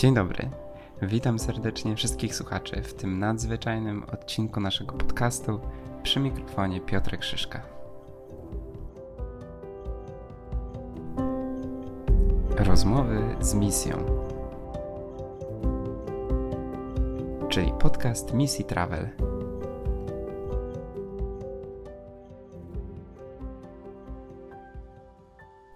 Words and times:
Dzień 0.00 0.14
dobry. 0.14 0.50
Witam 1.02 1.38
serdecznie 1.38 1.96
wszystkich 1.96 2.34
słuchaczy 2.34 2.82
w 2.82 2.94
tym 2.94 3.18
nadzwyczajnym 3.18 4.04
odcinku 4.12 4.60
naszego 4.60 4.96
podcastu 4.96 5.60
przy 6.02 6.20
mikrofonie 6.20 6.80
Piotrek 6.80 7.20
Krzyżka. 7.20 7.62
Rozmowy 12.56 13.36
z 13.40 13.54
misją. 13.54 13.96
Czyli 17.48 17.72
podcast 17.72 18.34
Misji 18.34 18.64
Travel 18.64 19.08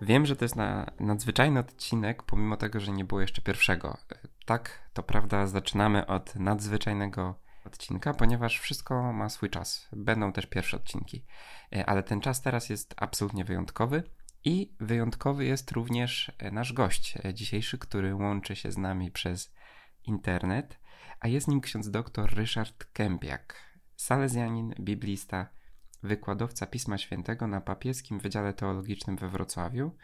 Wiem, 0.05 0.27
że 0.27 0.36
to 0.36 0.45
jest 0.45 0.57
na, 0.57 0.91
nadzwyczajny 1.00 1.61
odcinek, 1.61 2.23
pomimo 2.23 2.57
tego, 2.57 2.80
że 2.80 2.93
nie 2.93 3.04
było 3.04 3.21
jeszcze 3.21 3.43
pierwszego. 3.43 3.99
Tak, 4.46 4.89
to 4.93 5.03
prawda, 5.03 5.46
zaczynamy 5.46 6.07
od 6.07 6.36
nadzwyczajnego 6.36 7.35
odcinka, 7.67 8.14
ponieważ 8.14 8.58
wszystko 8.58 9.13
ma 9.13 9.29
swój 9.29 9.50
czas. 9.50 9.89
Będą 9.93 10.32
też 10.32 10.46
pierwsze 10.46 10.77
odcinki. 10.77 11.25
E, 11.77 11.86
ale 11.86 12.03
ten 12.03 12.21
czas 12.21 12.43
teraz 12.43 12.71
jest 12.71 12.94
absolutnie 12.96 13.44
wyjątkowy 13.44 14.03
i 14.44 14.72
wyjątkowy 14.80 15.44
jest 15.44 15.71
również 15.71 16.32
e, 16.39 16.50
nasz 16.50 16.72
gość 16.72 17.18
e, 17.25 17.35
dzisiejszy, 17.35 17.79
który 17.79 18.14
łączy 18.14 18.57
się 18.57 18.72
z 18.72 18.79
nami 18.79 19.11
przez 19.11 19.55
internet, 20.07 20.79
a 21.21 21.29
jest 21.29 21.49
nim 21.49 21.61
ksiądz 21.61 21.91
dr 21.91 22.35
Ryszard 22.35 22.85
Kępiak, 22.93 23.57
salezjanin, 23.96 24.75
biblista, 24.80 25.49
wykładowca 26.04 26.67
Pisma 26.67 26.99
Świętego 26.99 27.46
na 27.46 27.61
papieskim 27.61 28.18
Wydziale 28.18 28.53
Teologicznym 28.53 29.17
we 29.17 29.29
Wrocławiu, 29.29 29.96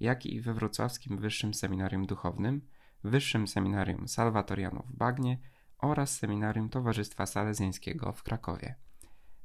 jak 0.00 0.26
i 0.26 0.40
we 0.40 0.54
Wrocławskim 0.54 1.18
Wyższym 1.18 1.54
Seminarium 1.54 2.06
Duchownym, 2.06 2.68
Wyższym 3.04 3.48
Seminarium 3.48 4.08
Salwatorianów 4.08 4.86
w 4.86 4.96
Bagnie 4.96 5.38
oraz 5.78 6.16
Seminarium 6.18 6.68
Towarzystwa 6.68 7.26
Salezjańskiego 7.26 8.12
w 8.12 8.22
Krakowie. 8.22 8.74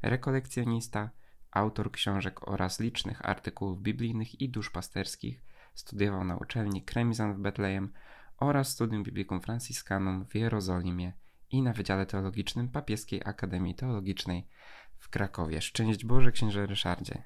Rekolekcjonista, 0.02 1.09
autor 1.52 1.91
książek 1.91 2.47
oraz 2.47 2.80
licznych 2.80 3.30
artykułów 3.30 3.81
biblijnych 3.81 4.41
i 4.41 4.50
duszpasterskich, 4.50 5.44
studiował 5.73 6.23
na 6.23 6.38
uczelni 6.38 6.83
Kremizan 6.83 7.33
w 7.33 7.39
Betlejem 7.39 7.94
oraz 8.38 8.69
Studium 8.69 9.03
Biblicum 9.03 9.41
Franciscanum 9.41 10.25
w 10.25 10.35
Jerozolimie 10.35 11.13
i 11.50 11.61
na 11.61 11.73
Wydziale 11.73 12.05
Teologicznym 12.05 12.69
Papieskiej 12.69 13.22
Akademii 13.25 13.75
Teologicznej 13.75 14.47
w 15.00 15.09
Krakowie. 15.09 15.62
Szczęść 15.62 16.06
Boże, 16.06 16.31
księże 16.31 16.66
Ryszardzie. 16.66 17.23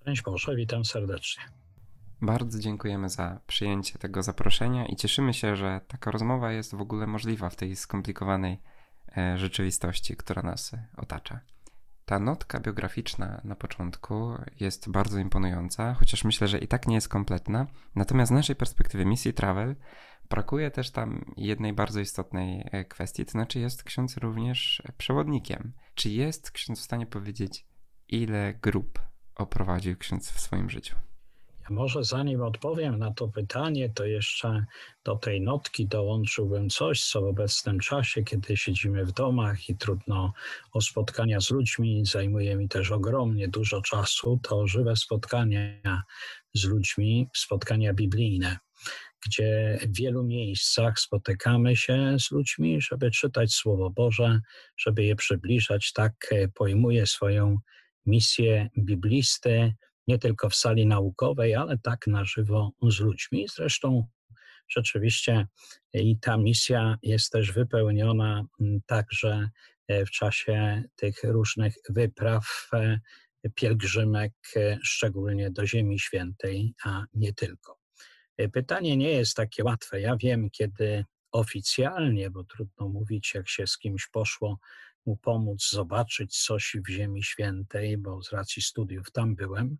Szczęść 0.00 0.22
Boże, 0.22 0.56
witam 0.56 0.84
serdecznie. 0.84 1.42
Bardzo 2.22 2.58
dziękujemy 2.58 3.08
za 3.08 3.40
przyjęcie 3.46 3.98
tego 3.98 4.22
zaproszenia 4.22 4.86
i 4.86 4.96
cieszymy 4.96 5.34
się, 5.34 5.56
że 5.56 5.80
taka 5.88 6.10
rozmowa 6.10 6.52
jest 6.52 6.74
w 6.74 6.80
ogóle 6.80 7.06
możliwa 7.06 7.50
w 7.50 7.56
tej 7.56 7.76
skomplikowanej 7.76 8.60
e, 9.16 9.38
rzeczywistości, 9.38 10.16
która 10.16 10.42
nas 10.42 10.72
otacza. 10.96 11.40
Ta 12.04 12.18
notka 12.18 12.60
biograficzna 12.60 13.40
na 13.44 13.56
początku 13.56 14.34
jest 14.60 14.88
bardzo 14.88 15.18
imponująca, 15.18 15.94
chociaż 15.94 16.24
myślę, 16.24 16.48
że 16.48 16.58
i 16.58 16.68
tak 16.68 16.86
nie 16.86 16.94
jest 16.94 17.08
kompletna. 17.08 17.66
Natomiast 17.94 18.28
z 18.28 18.34
naszej 18.34 18.56
perspektywy 18.56 19.04
misji 19.04 19.34
Travel 19.34 19.76
brakuje 20.30 20.70
też 20.70 20.90
tam 20.90 21.24
jednej 21.36 21.72
bardzo 21.72 22.00
istotnej 22.00 22.68
e, 22.72 22.84
kwestii, 22.84 23.24
to 23.24 23.30
znaczy 23.30 23.60
jest 23.60 23.82
ksiądz 23.82 24.16
również 24.16 24.82
przewodnikiem. 24.98 25.72
Czy 25.94 26.10
jest 26.10 26.50
ksiądz 26.50 26.80
w 26.80 26.84
stanie 26.84 27.06
powiedzieć, 27.06 27.66
ile 28.08 28.54
grup 28.54 28.98
oprowadził 29.34 29.96
ksiądz 29.96 30.30
w 30.30 30.40
swoim 30.40 30.70
życiu? 30.70 30.96
Może 31.70 32.04
zanim 32.04 32.42
odpowiem 32.42 32.98
na 32.98 33.14
to 33.14 33.28
pytanie, 33.28 33.90
to 33.90 34.04
jeszcze 34.04 34.64
do 35.04 35.16
tej 35.16 35.40
notki 35.40 35.86
dołączyłbym 35.86 36.68
coś, 36.68 37.04
co 37.04 37.20
w 37.20 37.24
obecnym 37.24 37.80
czasie, 37.80 38.22
kiedy 38.22 38.56
siedzimy 38.56 39.04
w 39.04 39.12
domach 39.12 39.68
i 39.68 39.76
trudno 39.76 40.32
o 40.72 40.80
spotkania 40.80 41.40
z 41.40 41.50
ludźmi, 41.50 42.06
zajmuje 42.06 42.56
mi 42.56 42.68
też 42.68 42.90
ogromnie 42.90 43.48
dużo 43.48 43.82
czasu, 43.82 44.40
to 44.42 44.66
żywe 44.66 44.96
spotkania 44.96 46.02
z 46.54 46.64
ludźmi, 46.64 47.28
spotkania 47.34 47.94
biblijne 47.94 48.58
gdzie 49.26 49.78
w 49.82 49.96
wielu 49.96 50.24
miejscach 50.24 50.98
spotykamy 51.00 51.76
się 51.76 52.16
z 52.18 52.30
ludźmi, 52.30 52.80
żeby 52.80 53.10
czytać 53.10 53.52
Słowo 53.52 53.90
Boże, 53.90 54.40
żeby 54.76 55.04
je 55.04 55.16
przybliżać. 55.16 55.92
Tak 55.92 56.12
e, 56.30 56.48
pojmuje 56.48 57.06
swoją 57.06 57.58
misję 58.06 58.70
biblisty, 58.78 59.74
nie 60.06 60.18
tylko 60.18 60.50
w 60.50 60.54
sali 60.54 60.86
naukowej, 60.86 61.54
ale 61.54 61.78
tak 61.78 62.06
na 62.06 62.24
żywo 62.24 62.70
z 62.82 63.00
ludźmi. 63.00 63.46
Zresztą 63.54 64.06
rzeczywiście 64.68 65.46
i 65.94 66.18
ta 66.18 66.36
misja 66.36 66.98
jest 67.02 67.32
też 67.32 67.52
wypełniona 67.52 68.44
także 68.86 69.50
e, 69.88 70.06
w 70.06 70.10
czasie 70.10 70.82
tych 70.96 71.24
różnych 71.24 71.74
wypraw, 71.88 72.68
e, 72.72 73.00
pielgrzymek, 73.54 74.32
szczególnie 74.82 75.50
do 75.50 75.66
Ziemi 75.66 75.98
Świętej, 75.98 76.74
a 76.84 77.04
nie 77.14 77.32
tylko. 77.32 77.78
E, 78.36 78.48
pytanie 78.48 78.96
nie 78.96 79.10
jest 79.10 79.36
takie 79.36 79.64
łatwe. 79.64 80.00
Ja 80.00 80.16
wiem, 80.16 80.50
kiedy 80.50 81.04
oficjalnie, 81.32 82.30
bo 82.30 82.44
trudno 82.44 82.88
mówić, 82.88 83.34
jak 83.34 83.48
się 83.48 83.66
z 83.66 83.78
kimś 83.78 84.08
poszło, 84.08 84.58
mu 85.06 85.16
pomóc 85.16 85.70
zobaczyć 85.70 86.42
coś 86.42 86.76
w 86.86 86.90
Ziemi 86.90 87.22
Świętej, 87.22 87.98
bo 87.98 88.22
z 88.22 88.32
racji 88.32 88.62
studiów 88.62 89.10
tam 89.10 89.34
byłem, 89.34 89.78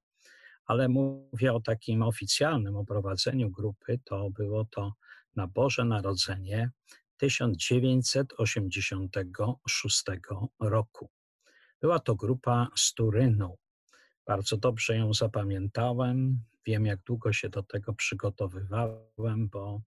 ale 0.67 0.89
mówię 0.89 1.53
o 1.53 1.61
takim 1.61 2.03
oficjalnym 2.03 2.77
oprowadzeniu 2.77 3.51
grupy, 3.51 4.01
to 4.05 4.31
było 4.31 4.65
to 4.65 4.93
na 5.37 5.47
Boże 5.47 5.85
Narodzenie 5.85 6.71
1986 7.17 10.05
roku. 10.61 11.11
Była 11.81 11.99
to 11.99 12.15
grupa 12.15 12.69
z 12.77 12.95
Turynu. 12.95 13.57
Bardzo 14.27 14.57
dobrze 14.57 14.97
ją 14.97 15.15
zapamiętałem. 15.15 16.41
Wiem, 16.67 16.87
jak 16.87 17.03
długo 17.03 17.33
się 17.33 17.49
do 17.49 17.63
tego 17.63 17.95
przygotowywałem, 17.95 19.49
bo 19.49 19.83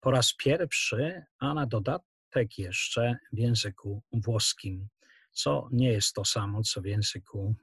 po 0.00 0.10
raz 0.10 0.34
pierwszy, 0.34 1.22
a 1.38 1.54
na 1.54 1.66
dodatek 1.66 2.58
jeszcze 2.58 3.16
w 3.32 3.38
języku 3.38 4.02
włoskim, 4.12 4.88
co 5.32 5.68
nie 5.72 5.92
jest 5.92 6.14
to 6.14 6.24
samo, 6.24 6.62
co 6.62 6.80
w 6.80 6.84
języku 6.84 7.54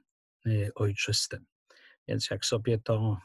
y, 0.46 0.70
ojczystym. 0.74 1.46
Więc 2.10 2.30
jak 2.30 2.44
sobie 2.44 2.78
to 2.78 3.18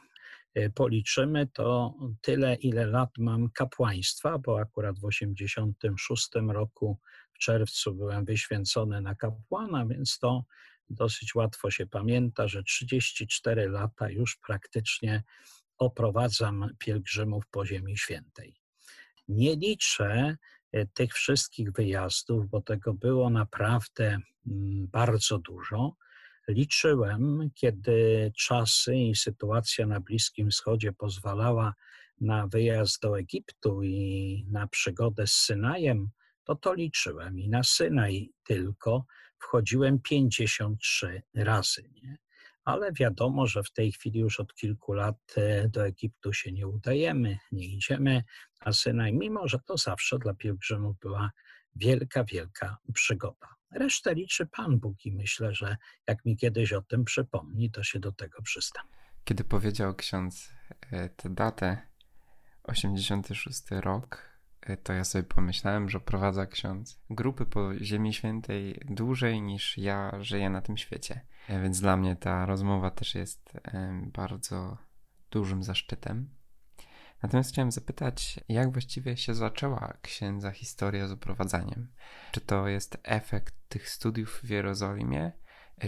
y, 0.58 0.72
policzymy, 0.76 1.48
to 1.48 1.94
tyle, 2.22 2.56
ile 2.56 2.86
lat 2.86 3.10
mam 3.18 3.50
kapłaństwa, 3.50 4.38
bo 4.38 4.60
akurat 4.60 5.00
w 5.00 5.06
86 5.06 6.30
roku 6.48 7.00
w 7.34 7.38
czerwcu 7.38 7.94
byłem 7.94 8.26
wyświęcony 8.26 9.02
na 9.02 9.16
kapłana, 9.16 9.86
więc 9.86 10.20
to 10.20 10.46
dosyć 10.90 11.36
łatwo 11.36 11.72
się 11.72 11.88
pamięta, 11.88 12.48
że 12.48 12.64
34 12.64 13.70
lata 13.70 14.10
już 14.10 14.38
praktycznie 14.48 15.24
oprowadzam 15.78 16.70
pielgrzymów 16.80 17.44
po 17.52 17.66
Ziemi 17.66 17.98
Świętej. 17.98 18.56
Nie 19.28 19.56
liczę 19.56 20.38
e, 20.72 20.86
tych 20.86 21.14
wszystkich 21.14 21.72
wyjazdów, 21.72 22.50
bo 22.50 22.62
tego 22.62 22.94
było 22.94 23.30
naprawdę 23.30 24.20
mm, 24.48 24.88
bardzo 24.88 25.40
dużo. 25.40 25.96
Liczyłem, 26.48 27.50
kiedy 27.54 28.32
czasy 28.38 28.96
i 28.96 29.16
sytuacja 29.16 29.88
na 29.88 30.00
Bliskim 30.00 30.50
Wschodzie 30.50 30.94
pozwalała 30.94 31.74
na 32.22 32.48
wyjazd 32.48 33.02
do 33.02 33.20
Egiptu 33.20 33.84
i 33.84 34.46
na 34.52 34.68
przygodę 34.68 35.28
z 35.28 35.34
Synajem, 35.34 36.10
to 36.44 36.56
to 36.56 36.74
liczyłem 36.74 37.40
i 37.40 37.50
na 37.50 37.64
Synaj 37.64 38.30
tylko 38.44 39.06
wchodziłem 39.40 40.00
53 40.00 41.22
razy. 41.36 41.90
Nie? 41.94 42.18
Ale 42.64 42.92
wiadomo, 42.94 43.48
że 43.48 43.64
w 43.64 43.72
tej 43.72 43.92
chwili 43.92 44.20
już 44.20 44.40
od 44.40 44.54
kilku 44.54 44.94
lat 44.94 45.34
e, 45.38 45.70
do 45.70 45.86
Egiptu 45.86 46.34
się 46.34 46.52
nie 46.52 46.68
udajemy, 46.68 47.38
nie 47.52 47.66
idziemy 47.68 48.24
na 48.66 48.74
Synaj, 48.74 49.14
mimo 49.14 49.48
że 49.48 49.60
to 49.60 49.78
zawsze 49.78 50.20
dla 50.20 50.34
pielgrzymów 50.34 51.00
była 51.00 51.32
wielka, 51.76 52.24
wielka 52.24 52.78
przygoda. 52.94 53.48
Resztę 53.76 54.14
liczy 54.14 54.46
Pan 54.46 54.80
Bóg 54.80 55.06
i 55.06 55.12
myślę, 55.12 55.54
że 55.54 55.78
jak 56.08 56.26
mi 56.26 56.38
kiedyś 56.38 56.74
o 56.74 56.82
tym 56.82 57.06
przypomni, 57.06 57.72
to 57.72 57.84
się 57.84 58.00
do 58.00 58.12
tego 58.12 58.42
przystam. 58.42 58.88
Kiedy 59.24 59.44
powiedział 59.44 59.96
ksiądz 59.96 60.50
e, 60.92 61.10
tę 61.10 61.30
datę, 61.30 61.78
86 62.64 63.62
rok, 63.72 64.36
E, 64.66 64.78
to 64.78 64.94
ja 64.94 65.04
sobie 65.04 65.24
pomyślałem, 65.24 65.90
że 65.90 66.00
prowadza 66.00 66.46
ksiądz 66.46 67.00
grupy 67.10 67.46
po 67.46 67.76
Ziemi 67.76 68.14
Świętej 68.14 68.82
dłużej 68.86 69.42
niż 69.42 69.78
ja 69.78 70.12
żyję 70.22 70.50
na 70.50 70.62
tym 70.62 70.78
świecie. 70.78 71.22
E, 71.48 71.62
więc 71.62 71.82
dla 71.82 71.98
mnie 71.98 72.16
ta 72.16 72.46
rozmowa 72.46 72.92
też 72.92 73.16
jest 73.16 73.54
bardzo 74.14 74.78
dużym 75.32 75.64
zaszczytem. 75.64 76.30
Natomiast 77.24 77.52
chciałem 77.52 77.72
zapytać, 77.72 78.40
jak 78.50 78.72
właściwie 78.72 79.18
się 79.18 79.34
zaczęła 79.34 79.94
księdza 80.02 80.52
historia 80.52 81.08
z 81.08 81.12
oprowadzaniem? 81.12 81.88
Czy 82.32 82.42
to 82.42 82.68
jest 82.68 82.98
efekt 83.04 83.55
tych 83.70 83.90
studiów 83.90 84.40
w 84.44 84.50
Jerozolimie, 84.50 85.32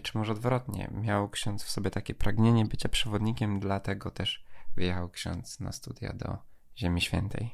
czy 0.03 0.18
może 0.18 0.31
odwrotnie? 0.31 0.89
Miał 0.91 1.29
ksiądz 1.29 1.63
w 1.63 1.69
sobie 1.69 1.91
takie 1.91 2.13
pragnienie 2.13 2.65
bycia 2.65 2.89
przewodnikiem, 2.89 3.59
dlatego 3.59 4.12
też 4.12 4.44
wyjechał 4.75 5.09
ksiądz 5.09 5.59
na 5.59 5.71
studia 5.71 6.13
do 6.13 6.38
Ziemi 6.77 7.01
Świętej? 7.01 7.50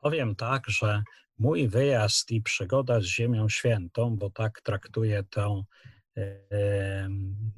Powiem 0.00 0.36
tak, 0.36 0.62
że 0.68 1.02
mój 1.38 1.68
wyjazd 1.68 2.30
i 2.30 2.42
przygoda 2.42 3.00
z 3.00 3.04
Ziemią 3.04 3.48
Świętą, 3.48 4.16
bo 4.16 4.30
tak 4.30 4.60
traktuję 4.60 5.22
to 5.30 5.64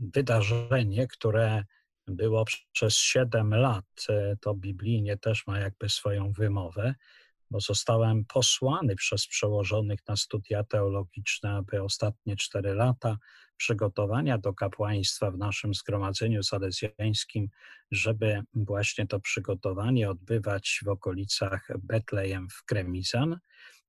wydarzenie, 0.01 1.07
które 1.07 1.65
było 2.07 2.45
przez 2.73 2.95
7 2.95 3.55
lat, 3.55 3.85
e, 4.09 4.37
to 4.41 4.55
biblijnie 4.55 5.17
też 5.17 5.47
ma 5.47 5.59
jakby 5.59 5.89
swoją 5.89 6.33
wymowę, 6.33 6.95
bo 7.51 7.61
zostałem 7.61 8.25
posłany 8.25 8.97
przez 8.97 9.27
przełożonych 9.27 10.01
na 10.09 10.17
studia 10.17 10.65
teologiczne, 10.65 11.51
aby 11.51 11.83
ostatnie 11.83 12.37
4 12.37 12.75
lata 12.75 13.17
przygotowania 13.57 14.39
do 14.39 14.55
kapłaństwa 14.55 15.31
w 15.31 15.39
naszym 15.39 15.75
zgromadzeniu 15.75 16.43
salezjańskim, 16.43 17.49
żeby 17.91 18.43
właśnie 18.55 19.07
to 19.07 19.21
przygotowanie 19.21 20.11
odbywać 20.11 20.81
w 20.85 20.89
okolicach 20.89 21.69
Betlejem 21.79 22.49
w 22.51 22.65
Kremizan. 22.65 23.39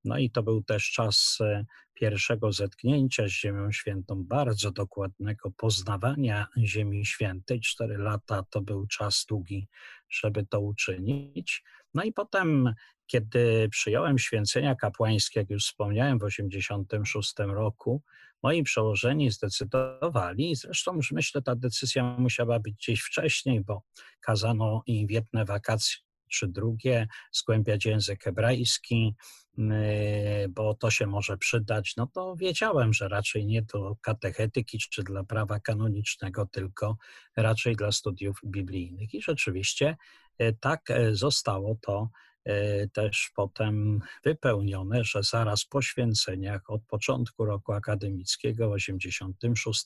No 0.03 0.17
i 0.17 0.29
to 0.29 0.43
był 0.43 0.63
też 0.63 0.91
czas 0.91 1.37
e, 1.41 1.65
pierwszego 1.93 2.51
zetknięcia 2.51 3.27
z 3.27 3.31
Ziemią 3.31 3.71
Świętą, 3.71 4.23
bardzo 4.23 4.71
dokładnego 4.71 5.51
poznawania 5.51 6.47
Ziemi 6.57 7.05
Świętej. 7.05 7.59
Cztery 7.59 7.97
lata 7.97 8.43
to 8.49 8.61
był 8.61 8.87
czas 8.87 9.25
długi, 9.29 9.67
żeby 10.09 10.45
to 10.45 10.59
uczynić. 10.59 11.63
No 11.93 12.03
i 12.03 12.13
potem, 12.13 12.73
kiedy 13.11 13.67
przyjąłem 13.71 14.19
święcenia 14.19 14.75
kapłańskie, 14.75 15.39
jak 15.39 15.49
już 15.49 15.65
wspomniałem, 15.65 16.17
w 16.17 16.21
1986 16.21 17.33
roku, 17.37 18.01
moi 18.43 18.63
przełożeni 18.63 19.31
zdecydowali, 19.31 20.55
zresztą 20.55 20.95
już 20.95 21.11
myślę, 21.11 21.41
ta 21.41 21.55
decyzja 21.55 22.03
musiała 22.03 22.59
być 22.59 22.73
gdzieś 22.73 23.01
wcześniej, 23.01 23.61
bo 23.61 23.81
kazano 24.21 24.83
im 24.85 25.07
w 25.07 25.11
jedne 25.11 25.45
wakacje 25.45 25.97
czy 26.31 26.47
drugie, 26.47 27.07
zgłębiać 27.31 27.85
język 27.85 28.23
hebrajski, 28.23 29.15
bo 30.49 30.73
to 30.73 30.91
się 30.91 31.07
może 31.07 31.37
przydać, 31.37 31.93
no 31.97 32.07
to 32.07 32.35
wiedziałem, 32.35 32.93
że 32.93 33.07
raczej 33.07 33.45
nie 33.45 33.61
do 33.61 33.95
katechetyki 34.01 34.79
czy 34.79 35.03
dla 35.03 35.23
prawa 35.23 35.59
kanonicznego, 35.59 36.45
tylko 36.45 36.97
raczej 37.37 37.75
dla 37.75 37.91
studiów 37.91 38.39
biblijnych. 38.45 39.13
I 39.13 39.21
rzeczywiście 39.21 39.97
e, 40.37 40.53
tak 40.53 40.91
e, 40.91 41.15
zostało 41.15 41.77
to 41.81 42.09
też 42.93 43.31
potem 43.35 43.99
wypełnione, 44.23 45.03
że 45.03 45.23
zaraz 45.23 45.65
po 45.65 45.81
święceniach 45.81 46.69
od 46.69 46.81
początku 46.83 47.45
roku 47.45 47.73
akademickiego 47.73 48.69
w 48.69 48.71
86 48.71 49.85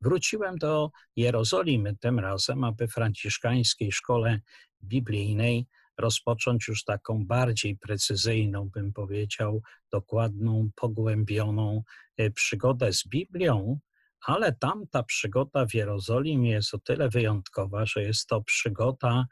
wróciłem 0.00 0.58
do 0.58 0.90
Jerozolimy 1.16 1.96
tym 1.96 2.18
razem, 2.18 2.64
aby 2.64 2.88
w 2.88 2.92
franciszkańskiej 2.92 3.92
szkole 3.92 4.40
biblijnej 4.82 5.66
rozpocząć 5.98 6.68
już 6.68 6.84
taką 6.84 7.26
bardziej 7.26 7.76
precyzyjną, 7.76 8.68
bym 8.68 8.92
powiedział, 8.92 9.62
dokładną, 9.92 10.70
pogłębioną 10.76 11.82
e, 12.16 12.30
przygodę 12.30 12.92
z 12.92 13.08
Biblią, 13.08 13.78
ale 14.26 14.52
tam 14.52 14.86
ta 14.90 15.02
przygoda 15.02 15.66
w 15.66 15.74
Jerozolimie 15.74 16.50
jest 16.50 16.74
o 16.74 16.78
tyle 16.78 17.08
wyjątkowa, 17.08 17.86
że 17.86 18.02
jest 18.02 18.26
to 18.26 18.42
przygoda, 18.42 19.20
e, 19.20 19.26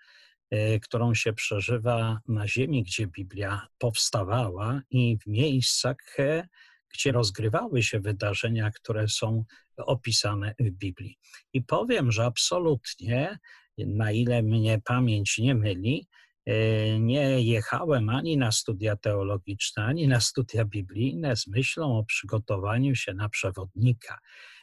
którą 0.82 1.14
się 1.14 1.32
przeżywa 1.32 2.20
na 2.28 2.48
ziemi, 2.48 2.82
gdzie 2.82 3.06
Biblia 3.06 3.66
powstawała 3.78 4.80
i 4.90 5.18
w 5.18 5.26
miejscach, 5.26 5.96
e, 6.18 6.48
gdzie 6.94 7.12
rozgrywały 7.12 7.82
się 7.82 8.00
wydarzenia, 8.00 8.70
które 8.70 9.08
są 9.08 9.44
opisane 9.76 10.54
w 10.58 10.70
Biblii. 10.70 11.18
I 11.52 11.62
powiem, 11.62 12.12
że 12.12 12.24
absolutnie, 12.24 13.38
na 13.78 14.12
ile 14.12 14.42
mnie 14.42 14.80
pamięć 14.84 15.38
nie 15.38 15.54
myli, 15.54 16.08
E, 16.46 17.00
nie 17.00 17.42
jechałem 17.42 18.08
ani 18.08 18.36
na 18.36 18.52
studia 18.52 18.96
teologiczne, 18.96 19.84
ani 19.84 20.08
na 20.08 20.20
studia 20.20 20.64
biblijne 20.64 21.36
z 21.36 21.46
myślą 21.46 21.98
o 21.98 22.04
przygotowaniu 22.04 22.94
się 22.94 23.14
na 23.14 23.28
przewodnika. 23.28 24.18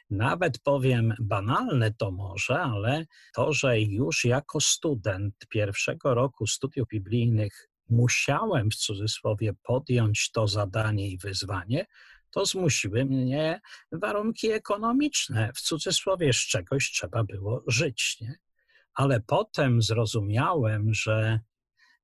Nawet 0.10 0.60
powiem 0.60 1.14
banalne 1.20 1.94
to 1.94 2.12
może, 2.12 2.60
ale 2.60 3.06
to, 3.36 3.54
że 3.54 3.80
już 3.82 4.26
jako 4.26 4.62
student 4.62 5.36
pierwszego 5.50 6.14
roku 6.14 6.48
studiów 6.48 6.88
biblijnych 6.88 7.70
musiałem 7.90 8.70
w 8.72 8.76
cudzysłowie 8.76 9.54
podjąć 9.64 10.32
to 10.32 10.48
zadanie 10.48 11.10
i 11.10 11.18
wyzwanie, 11.18 11.86
to 12.32 12.46
zmusiły 12.46 13.06
mnie 13.06 13.62
warunki 13.92 14.52
ekonomiczne. 14.52 15.52
W 15.56 15.62
cudzysłowie 15.62 16.34
z 16.34 16.38
czegoś 16.38 16.92
trzeba 16.92 17.24
było 17.24 17.64
żyć. 17.68 18.18
Nie? 18.22 18.36
Ale 18.94 19.22
potem 19.22 19.82
zrozumiałem, 19.82 20.94
że 20.94 21.40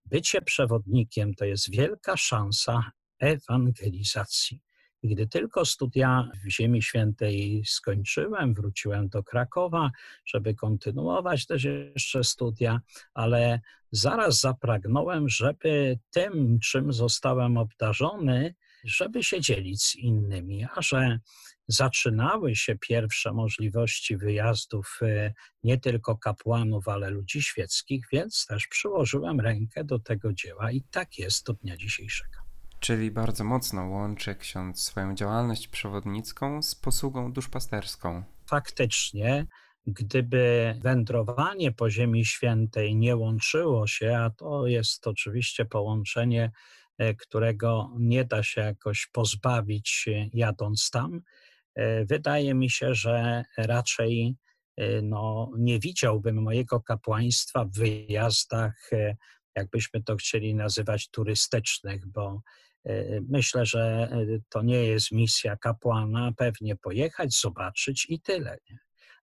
bycie 0.06 0.42
przewodnikiem 0.42 1.34
to 1.34 1.46
jest 1.46 1.72
wielka 1.72 2.18
szansa 2.18 2.92
ewangelizacji. 3.20 4.62
Gdy 5.04 5.28
tylko 5.28 5.66
studia 5.66 6.32
w 6.46 6.50
Ziemi 6.50 6.82
Świętej 6.82 7.64
skończyłem, 7.66 8.54
wróciłem 8.54 9.10
do 9.10 9.24
Krakowa, 9.24 9.92
żeby 10.26 10.56
kontynuować 10.56 11.46
też 11.46 11.64
jeszcze 11.64 12.24
studia, 12.24 12.82
ale 13.14 13.60
zaraz 13.92 14.40
zapragnąłem, 14.40 15.30
żeby 15.30 16.00
tym, 16.12 16.60
czym 16.60 16.94
zostałem 16.94 17.58
obdarzony, 17.58 18.56
żeby 18.84 19.24
się 19.24 19.42
dzielić 19.42 19.84
z 19.84 19.96
innymi, 19.96 20.66
a 20.76 20.82
że 20.82 21.20
zaczynały 21.68 22.56
się 22.56 22.78
pierwsze 22.78 23.34
możliwości 23.34 24.18
wyjazdów 24.18 25.00
y, 25.02 25.34
nie 25.64 25.78
tylko 25.78 26.18
kapłanów, 26.18 26.88
ale 26.88 27.10
ludzi 27.10 27.42
świeckich, 27.42 28.06
więc 28.12 28.46
też 28.46 28.68
przyłożyłem 28.68 29.40
rękę 29.40 29.84
do 29.84 30.00
tego 30.00 30.34
dzieła 30.34 30.72
i 30.72 30.82
tak 30.82 31.18
jest 31.18 31.46
do 31.46 31.54
dnia 31.54 31.78
dzisiejszego. 31.78 32.49
Czyli 32.80 33.12
bardzo 33.12 33.44
mocno 33.44 33.86
łączy 33.86 34.36
ksiądz 34.36 34.84
swoją 34.84 35.16
działalność 35.16 35.68
przewodnicką 35.68 36.62
z 36.62 36.76
posługą 36.76 37.34
duszpasterską. 37.34 38.24
Faktycznie, 38.46 39.46
gdyby 39.88 40.76
wędrowanie 40.82 41.72
po 41.72 41.90
Ziemi 41.90 42.26
Świętej 42.26 42.96
nie 42.96 43.16
łączyło 43.16 43.88
się, 43.88 44.18
a 44.18 44.30
to 44.30 44.68
jest 44.68 45.08
oczywiście 45.08 45.66
połączenie, 45.66 46.52
e, 46.98 47.14
którego 47.16 47.92
nie 48.00 48.26
da 48.26 48.44
się 48.44 48.62
jakoś 48.62 49.08
pozbawić 49.08 50.06
e, 50.08 50.30
jadąc 50.34 50.90
tam, 50.90 51.22
E, 51.80 52.06
wydaje 52.06 52.54
mi 52.54 52.70
się, 52.70 52.94
że 52.96 53.44
raczej 53.58 54.36
no, 55.04 55.52
nie 55.58 55.80
widziałbym 55.80 56.42
mojego 56.42 56.82
kapłaństwa 56.82 57.66
w 57.66 57.72
wyjazdach, 57.72 58.90
jakbyśmy 59.56 60.04
to 60.04 60.16
chcieli 60.16 60.56
nazywać, 60.56 61.10
turystycznych, 61.10 62.08
bo 62.08 62.42
myślę, 63.30 63.66
że 63.66 64.10
to 64.50 64.62
nie 64.62 64.86
jest 64.86 65.12
misja 65.12 65.58
kapłana, 65.58 66.32
pewnie 66.38 66.76
pojechać, 66.76 67.40
zobaczyć 67.40 68.06
i 68.10 68.22
tyle. 68.22 68.58
Nie? 68.70 68.80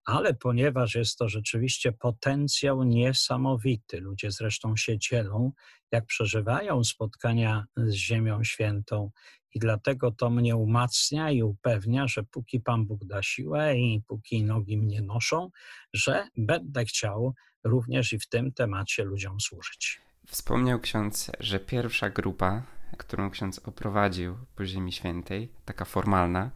ale 0.07 0.33
ponieważ 0.33 0.95
jest 0.95 1.17
to 1.17 1.29
rzeczywiście 1.29 1.91
potencjał 1.91 2.83
niesamowity, 2.83 3.99
ludzie 3.99 4.31
zresztą 4.31 4.75
się 4.75 4.99
dzielą, 4.99 5.51
jak 5.91 6.05
przeżywają 6.05 6.83
spotkania 6.83 7.65
z 7.77 7.91
Ziemią 7.93 8.43
Świętą, 8.43 9.11
i 9.53 9.59
dlatego 9.59 10.11
to 10.11 10.29
mnie 10.29 10.55
umacnia 10.55 11.31
i 11.31 11.43
upewnia, 11.43 12.07
że 12.07 12.23
póki 12.23 12.59
Pan 12.59 12.85
Bóg 12.85 13.05
da 13.05 13.23
siłę 13.23 13.77
i 13.77 14.01
póki 14.07 14.43
nogi 14.43 14.77
mnie 14.77 15.01
noszą, 15.01 15.49
że 15.93 16.27
będę 16.37 16.85
chciał 16.85 17.33
również 17.63 18.13
i 18.13 18.19
w 18.19 18.27
tym 18.27 18.53
temacie 18.53 19.03
ludziom 19.03 19.39
służyć. 19.39 20.01
Wspomniał 20.27 20.79
ksiądz, 20.79 21.31
że 21.39 21.59
pierwsza 21.59 22.09
grupa, 22.09 22.63
którą 22.97 23.29
ksiądz 23.29 23.59
oprowadził 23.59 24.37
po 24.55 24.65
Ziemi 24.65 24.91
Świętej, 24.91 25.51
taka 25.65 25.85
formalna, 25.85 26.51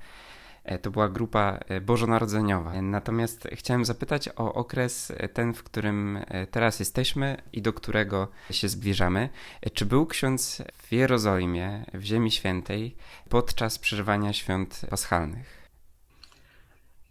E, 0.63 0.79
to 0.79 0.91
była 0.91 1.09
grupa 1.09 1.59
e, 1.67 1.81
bożonarodzeniowa. 1.81 2.81
Natomiast 2.81 3.47
chciałem 3.51 3.85
zapytać 3.85 4.29
o 4.35 4.53
okres 4.53 5.11
e, 5.11 5.29
ten, 5.29 5.53
w 5.53 5.63
którym 5.63 6.19
teraz 6.51 6.79
jesteśmy 6.79 7.41
i 7.53 7.61
do 7.61 7.73
którego 7.73 8.31
się 8.51 8.69
zbliżamy. 8.69 9.29
Czy 9.73 9.85
był 9.85 10.05
ksiądz 10.05 10.63
w 10.77 10.91
Jerozolimie, 10.91 11.85
w 11.93 12.03
Ziemi 12.03 12.31
Świętej, 12.31 12.95
podczas 13.29 13.79
przeżywania 13.79 14.33
świąt 14.33 14.81
paschalnych? 14.89 15.69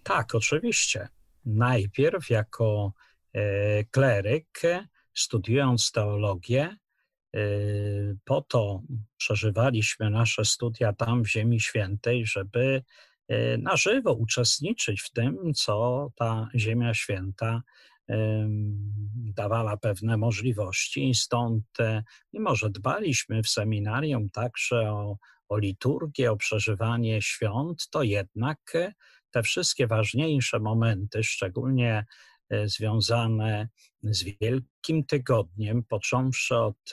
Tak, 0.02 0.34
oczywiście. 0.34 1.08
Najpierw 1.44 2.30
jako 2.30 2.92
kleryk, 3.90 4.60
studiując 5.14 5.92
teologię, 5.92 6.76
po 8.24 8.42
to 8.42 8.82
przeżywaliśmy 9.16 10.10
nasze 10.10 10.44
studia 10.44 10.92
tam 10.92 11.24
w 11.24 11.30
Ziemi 11.30 11.60
Świętej, 11.60 12.26
żeby 12.26 12.82
E, 13.30 13.58
na 13.58 13.76
żywo 13.76 14.14
uczestniczyć 14.14 15.02
w 15.02 15.10
tym, 15.10 15.54
co 15.54 16.08
ta 16.16 16.48
Ziemia 16.54 16.94
Święta 16.94 17.62
dawała 19.14 19.76
pewne 19.76 20.16
możliwości. 20.16 21.14
Stąd, 21.14 21.64
mimo 22.32 22.56
że 22.56 22.70
dbaliśmy 22.70 23.42
w 23.42 23.48
seminarium 23.48 24.30
także 24.30 24.90
o, 24.90 25.16
o 25.48 25.58
liturgię, 25.58 26.32
o 26.32 26.36
przeżywanie 26.36 27.22
świąt, 27.22 27.88
to 27.90 28.02
jednak 28.02 28.58
te 29.30 29.42
wszystkie 29.42 29.86
ważniejsze 29.86 30.60
momenty, 30.60 31.24
szczególnie 31.24 32.04
związane 32.64 33.68
z 34.02 34.24
Wielkim 34.40 35.04
Tygodniem, 35.04 35.84
począwszy 35.84 36.56
od 36.56 36.92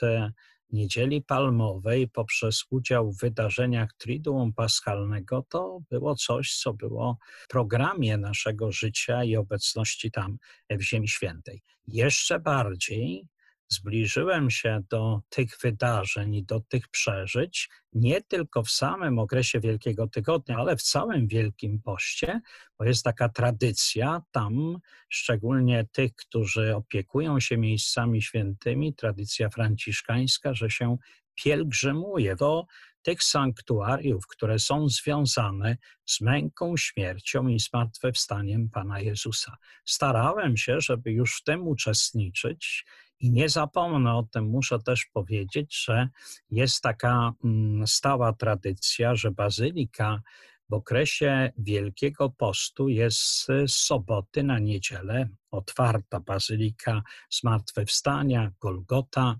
Niedzieli 0.70 1.22
Palmowej 1.22 2.08
poprzez 2.08 2.64
udział 2.70 3.12
w 3.12 3.20
wydarzeniach 3.20 3.94
Triduum 3.98 4.52
Paschalnego, 4.52 5.44
to 5.48 5.80
było 5.90 6.14
coś, 6.14 6.56
co 6.56 6.72
było 6.72 7.18
w 7.44 7.48
programie 7.48 8.16
naszego 8.16 8.72
życia 8.72 9.24
i 9.24 9.36
obecności 9.36 10.10
tam 10.10 10.38
w 10.70 10.82
Ziemi 10.82 11.08
Świętej. 11.08 11.62
Jeszcze 11.86 12.40
bardziej 12.40 13.26
zbliżyłem 13.68 14.50
się 14.50 14.80
do 14.90 15.20
tych 15.28 15.58
wydarzeń 15.62 16.34
i 16.34 16.44
do 16.44 16.60
tych 16.60 16.88
przeżyć 16.88 17.68
nie 17.92 18.22
tylko 18.22 18.62
w 18.62 18.70
samym 18.70 19.18
okresie 19.18 19.60
Wielkiego 19.60 20.08
Tygodnia, 20.08 20.56
ale 20.56 20.76
w 20.76 20.82
całym 20.82 21.28
Wielkim 21.28 21.82
Poście, 21.82 22.40
bo 22.78 22.84
jest 22.84 23.04
taka 23.04 23.28
tradycja 23.28 24.22
tam, 24.30 24.78
szczególnie 25.08 25.86
tych, 25.92 26.14
którzy 26.14 26.76
opiekują 26.76 27.40
się 27.40 27.56
miejscami 27.56 28.22
świętymi, 28.22 28.94
tradycja 28.94 29.48
franciszkańska, 29.48 30.54
że 30.54 30.70
się 30.70 30.96
pielgrzymuje 31.34 32.36
do 32.36 32.66
tych 33.02 33.22
sanktuariów, 33.22 34.26
które 34.26 34.58
są 34.58 34.88
związane 34.88 35.76
z 36.04 36.20
męką, 36.20 36.76
śmiercią 36.76 37.48
i 37.48 37.60
zmartwychwstaniem 37.60 38.70
Pana 38.70 39.00
Jezusa. 39.00 39.56
Starałem 39.84 40.56
się, 40.56 40.80
żeby 40.80 41.12
już 41.12 41.36
w 41.36 41.44
tym 41.44 41.68
uczestniczyć 41.68 42.84
i 43.20 43.30
nie 43.32 43.48
zapomnę 43.48 44.14
o 44.14 44.22
tym, 44.22 44.50
muszę 44.50 44.78
też 44.78 45.06
powiedzieć, 45.12 45.84
że 45.84 46.08
jest 46.50 46.82
taka 46.82 47.32
mm, 47.44 47.86
stała 47.86 48.32
tradycja, 48.32 49.14
że 49.14 49.30
bazylika 49.30 50.22
w 50.70 50.74
okresie 50.74 51.52
Wielkiego 51.58 52.30
Postu 52.30 52.88
jest 52.88 53.20
z 53.20 53.50
soboty 53.66 54.42
na 54.42 54.58
niedzielę 54.58 55.28
otwarta. 55.50 56.20
Bazylika 56.20 57.02
Zmartwychwstania, 57.30 58.52
Golgota 58.60 59.36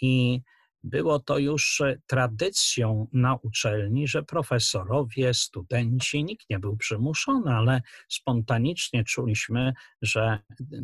i 0.00 0.42
było 0.82 1.18
to 1.18 1.38
już 1.38 1.80
e, 1.80 1.98
tradycją 2.06 3.06
na 3.12 3.34
uczelni, 3.34 4.08
że 4.08 4.22
profesorowie, 4.22 5.34
studenci, 5.34 6.24
nikt 6.24 6.50
nie 6.50 6.58
był 6.58 6.76
przymuszony, 6.76 7.54
ale 7.54 7.82
spontanicznie 8.08 9.04
czuliśmy, 9.04 9.72
że 10.02 10.38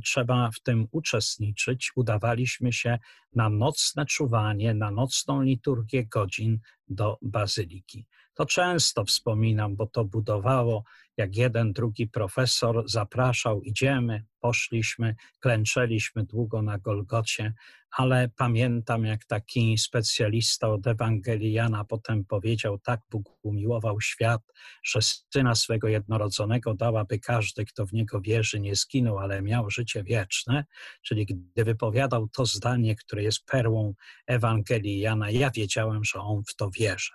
trzeba 0.04 0.50
w 0.50 0.60
tym 0.60 0.88
uczestniczyć. 0.90 1.92
Udawaliśmy 1.96 2.72
się 2.72 2.98
na 3.34 3.48
nocne 3.48 4.06
czuwanie, 4.06 4.74
na 4.74 4.90
nocną 4.90 5.42
liturgię 5.42 6.06
godzin 6.06 6.58
do 6.88 7.18
bazyliki. 7.22 8.06
To 8.36 8.46
często 8.46 9.04
wspominam, 9.04 9.76
bo 9.76 9.86
to 9.86 10.04
budowało, 10.04 10.84
jak 11.16 11.36
jeden, 11.36 11.72
drugi 11.72 12.06
profesor 12.06 12.88
zapraszał, 12.88 13.62
idziemy, 13.62 14.24
poszliśmy, 14.40 15.14
klęczeliśmy 15.40 16.24
długo 16.24 16.62
na 16.62 16.78
Golgocie, 16.78 17.54
ale 17.90 18.28
pamiętam, 18.36 19.04
jak 19.04 19.24
taki 19.24 19.78
specjalista 19.78 20.68
od 20.68 20.86
Ewangelii 20.86 21.52
Jana 21.52 21.84
potem 21.84 22.24
powiedział, 22.24 22.78
tak 22.78 23.00
Bóg 23.10 23.38
umiłował 23.42 24.00
świat, 24.00 24.42
że 24.84 25.00
Syna 25.32 25.54
swego 25.54 25.88
jednorodzonego 25.88 26.74
dał, 26.74 26.96
aby 26.96 27.18
każdy, 27.18 27.64
kto 27.64 27.86
w 27.86 27.92
Niego 27.92 28.20
wierzy, 28.20 28.60
nie 28.60 28.74
zginął, 28.74 29.18
ale 29.18 29.42
miał 29.42 29.70
życie 29.70 30.04
wieczne. 30.04 30.64
Czyli 31.02 31.26
gdy 31.26 31.64
wypowiadał 31.64 32.28
to 32.28 32.46
zdanie, 32.46 32.96
które 32.96 33.22
jest 33.22 33.44
perłą 33.44 33.94
Ewangelii 34.26 35.00
Jana, 35.00 35.30
ja 35.30 35.50
wiedziałem, 35.50 36.04
że 36.04 36.20
on 36.20 36.42
w 36.48 36.54
to 36.54 36.70
wierzy. 36.70 37.12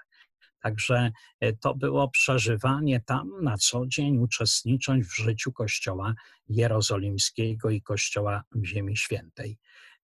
Także 0.62 1.12
e, 1.40 1.54
to 1.54 1.76
było 1.76 2.10
przeżywanie 2.10 3.00
tam 3.00 3.30
na 3.42 3.58
co 3.58 3.88
dzień, 3.88 4.18
uczestnicząc 4.18 5.08
w 5.08 5.16
życiu 5.16 5.52
Kościoła 5.52 6.14
Jerozolimskiego 6.50 7.70
i 7.70 7.82
Kościoła 7.82 8.44
Ziemi 8.66 8.98
Świętej. 8.98 9.58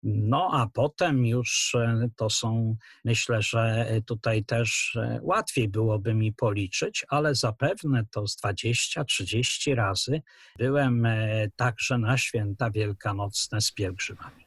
No 0.04 0.50
a 0.54 0.68
potem 0.74 1.26
już 1.26 1.76
e, 1.76 2.10
to 2.16 2.30
są, 2.30 2.76
myślę, 3.06 3.42
że 3.42 3.88
tutaj 4.06 4.46
też 4.46 4.96
e, 4.96 5.20
łatwiej 5.22 5.70
byłoby 5.70 6.14
mi 6.14 6.34
policzyć, 6.34 7.06
ale 7.10 7.36
zapewne 7.36 8.06
to 8.12 8.28
z 8.28 8.38
20-30 8.38 9.76
razy 9.76 10.22
byłem 10.58 11.08
także 11.56 11.98
na 11.98 12.18
święta 12.18 12.72
wielkanocne 12.72 13.62
z 13.62 13.72
pielgrzymami. 13.72 14.44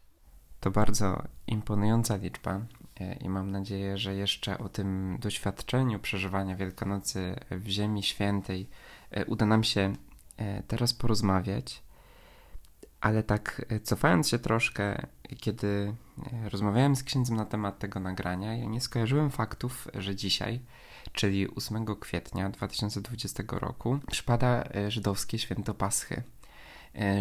To 0.61 0.71
bardzo 0.71 1.23
imponująca 1.47 2.17
liczba. 2.17 2.67
E, 3.01 3.15
i 3.15 3.29
mam 3.29 3.51
nadzieję, 3.51 3.99
że 3.99 4.15
jeszcze 4.15 4.59
o 4.59 4.69
tym 4.69 5.19
doświadczeniu 5.21 5.99
przeżywania 5.99 6.57
Wielkanocy 6.57 7.37
w 7.51 7.69
Ziemi 7.69 8.03
Świętej 8.03 8.69
e, 9.11 9.25
uda 9.25 9.47
nam 9.47 9.65
się 9.65 9.93
e, 10.37 10.63
teraz 10.63 10.95
porozmawiać. 10.95 11.83
Ale 13.01 13.23
tak 13.23 13.67
cofając 13.83 14.29
się 14.29 14.39
troszkę, 14.39 15.07
kiedy 15.41 15.95
rozmawiałem 16.51 16.97
z 16.97 17.03
księdzem 17.03 17.37
na 17.37 17.45
temat 17.45 17.79
tego 17.79 18.01
nagrania, 18.01 18.57
ja 18.57 18.65
nie 18.65 18.81
skojarzyłem 18.81 19.31
faktów, 19.31 19.89
że 19.95 20.17
dzisiaj, 20.17 20.61
czyli 21.13 21.55
8 21.55 21.87
kwietnia 22.01 22.51
2020 22.51 23.43
roku, 23.49 23.99
przypada 24.11 24.65
żydowskie 24.89 25.39
święto 25.39 25.75
Paschy. 25.75 26.23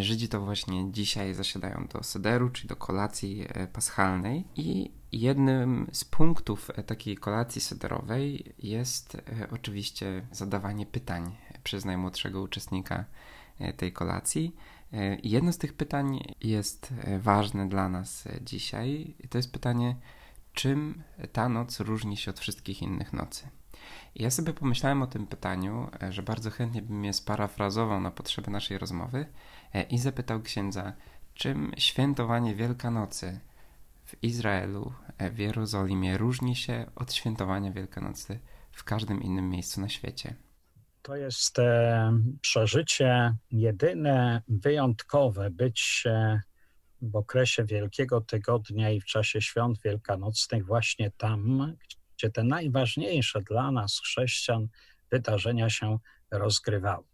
Żydzi 0.00 0.28
to 0.28 0.40
właśnie 0.40 0.92
dzisiaj 0.92 1.34
zasiadają 1.34 1.86
do 1.92 2.02
sederu, 2.02 2.50
czyli 2.50 2.68
do 2.68 2.76
kolacji 2.76 3.46
paschalnej 3.72 4.44
i 4.56 4.90
Jednym 5.16 5.86
z 5.92 6.04
punktów 6.04 6.70
e, 6.70 6.82
takiej 6.82 7.16
kolacji 7.16 7.60
sederowej 7.60 8.54
jest 8.58 9.14
e, 9.14 9.50
oczywiście 9.50 10.26
zadawanie 10.32 10.86
pytań 10.86 11.36
przez 11.62 11.84
najmłodszego 11.84 12.42
uczestnika 12.42 13.04
e, 13.58 13.72
tej 13.72 13.92
kolacji. 13.92 14.56
Jedno 15.22 15.52
z 15.52 15.58
tych 15.58 15.74
pytań 15.74 16.34
jest 16.40 16.94
ważne 17.18 17.68
dla 17.68 17.88
nas 17.88 18.28
dzisiaj. 18.40 19.14
To 19.30 19.38
jest 19.38 19.52
pytanie, 19.52 19.96
czym 20.52 21.02
ta 21.32 21.48
noc 21.48 21.80
różni 21.80 22.16
się 22.16 22.30
od 22.30 22.40
wszystkich 22.40 22.82
innych 22.82 23.12
nocy? 23.12 23.48
Ja 24.14 24.30
sobie 24.30 24.52
pomyślałem 24.52 25.02
o 25.02 25.06
tym 25.06 25.26
pytaniu, 25.26 25.90
że 26.10 26.22
bardzo 26.22 26.50
chętnie 26.50 26.82
bym 26.82 27.04
je 27.04 27.12
sparafrazował 27.12 28.00
na 28.00 28.10
potrzeby 28.10 28.50
naszej 28.50 28.78
rozmowy 28.78 29.26
i 29.90 29.98
zapytał 29.98 30.42
księdza, 30.42 30.92
czym 31.34 31.72
świętowanie 31.76 32.54
Wielkanocy 32.54 33.40
w 34.06 34.22
Izraelu, 34.22 34.92
e, 35.18 35.30
w 35.30 35.38
Jerozolimie 35.38 36.18
różni 36.18 36.56
się 36.56 36.86
od 36.94 37.14
świętowania 37.14 37.72
Wielkanocy 37.72 38.40
w 38.72 38.84
każdym 38.84 39.22
innym 39.22 39.50
miejscu 39.50 39.80
na 39.80 39.88
świecie. 39.88 40.34
To 41.02 41.16
jest 41.16 41.58
e, 41.58 42.12
przeżycie 42.40 43.34
jedyne, 43.50 44.42
wyjątkowe, 44.48 45.50
być 45.50 46.04
w 47.02 47.16
okresie 47.16 47.64
Wielkiego 47.64 48.20
Tygodnia 48.20 48.90
i 48.90 49.00
w 49.00 49.04
czasie 49.04 49.40
świąt 49.40 49.78
wielkanocnych 49.84 50.66
właśnie 50.66 51.10
tam, 51.10 51.76
gdzie 52.16 52.30
te 52.30 52.44
najważniejsze 52.44 53.42
dla 53.42 53.70
nas, 53.70 54.00
chrześcijan, 54.00 54.68
wydarzenia 55.10 55.70
się 55.70 55.98
rozgrywały. 56.30 57.04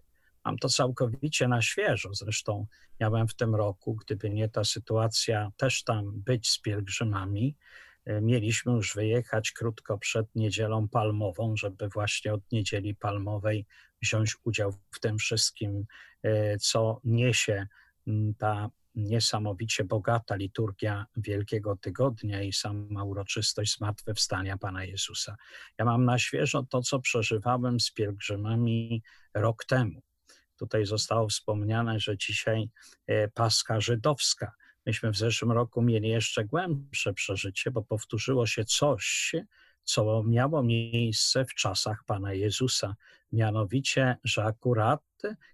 Mam 0.45 0.59
to 0.59 0.69
całkowicie 0.69 1.49
na 1.49 1.63
świeżo. 1.63 2.15
Zresztą 2.15 2.67
miałem 3.01 3.29
w 3.29 3.35
tym 3.35 3.55
roku, 3.55 3.95
gdyby 3.95 4.31
nie 4.31 4.49
ta 4.49 4.65
sytuacja, 4.65 5.51
też 5.57 5.85
tam 5.85 6.13
być 6.21 6.51
z 6.51 6.61
pielgrzymami. 6.61 7.57
E, 8.05 8.21
mieliśmy 8.21 8.73
już 8.73 8.95
wyjechać 8.95 9.53
krótko 9.53 9.99
przed 9.99 10.27
niedzielą 10.35 10.89
palmową, 10.89 11.57
żeby 11.57 11.89
właśnie 11.89 12.35
od 12.35 12.53
niedzieli 12.53 12.95
palmowej 12.95 13.67
wziąć 14.03 14.37
udział 14.45 14.73
w 14.91 15.01
tym 15.01 15.19
wszystkim, 15.19 15.85
e, 16.23 16.59
co 16.59 17.01
niesie 17.05 17.67
ta 18.39 18.71
niesamowicie 18.95 19.85
bogata 19.85 20.37
liturgia 20.37 21.07
Wielkiego 21.17 21.77
Tygodnia 21.77 22.43
i 22.43 22.53
sama 22.53 23.05
uroczystość 23.05 23.77
zmartwychwstania 23.77 24.59
Pana 24.59 24.85
Jezusa. 24.85 25.37
Ja 25.79 25.85
mam 25.85 26.05
na 26.05 26.19
świeżo 26.19 26.63
to, 26.63 26.83
co 26.83 27.01
przeżywałem 27.01 27.81
z 27.81 27.91
pielgrzymami 27.91 29.03
rok 29.35 29.65
temu. 29.65 30.03
Tutaj 30.57 30.87
zostało 30.87 31.29
wspomniane, 31.29 32.01
że 32.01 32.17
dzisiaj 32.17 32.71
e, 33.07 33.29
Paska 33.29 33.81
żydowska. 33.81 34.53
Myśmy 34.87 35.11
w 35.11 35.17
zeszłym 35.17 35.53
roku 35.53 35.83
mieli 35.83 36.09
jeszcze 36.09 36.45
głębsze 36.45 37.15
przeżycie, 37.15 37.71
bo 37.71 37.83
powtórzyło 37.83 38.47
się 38.47 38.65
coś, 38.65 39.35
co 39.85 40.23
miało 40.23 40.63
miejsce 40.63 41.45
w 41.45 41.55
czasach 41.55 42.05
Pana 42.07 42.33
Jezusa. 42.33 42.97
Mianowicie, 43.33 44.17
że 44.25 44.45
akurat 44.45 45.03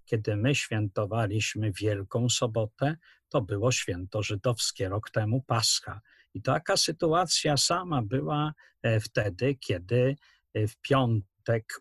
kiedy 0.04 0.36
my 0.36 0.54
świętowaliśmy 0.54 1.72
Wielką 1.72 2.28
Sobotę, 2.28 2.96
to 3.28 3.40
było 3.40 3.72
święto 3.72 4.22
żydowskie, 4.22 4.88
rok 4.88 5.10
temu 5.10 5.42
Pascha. 5.42 6.00
I 6.34 6.42
taka 6.42 6.76
sytuacja 6.76 7.56
sama 7.56 8.02
była 8.02 8.52
e, 8.82 9.00
wtedy, 9.00 9.54
kiedy 9.54 10.16
e, 10.54 10.66
w 10.66 10.76
piątek 10.76 11.28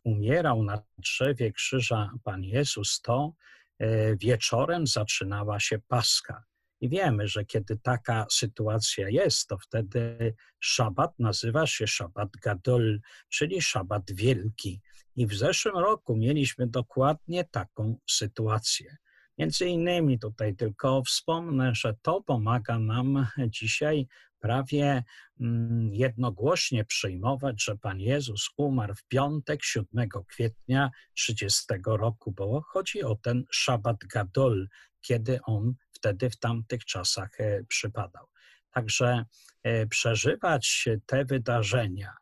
umierał 0.03 0.63
na 0.63 0.81
drzewie 0.97 1.51
krzyża 1.51 2.11
Pan 2.23 2.43
Jezus, 2.43 3.01
to 3.01 3.33
e, 3.79 4.15
wieczorem 4.15 4.87
zaczynała 4.87 5.59
się 5.59 5.79
Paska. 5.87 6.43
I 6.81 6.89
wiemy, 6.89 7.27
że 7.27 7.45
kiedy 7.45 7.77
taka 7.77 8.25
sytuacja 8.31 9.09
jest, 9.09 9.47
to 9.47 9.57
wtedy 9.57 10.33
szabat 10.59 11.19
nazywa 11.19 11.67
się 11.67 11.87
szabat 11.87 12.29
gadol, 12.43 12.99
czyli 13.29 13.61
szabat 13.61 14.11
wielki. 14.11 14.81
I 15.15 15.27
w 15.27 15.33
zeszłym 15.35 15.77
roku 15.77 16.15
mieliśmy 16.15 16.67
dokładnie 16.67 17.43
taką 17.43 17.97
sytuację. 18.09 18.97
Między 19.37 19.65
innymi 19.65 20.19
tutaj 20.19 20.55
tylko 20.55 21.03
wspomnę, 21.03 21.75
że 21.75 21.95
to 22.01 22.21
pomaga 22.21 22.79
nam 22.79 23.27
dzisiaj 23.47 24.07
prawie 24.39 25.03
mm, 25.39 25.93
jednogłośnie 25.93 26.85
przyjmować, 26.85 27.63
że 27.63 27.77
Pan 27.77 27.99
Jezus 27.99 28.49
umarł 28.57 28.95
w 28.95 29.03
piątek 29.03 29.63
7 29.63 30.09
kwietnia 30.27 30.89
30 31.13 31.63
roku, 31.85 32.31
bo 32.31 32.61
chodzi 32.61 33.03
o 33.03 33.15
ten 33.15 33.43
Szabat 33.51 33.97
Gadol, 33.97 34.67
kiedy 35.01 35.39
on 35.43 35.73
wtedy 35.91 36.29
w 36.29 36.37
tamtych 36.37 36.85
czasach 36.85 37.39
e, 37.39 37.63
przypadał. 37.63 38.27
Także 38.71 39.25
e, 39.63 39.87
przeżywać 39.87 40.89
te 41.05 41.25
wydarzenia, 41.25 42.13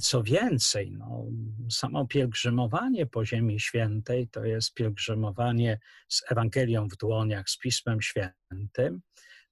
co 0.00 0.22
więcej, 0.22 0.92
no, 0.92 1.26
samo 1.70 2.06
pielgrzymowanie 2.06 3.06
po 3.06 3.24
Ziemi 3.24 3.60
Świętej 3.60 4.28
to 4.28 4.44
jest 4.44 4.74
pielgrzymowanie 4.74 5.78
z 6.08 6.22
Ewangelią 6.30 6.88
w 6.88 6.96
dłoniach, 6.96 7.50
z 7.50 7.58
Pismem 7.58 8.02
Świętym. 8.02 9.00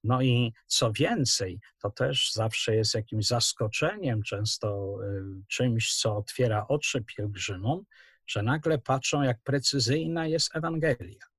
No 0.04 0.22
i 0.22 0.52
co 0.66 0.92
więcej, 0.92 1.60
to 1.78 1.90
też 1.90 2.32
zawsze 2.32 2.76
jest 2.76 2.94
jakimś 2.94 3.26
zaskoczeniem, 3.26 4.22
często 4.22 4.96
y, 5.02 5.22
czymś, 5.48 5.96
co 5.96 6.16
otwiera 6.16 6.66
oczy 6.68 7.04
pielgrzymom, 7.16 7.84
że 8.26 8.42
nagle 8.42 8.78
patrzą, 8.78 9.22
jak 9.22 9.42
precyzyjna 9.42 10.26
jest 10.26 10.56
Ewangelia 10.56 11.33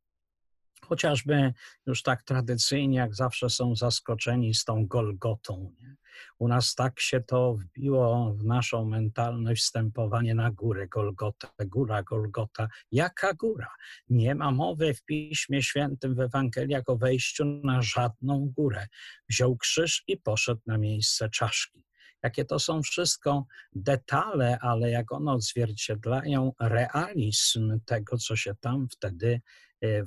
chociażby 0.85 1.53
już 1.85 2.03
tak 2.03 2.23
tradycyjnie, 2.23 2.97
jak 2.97 3.15
zawsze 3.15 3.49
są 3.49 3.75
zaskoczeni 3.75 4.53
z 4.53 4.63
tą 4.63 4.87
Golgotą. 4.87 5.73
Nie? 5.81 5.95
U 6.39 6.47
nas 6.47 6.75
tak 6.75 6.99
się 6.99 7.21
to 7.21 7.53
wbiło 7.53 8.33
w 8.33 8.43
naszą 8.43 8.85
mentalność 8.85 9.63
wstępowanie 9.63 10.35
na 10.35 10.51
górę, 10.51 10.87
Golgotę, 10.87 11.47
góra, 11.59 12.03
Golgota. 12.03 12.67
Jaka 12.91 13.33
góra? 13.33 13.69
Nie 14.09 14.35
ma 14.35 14.51
mowy 14.51 14.93
w 14.93 15.03
Piśmie 15.03 15.63
Świętym, 15.63 16.15
w 16.15 16.19
Ewangeliach 16.19 16.83
o 16.87 16.97
wejściu 16.97 17.45
na 17.45 17.81
żadną 17.81 18.51
górę. 18.55 18.87
Wziął 19.29 19.57
krzyż 19.57 20.03
i 20.07 20.17
poszedł 20.17 20.61
na 20.65 20.77
miejsce 20.77 21.29
czaszki 21.29 21.85
jakie 22.25 22.45
to 22.45 22.59
są 22.59 22.81
wszystko 22.81 23.45
detale, 23.75 24.59
ale 24.59 24.89
jak 24.89 25.11
one 25.11 25.31
odzwierciedlają 25.31 26.53
realizm 26.59 27.79
tego, 27.85 28.17
co 28.17 28.35
się 28.35 28.55
tam 28.61 28.87
wtedy 28.91 29.41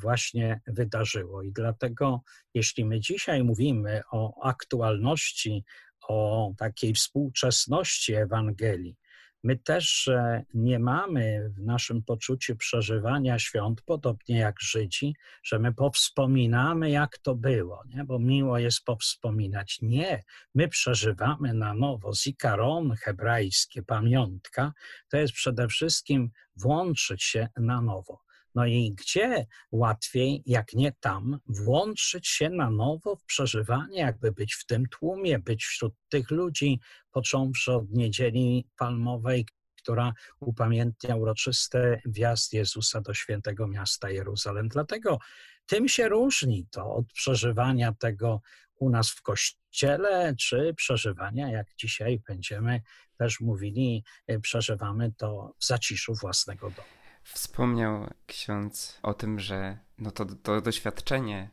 właśnie 0.00 0.60
wydarzyło. 0.66 1.42
I 1.42 1.52
dlatego, 1.52 2.20
jeśli 2.54 2.84
my 2.84 3.00
dzisiaj 3.00 3.44
mówimy 3.44 4.02
o 4.12 4.44
aktualności, 4.44 5.64
o 6.08 6.52
takiej 6.58 6.94
współczesności 6.94 8.14
Ewangelii, 8.14 8.96
My 9.44 9.56
też 9.56 10.08
e, 10.08 10.44
nie 10.54 10.78
mamy 10.78 11.50
w 11.56 11.62
naszym 11.62 12.02
poczuciu 12.02 12.56
przeżywania 12.56 13.38
świąt, 13.38 13.82
podobnie 13.82 14.38
jak 14.38 14.60
Żydzi, 14.60 15.14
że 15.42 15.58
my 15.58 15.74
powspominamy, 15.74 16.90
jak 16.90 17.18
to 17.18 17.34
było, 17.34 17.82
nie? 17.86 18.04
bo 18.04 18.18
miło 18.18 18.58
jest 18.58 18.84
powspominać. 18.84 19.78
Nie, 19.82 20.24
my 20.54 20.68
przeżywamy 20.68 21.54
na 21.54 21.74
nowo. 21.74 22.14
Zikaron 22.14 22.94
hebrajskie, 22.96 23.82
pamiątka, 23.82 24.72
to 25.08 25.16
jest 25.16 25.32
przede 25.32 25.68
wszystkim 25.68 26.30
włączyć 26.56 27.22
się 27.22 27.48
na 27.56 27.80
nowo. 27.80 28.20
No 28.58 28.66
i 28.66 28.92
gdzie 28.92 29.46
łatwiej, 29.72 30.42
jak 30.46 30.72
nie 30.72 30.92
tam, 31.00 31.38
włączyć 31.46 32.28
się 32.28 32.50
na 32.50 32.70
nowo 32.70 33.16
w 33.16 33.24
przeżywanie, 33.24 33.98
jakby 33.98 34.32
być 34.32 34.54
w 34.54 34.66
tym 34.66 34.86
tłumie, 34.86 35.38
być 35.38 35.64
wśród 35.64 35.94
tych 36.08 36.30
ludzi, 36.30 36.80
począwszy 37.10 37.72
od 37.72 37.90
niedzieli 37.90 38.68
palmowej, 38.76 39.46
która 39.76 40.12
upamiętnia 40.40 41.16
uroczysty 41.16 42.00
wjazd 42.04 42.52
Jezusa 42.52 43.00
do 43.00 43.14
świętego 43.14 43.66
miasta 43.66 44.10
Jeruzalem. 44.10 44.68
Dlatego 44.68 45.18
tym 45.66 45.88
się 45.88 46.08
różni 46.08 46.66
to 46.70 46.94
od 46.94 47.12
przeżywania 47.12 47.92
tego 47.92 48.40
u 48.74 48.90
nas 48.90 49.10
w 49.10 49.22
kościele, 49.22 50.34
czy 50.36 50.74
przeżywania, 50.76 51.50
jak 51.50 51.66
dzisiaj 51.76 52.22
będziemy 52.28 52.82
też 53.18 53.40
mówili, 53.40 54.04
przeżywamy 54.42 55.12
to 55.18 55.54
w 55.60 55.66
zaciszu 55.66 56.14
własnego 56.14 56.70
domu. 56.70 56.97
Wspomniał 57.32 58.10
ksiądz 58.26 58.98
o 59.02 59.14
tym, 59.14 59.40
że 59.40 59.78
no 59.98 60.10
to, 60.10 60.24
to 60.42 60.60
doświadczenie 60.60 61.50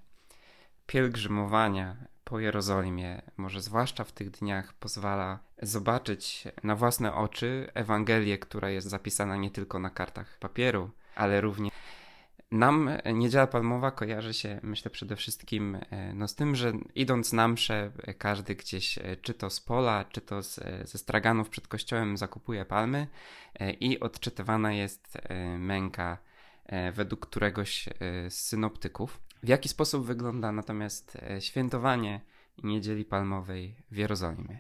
pielgrzymowania 0.87 1.97
po 2.23 2.39
Jerozolimie, 2.39 3.21
może 3.37 3.61
zwłaszcza 3.61 4.03
w 4.03 4.11
tych 4.11 4.31
dniach, 4.31 4.73
pozwala 4.73 5.39
zobaczyć 5.61 6.43
na 6.63 6.75
własne 6.75 7.13
oczy 7.13 7.71
Ewangelię, 7.73 8.37
która 8.37 8.69
jest 8.69 8.87
zapisana 8.87 9.35
nie 9.35 9.51
tylko 9.51 9.79
na 9.79 9.89
kartach 9.89 10.37
papieru, 10.39 10.91
ale 11.15 11.41
również 11.41 11.73
nam 12.55 12.89
Niedziela 13.13 13.47
Palmowa 13.47 13.91
kojarzy 13.91 14.33
się, 14.33 14.59
myślę, 14.63 14.91
przede 14.91 15.15
wszystkim 15.15 15.75
e, 15.75 16.13
no, 16.13 16.27
z 16.27 16.35
tym, 16.35 16.55
że 16.55 16.73
idąc 16.95 17.33
na 17.33 17.47
mszę, 17.47 17.91
e, 18.03 18.13
każdy 18.13 18.55
gdzieś, 18.55 18.97
e, 18.97 19.17
czy 19.21 19.33
to 19.33 19.49
z 19.49 19.59
pola, 19.59 20.05
czy 20.11 20.21
to 20.21 20.43
z, 20.43 20.59
ze 20.89 20.97
straganów 20.97 21.49
przed 21.49 21.67
kościołem 21.67 22.17
zakupuje 22.17 22.65
palmy 22.65 23.07
i 23.79 23.99
odczytywana 23.99 24.73
jest 24.73 25.17
męka 25.57 26.17
według 26.93 27.25
któregoś 27.27 27.89
z 28.29 28.33
synoptyków. 28.33 29.19
W 29.43 29.47
jaki 29.47 29.69
sposób 29.69 30.05
wygląda 30.05 30.51
natomiast 30.51 31.17
świętowanie 31.39 32.21
Niedzieli 32.63 33.05
Palmowej 33.05 33.75
w 33.91 33.97
Jerozolimie? 33.97 34.59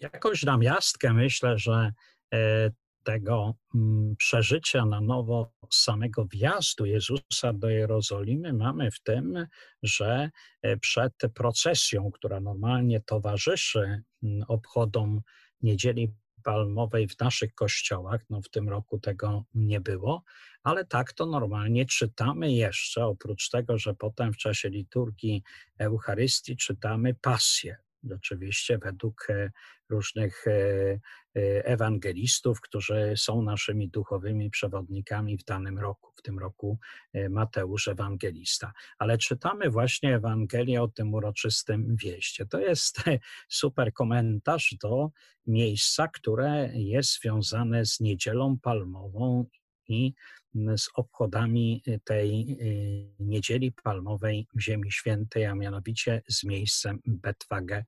Jakoś 0.00 0.42
na 0.42 0.56
miastkę 0.56 1.12
myślę, 1.12 1.58
że 1.58 1.92
tego 3.04 3.54
mm, 3.74 4.16
przeżycia 4.16 4.86
na 4.86 5.00
nowo 5.00 5.52
samego 5.72 6.24
wjazdu 6.24 6.86
Jezusa 6.86 7.52
do 7.52 7.68
Jerozolimy 7.68 8.52
mamy 8.52 8.90
w 8.90 9.00
tym, 9.02 9.46
że 9.82 10.30
e, 10.62 10.76
przed 10.76 11.12
procesją, 11.34 12.10
która 12.10 12.40
normalnie 12.40 13.00
towarzyszy 13.00 14.02
mm, 14.22 14.44
obchodom 14.48 15.20
Niedzieli 15.62 16.14
Palmowej 16.44 17.08
w 17.08 17.20
naszych 17.20 17.54
kościołach, 17.54 18.20
no 18.30 18.42
w 18.42 18.48
tym 18.48 18.68
roku 18.68 18.98
tego 18.98 19.44
nie 19.54 19.80
było, 19.80 20.22
ale 20.62 20.84
tak 20.84 21.12
to 21.12 21.26
normalnie 21.26 21.86
czytamy 21.86 22.52
jeszcze, 22.52 23.06
oprócz 23.06 23.50
tego, 23.50 23.78
że 23.78 23.94
potem 23.94 24.32
w 24.32 24.36
czasie 24.36 24.68
liturgii 24.68 25.42
Eucharystii 25.78 26.56
czytamy 26.56 27.14
pasję 27.14 27.76
oczywiście 28.12 28.78
według 28.78 29.26
e, 29.30 29.50
różnych 29.88 30.46
e, 30.46 30.52
e, 30.52 31.64
ewangelistów, 31.64 32.60
którzy 32.60 33.14
są 33.16 33.42
naszymi 33.42 33.88
duchowymi 33.88 34.50
przewodnikami 34.50 35.38
w 35.38 35.44
danym 35.44 35.78
roku, 35.78 36.12
w 36.16 36.22
tym 36.22 36.38
roku 36.38 36.78
Mateusz 37.30 37.88
Ewangelista. 37.88 38.72
Ale 38.98 39.18
czytamy 39.18 39.70
właśnie 39.70 40.14
Ewangelię 40.14 40.82
o 40.82 40.88
tym 40.88 41.14
uroczystym 41.14 41.96
wieście. 41.96 42.46
To 42.46 42.60
jest 42.60 43.02
super 43.48 43.92
komentarz 43.92 44.76
do 44.82 45.10
miejsca, 45.46 46.08
które 46.08 46.70
jest 46.74 47.20
związane 47.20 47.86
z 47.86 48.00
Niedzielą 48.00 48.58
Palmową 48.58 49.46
i 49.88 50.12
z 50.76 50.88
obchodami 50.94 51.82
tej 52.04 52.58
niedzieli 53.18 53.72
palmowej 53.72 54.46
w 54.54 54.60
Ziemi 54.60 54.92
Świętej, 54.92 55.46
a 55.46 55.54
mianowicie 55.54 56.22
z 56.28 56.44
miejscem 56.44 57.00
Betwage 57.06 57.84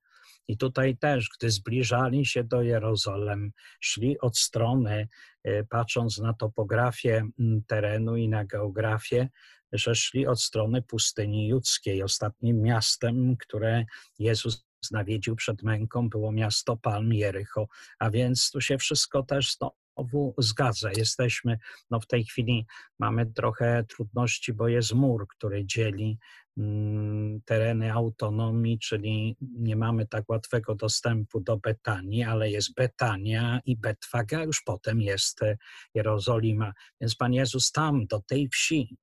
i 0.48 0.56
tutaj 0.56 0.96
też, 0.96 1.28
gdy 1.38 1.50
zbliżali 1.50 2.26
się 2.26 2.44
do 2.44 2.62
Jerozolem, 2.62 3.52
szli 3.80 4.20
od 4.20 4.38
strony, 4.38 5.09
e, 5.44 5.64
patrząc 5.64 6.18
na 6.18 6.35
topografię 6.35 7.28
terenu 7.66 8.16
i 8.16 8.28
na 8.28 8.44
geografię, 8.44 9.28
że 9.72 9.94
szli 9.94 10.26
od 10.26 10.42
strony 10.42 10.82
pustyni 10.82 11.48
judzkiej. 11.48 12.02
Ostatnim 12.02 12.62
miastem, 12.62 13.37
które 13.37 13.85
Jezus 14.18 14.66
nawiedził 14.90 15.37
przed 15.37 15.62
męką, 15.62 16.09
było 16.09 16.32
miasto 16.32 16.76
Palm 16.76 17.12
Jericho, 17.12 17.68
a 17.98 18.11
więc 18.11 18.50
tu 18.50 18.61
się 18.61 18.78
wszystko 18.78 19.22
też 19.22 19.56
znowu 19.96 20.35
zgadza. 20.38 20.90
Jesteśmy, 20.96 21.59
no 21.90 22.00
w 22.00 22.06
tej 22.06 22.24
chwili 22.24 22.66
mamy 22.98 23.26
trochę 23.26 23.85
trudności, 23.85 24.52
bo 24.52 24.68
jest 24.68 24.94
mur, 24.94 25.26
który 25.28 25.66
dzieli 25.66 26.18
Mm, 26.59 27.40
tereny 27.44 27.92
autonomii, 27.92 28.78
czyli 28.78 29.37
nie 29.40 29.76
mamy 29.76 30.06
tak 30.06 30.28
łatwego 30.28 30.74
dostępu 30.74 31.40
do 31.40 31.56
Betanii, 31.56 32.22
ale 32.22 32.50
jest 32.50 32.74
Betania 32.74 33.61
i 33.64 33.76
Betwaga, 33.76 34.42
już 34.42 34.62
potem 34.62 35.00
jest 35.00 35.42
e, 35.42 35.56
Jerozolima. 35.94 36.72
Więc 37.00 37.16
Pan 37.16 37.32
Jezus 37.32 37.72
tam, 37.72 38.06
do 38.06 38.20
tej 38.20 38.48
wsi 38.48 38.96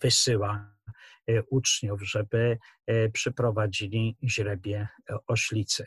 wysyła 0.00 0.74
e, 1.26 1.42
uczniów, 1.42 2.02
żeby 2.02 2.58
e, 2.86 3.08
przyprowadzili 3.08 4.16
źrebie 4.24 4.88
oślicy. 5.26 5.86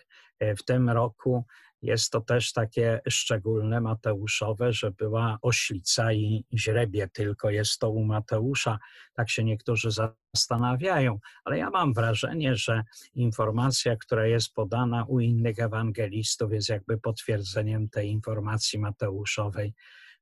W 0.58 0.64
tym 0.64 0.90
roku 0.90 1.46
jest 1.84 2.12
to 2.12 2.22
też 2.22 2.54
takie 2.54 3.00
szczególne 3.10 3.82
Mateuszowe, 3.82 4.74
że 4.74 4.92
była 4.92 5.38
oślica 5.42 6.14
i 6.14 6.46
źrebie, 6.54 7.08
tylko 7.14 7.50
jest 7.50 7.80
to 7.80 7.90
u 7.90 8.04
Mateusza. 8.06 8.80
Tak 9.14 9.30
się 9.30 9.44
niektórzy 9.44 9.90
zastanawiają, 9.92 11.20
ale 11.44 11.58
ja 11.58 11.70
mam 11.70 11.94
wrażenie, 11.94 12.56
że 12.56 12.84
informacja, 13.16 13.96
która 13.96 14.28
jest 14.28 14.54
podana 14.54 15.06
u 15.08 15.20
innych 15.20 15.60
ewangelistów, 15.60 16.54
jest 16.54 16.70
jakby 16.70 16.98
potwierdzeniem 16.98 17.90
tej 17.90 18.10
informacji 18.10 18.80
Mateuszowej. 18.80 19.74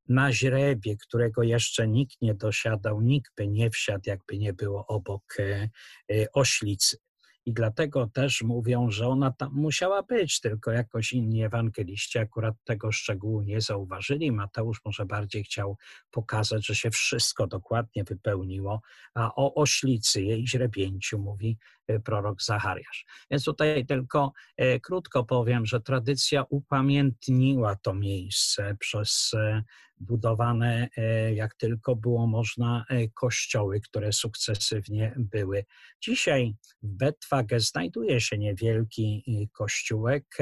Na 0.10 0.34
źrebie, 0.34 0.98
którego 0.98 1.44
jeszcze 1.44 1.88
nikt 1.88 2.22
nie 2.22 2.34
dosiadał, 2.34 3.02
nikt 3.02 3.32
by 3.36 3.48
nie 3.48 3.70
wsiadł, 3.70 4.04
jakby 4.06 4.38
nie 4.38 4.54
było 4.54 4.88
obok 4.88 5.24
e, 5.40 5.70
e, 6.12 6.32
oślicy. 6.34 6.98
I 7.46 7.54
dlatego 7.54 8.08
też 8.08 8.42
mówią, 8.42 8.92
że 8.92 9.08
ona 9.08 9.32
tam 9.32 9.54
musiała 9.54 10.04
być, 10.04 10.40
tylko 10.40 10.72
jakoś 10.72 11.14
inni 11.14 11.44
ewangeliści 11.44 12.20
akurat 12.20 12.56
tego 12.64 12.92
szczegółu 12.92 13.42
nie 13.42 13.62
zauważyli. 13.62 14.32
Mateusz 14.32 14.82
może 14.86 15.06
bardziej 15.06 15.44
chciał 15.44 15.78
pokazać, 16.12 16.66
że 16.66 16.76
się 16.76 16.92
wszystko 16.92 17.48
dokładnie 17.48 18.04
wypełniło, 18.04 18.82
a 19.16 19.36
o 19.36 19.56
oślicy, 19.56 20.22
jej 20.22 20.48
źrebięciu 20.48 21.20
mówi 21.20 21.58
prorok 22.00 22.42
Zachariasz. 22.44 23.06
Więc 23.32 23.44
tutaj 23.44 23.86
tylko 23.86 24.32
e, 24.58 24.80
krótko 24.80 25.24
powiem, 25.24 25.66
że 25.66 25.82
tradycja 25.82 26.44
upamiętniła 26.50 27.76
to 27.76 27.94
miejsce 27.94 28.76
przez 28.80 29.32
e, 29.34 29.64
budowane 30.00 30.90
jak 31.34 31.56
tylko 31.56 31.96
było 31.96 32.28
można 32.28 32.86
kościoły, 33.14 33.82
które 33.82 34.14
sukcesywnie 34.14 35.14
były. 35.18 35.66
Dzisiaj 36.04 36.56
w 36.84 36.88
Betwage 36.88 37.60
znajduje 37.60 38.22
się 38.22 38.38
niewielki 38.38 39.24
kościółek 39.54 40.38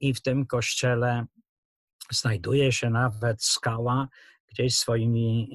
i 0.00 0.14
w 0.14 0.22
tym 0.22 0.46
kościele 0.46 1.26
znajduje 2.10 2.72
się 2.72 2.90
nawet 2.90 3.44
skała, 3.44 4.08
gdzieś 4.52 4.76
swoimi 4.76 5.48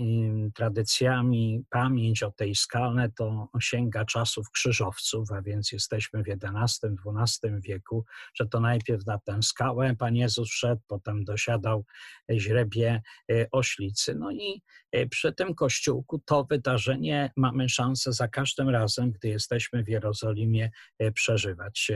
tradycjami 0.56 1.64
pamięć 1.70 2.24
o 2.24 2.32
tej 2.32 2.56
skale 2.56 3.12
to 3.18 3.50
sięga 3.60 4.06
czasów 4.06 4.52
krzyżowców, 4.52 5.32
a 5.32 5.42
więc 5.42 5.72
jesteśmy 5.72 6.24
w 6.24 6.28
XI-XII 6.28 7.62
wieku, 7.62 8.06
że 8.34 8.48
to 8.48 8.60
najpierw 8.60 9.06
na 9.06 9.20
tę 9.20 9.44
skałę 9.44 9.96
Pan 9.96 10.16
Jezus 10.16 10.50
szedł, 10.50 10.82
potem 10.88 11.26
dosiadał 11.26 11.86
źrebie 12.32 13.02
e, 13.32 13.48
oślicy. 13.52 14.16
No 14.16 14.32
i 14.32 14.62
e, 14.92 15.08
przy 15.08 15.34
tym 15.34 15.56
kościółku 15.56 16.20
to 16.26 16.44
wydarzenie 16.44 17.32
mamy 17.36 17.70
szansę 17.70 18.14
za 18.14 18.28
każdym 18.28 18.70
razem, 18.70 19.12
gdy 19.12 19.28
jesteśmy 19.28 19.84
w 19.84 19.90
Jerozolimie, 19.90 20.72
e, 21.00 21.12
przeżywać. 21.12 21.92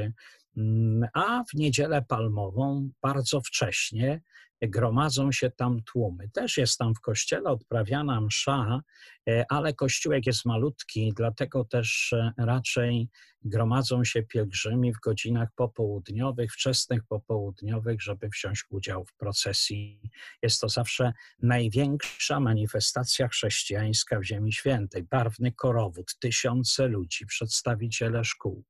Mm, 0.58 1.10
a 1.14 1.44
w 1.44 1.54
niedzielę 1.54 2.02
palmową 2.08 2.90
bardzo 3.02 3.42
wcześnie 3.42 4.22
gromadzą 4.62 5.32
się 5.32 5.52
tam 5.52 5.84
tłumy. 5.84 6.30
Też 6.30 6.58
jest 6.58 6.78
tam 6.78 6.96
w 6.96 7.02
kościele 7.02 7.50
odprawiana 7.50 8.22
msza, 8.22 8.82
e, 9.30 9.46
ale 9.50 9.74
kościółek 9.74 10.26
jest 10.26 10.46
malutki, 10.46 11.14
dlatego 11.16 11.66
też 11.66 12.14
e, 12.14 12.34
raczej 12.38 13.10
gromadzą 13.44 14.04
się 14.04 14.24
pielgrzymi 14.24 14.94
w 14.94 15.00
godzinach 15.00 15.50
popołudniowych, 15.56 16.54
wczesnych 16.54 17.04
popołudniowych, 17.04 18.02
żeby 18.02 18.30
wziąć 18.30 18.64
udział 18.70 19.06
w 19.06 19.14
procesji. 19.14 20.02
Jest 20.42 20.62
to 20.62 20.70
zawsze 20.70 21.14
największa 21.42 22.40
manifestacja 22.40 23.28
chrześcijańska 23.28 24.20
w 24.20 24.24
Ziemi 24.24 24.54
Świętej. 24.54 25.04
Barwny 25.04 25.52
korowód, 25.52 26.16
tysiące 26.20 26.88
ludzi, 26.88 27.26
przedstawiciele 27.26 28.24
szkół. 28.24 28.64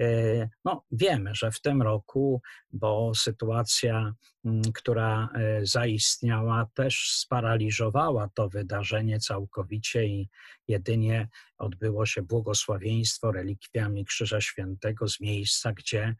E, 0.00 0.48
no, 0.64 0.84
wiemy, 0.92 1.34
że 1.34 1.50
w 1.50 1.60
tym 1.60 1.82
roku, 1.82 2.42
bo 2.72 3.14
sytuacja, 3.14 4.14
mm, 4.44 4.62
która 4.74 5.28
e, 5.34 5.66
zaistniała, 5.66 6.66
też 6.74 7.10
sparaliżowała 7.10 8.28
to 8.34 8.48
wydarzenie 8.48 9.20
całkowicie 9.20 10.04
i 10.06 10.28
jedynie 10.68 11.28
odbyło 11.62 12.06
się 12.06 12.22
błogosławieństwo 12.22 13.32
relikwiami 13.32 14.04
Krzyża 14.04 14.40
Świętego 14.40 15.08
z 15.08 15.20
miejsca, 15.20 15.72
gdzie 15.72 16.14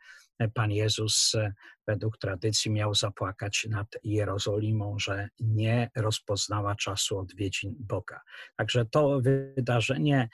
Pan 0.55 0.70
Jezus 0.70 1.35
e, 1.35 1.52
według 1.87 2.18
tradycji 2.18 2.70
miał 2.70 2.94
zapłakać 2.94 3.66
nad 3.70 3.87
Jerozolimą, 4.05 4.98
że 4.98 5.28
nie 5.40 5.90
rozpoznała 5.96 6.74
czasu 6.74 7.18
odwiedzin 7.18 7.74
Boga. 7.78 8.20
Także 8.57 8.85
to 8.85 9.20
wydarzenie 9.20 10.28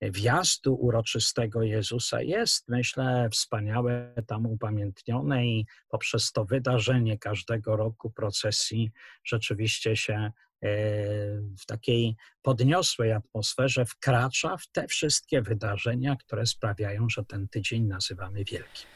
wjazdu 0.00 0.74
uroczystego 0.74 1.62
Jezusa 1.62 2.22
jest, 2.22 2.68
myślę, 2.68 3.28
wspaniałe, 3.32 4.14
tam 4.26 4.46
upamiętnione 4.46 5.46
i 5.46 5.66
poprzez 5.88 6.32
to 6.32 6.44
wydarzenie 6.44 7.18
każdego 7.18 7.76
roku 7.76 8.10
procesji 8.10 8.90
rzeczywiście 9.24 9.96
się 9.96 10.32
w 11.60 11.66
takiej 11.66 12.16
podniosłej 12.42 13.12
atmosferze 13.12 13.84
wkracza 13.84 14.56
w 14.56 14.66
te 14.66 14.86
wszystkie 14.86 15.42
wydarzenia, 15.42 16.16
które 16.16 16.46
sprawiają, 16.46 17.08
że 17.08 17.24
ten 17.24 17.48
tydzień 17.48 17.82
nazywamy 17.82 18.44
wielkim. 18.44 18.86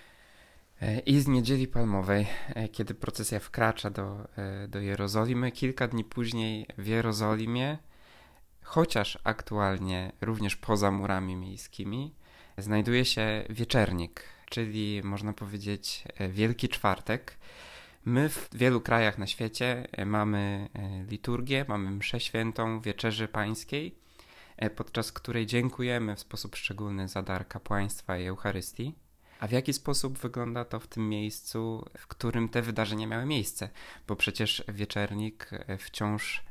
E, 0.83 0.99
I 0.99 1.21
z 1.21 1.27
niedzieli 1.27 1.69
palmowej, 1.69 2.27
e, 2.55 2.69
kiedy 2.69 2.95
procesja 2.95 3.41
wkracza 3.41 3.91
do, 3.91 4.29
do 4.69 4.81
Jerozolimy, 4.81 5.53
kilka 5.53 5.89
dni 5.89 6.05
później 6.05 6.67
w 6.79 6.87
Jerozolimie 6.87 7.79
chociaż 8.69 9.19
aktualnie 9.25 10.13
również 10.21 10.57
poza 10.57 10.91
murami 10.91 11.37
miejskimi, 11.37 12.15
znajduje 12.59 13.05
się 13.05 13.45
wieczernik, 13.51 14.23
czyli 14.51 15.01
można 15.05 15.33
powiedzieć 15.33 16.05
e, 16.15 16.29
Wielki 16.29 16.69
Czwartek. 16.69 17.39
My 18.05 18.29
w 18.29 18.49
wielu 18.55 18.81
krajach 18.81 19.19
na 19.19 19.27
świecie 19.27 19.89
e, 19.93 20.07
mamy 20.07 20.69
e, 20.75 21.05
liturgię, 21.05 21.65
mamy 21.69 21.91
mszę 21.91 22.21
świętą 22.21 22.81
Wieczerzy 22.81 23.29
Pańskiej, 23.29 23.95
podczas 24.77 25.13
której 25.13 25.47
dziękujemy 25.47 26.17
w 26.17 26.21
sposób 26.21 26.57
szczególny 26.57 27.09
za 27.09 27.23
dar 27.23 27.49
kapłaństwa 27.49 28.19
i 28.19 28.27
Eucharystii. 28.27 28.95
A 29.41 29.47
w 29.47 29.51
jaki 29.51 29.73
sposób 29.73 30.19
wygląda 30.19 30.65
to 30.65 30.81
w 30.81 30.87
tym 30.87 31.09
miejscu, 31.09 31.85
w 31.99 32.07
którym 32.07 32.49
te 32.49 32.63
wydarzenia 32.63 33.07
miały 33.07 33.27
miejsce? 33.27 33.69
Bo 34.07 34.17
przecież 34.17 34.65
wieczernik 34.69 35.51
wciąż 35.79 36.45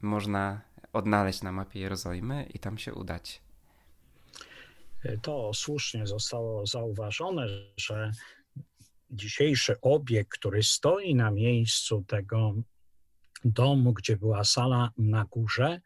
można 0.00 0.60
odnaleźć 0.92 1.42
na 1.42 1.52
mapie 1.52 1.80
Jerozolimy 1.80 2.46
i 2.54 2.58
tam 2.58 2.78
się 2.78 2.94
udać. 2.94 3.42
To 5.22 5.54
słusznie 5.54 6.06
zostało 6.06 6.66
zauważone, 6.66 7.46
że 7.76 8.12
dzisiejszy 9.12 9.80
obiekt, 9.80 10.30
który 10.30 10.62
stoi 10.62 11.14
na 11.14 11.30
miejscu 11.30 12.04
tego 12.08 12.54
domu, 13.44 13.92
gdzie 13.92 14.16
była 14.16 14.44
sala 14.44 14.90
na 14.98 15.24
górze, 15.24 15.80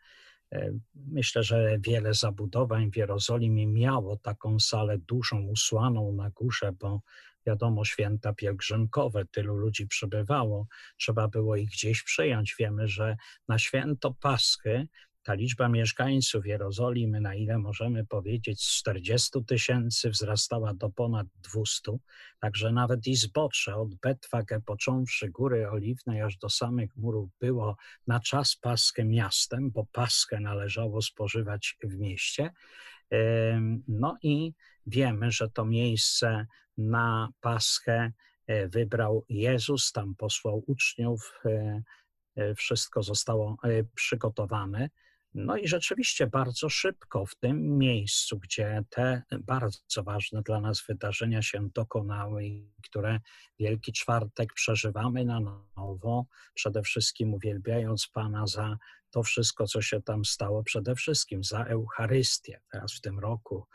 e, 0.52 0.72
Myślę, 0.94 1.42
że 1.42 1.78
wiele 1.80 2.14
zabudowań 2.14 2.90
w 2.90 2.96
Jerozolimie 2.96 3.66
miało 3.66 4.16
taką 4.16 4.60
salę 4.60 4.98
dużą, 4.98 5.42
usłaną 5.42 6.12
na 6.12 6.30
górze, 6.30 6.72
bo 6.72 7.00
wiadomo, 7.46 7.84
święta 7.84 8.32
pielgrzymkowe, 8.32 9.24
tylu 9.24 9.56
ludzi 9.56 9.86
przybywało, 9.86 10.66
trzeba 10.96 11.28
było 11.28 11.56
ich 11.56 11.70
gdzieś 11.70 12.02
przyjąć. 12.02 12.56
Wiemy, 12.58 12.88
że 12.88 13.16
na 13.48 13.58
święto 13.58 14.14
Paschy 14.20 14.88
ta 15.26 15.34
liczba 15.34 15.68
mieszkańców 15.68 16.46
Jerozolimy, 16.46 17.20
na 17.20 17.34
ile 17.34 17.58
możemy 17.58 18.06
powiedzieć, 18.06 18.64
z 18.64 18.78
40 18.78 19.44
tysięcy 19.44 20.10
wzrastała 20.10 20.74
do 20.74 20.90
ponad 20.90 21.26
200, 21.42 21.92
także 22.40 22.72
nawet 22.72 23.06
i 23.06 23.16
zbocze 23.16 23.76
od 23.76 23.94
Betwage, 23.94 24.60
począwszy 24.60 25.28
Góry 25.28 25.70
Oliwnej, 25.70 26.22
aż 26.22 26.36
do 26.36 26.50
samych 26.50 26.96
murów 26.96 27.30
było 27.40 27.76
na 28.06 28.20
czas 28.20 28.56
Paschę 28.56 29.04
miastem, 29.04 29.70
bo 29.70 29.86
Paschę 29.92 30.40
należało 30.40 31.02
spożywać 31.02 31.76
w 31.82 31.96
mieście. 31.96 32.50
No 33.88 34.16
i 34.22 34.52
wiemy, 34.86 35.30
że 35.30 35.50
to 35.50 35.64
miejsce 35.64 36.46
na 36.78 37.28
Paschę 37.40 38.12
e, 38.46 38.68
wybrał 38.68 39.24
Jezus, 39.28 39.92
tam 39.92 40.14
posłał 40.14 40.64
uczniów, 40.66 41.40
e, 41.44 41.82
e, 42.36 42.54
wszystko 42.54 43.02
zostało 43.02 43.56
przygotowane. 43.94 44.88
No 45.38 45.57
i 45.57 45.68
rzeczywiście 45.68 46.27
bardzo 46.27 46.68
szybko 46.68 47.27
w 47.27 47.35
tym 47.35 47.79
miejscu, 47.79 48.38
gdzie 48.38 48.85
te 48.90 49.22
bardzo 49.40 50.03
ważne 50.03 50.42
dla 50.42 50.61
nas 50.61 50.85
wydarzenia 50.88 51.42
się 51.42 51.68
dokonały 51.75 52.44
i 52.46 52.72
które 52.83 53.20
Wielki 53.59 53.92
Czwartek 53.92 54.53
przeżywamy 54.55 55.25
na 55.25 55.40
nowo, 55.77 56.27
przede 56.55 56.83
wszystkim 56.83 57.35
uwielbiając 57.35 58.07
Pana 58.07 58.46
za 58.46 58.79
to 59.11 59.22
wszystko, 59.22 59.66
co 59.66 59.83
się 59.83 60.03
tam 60.03 60.25
stało, 60.25 60.62
przede 60.62 60.94
wszystkim 60.94 61.44
za 61.44 61.64
Eucharystię. 61.64 62.61
Teraz 62.72 62.94
w 62.94 63.01
tym 63.01 63.18
roku 63.18 63.66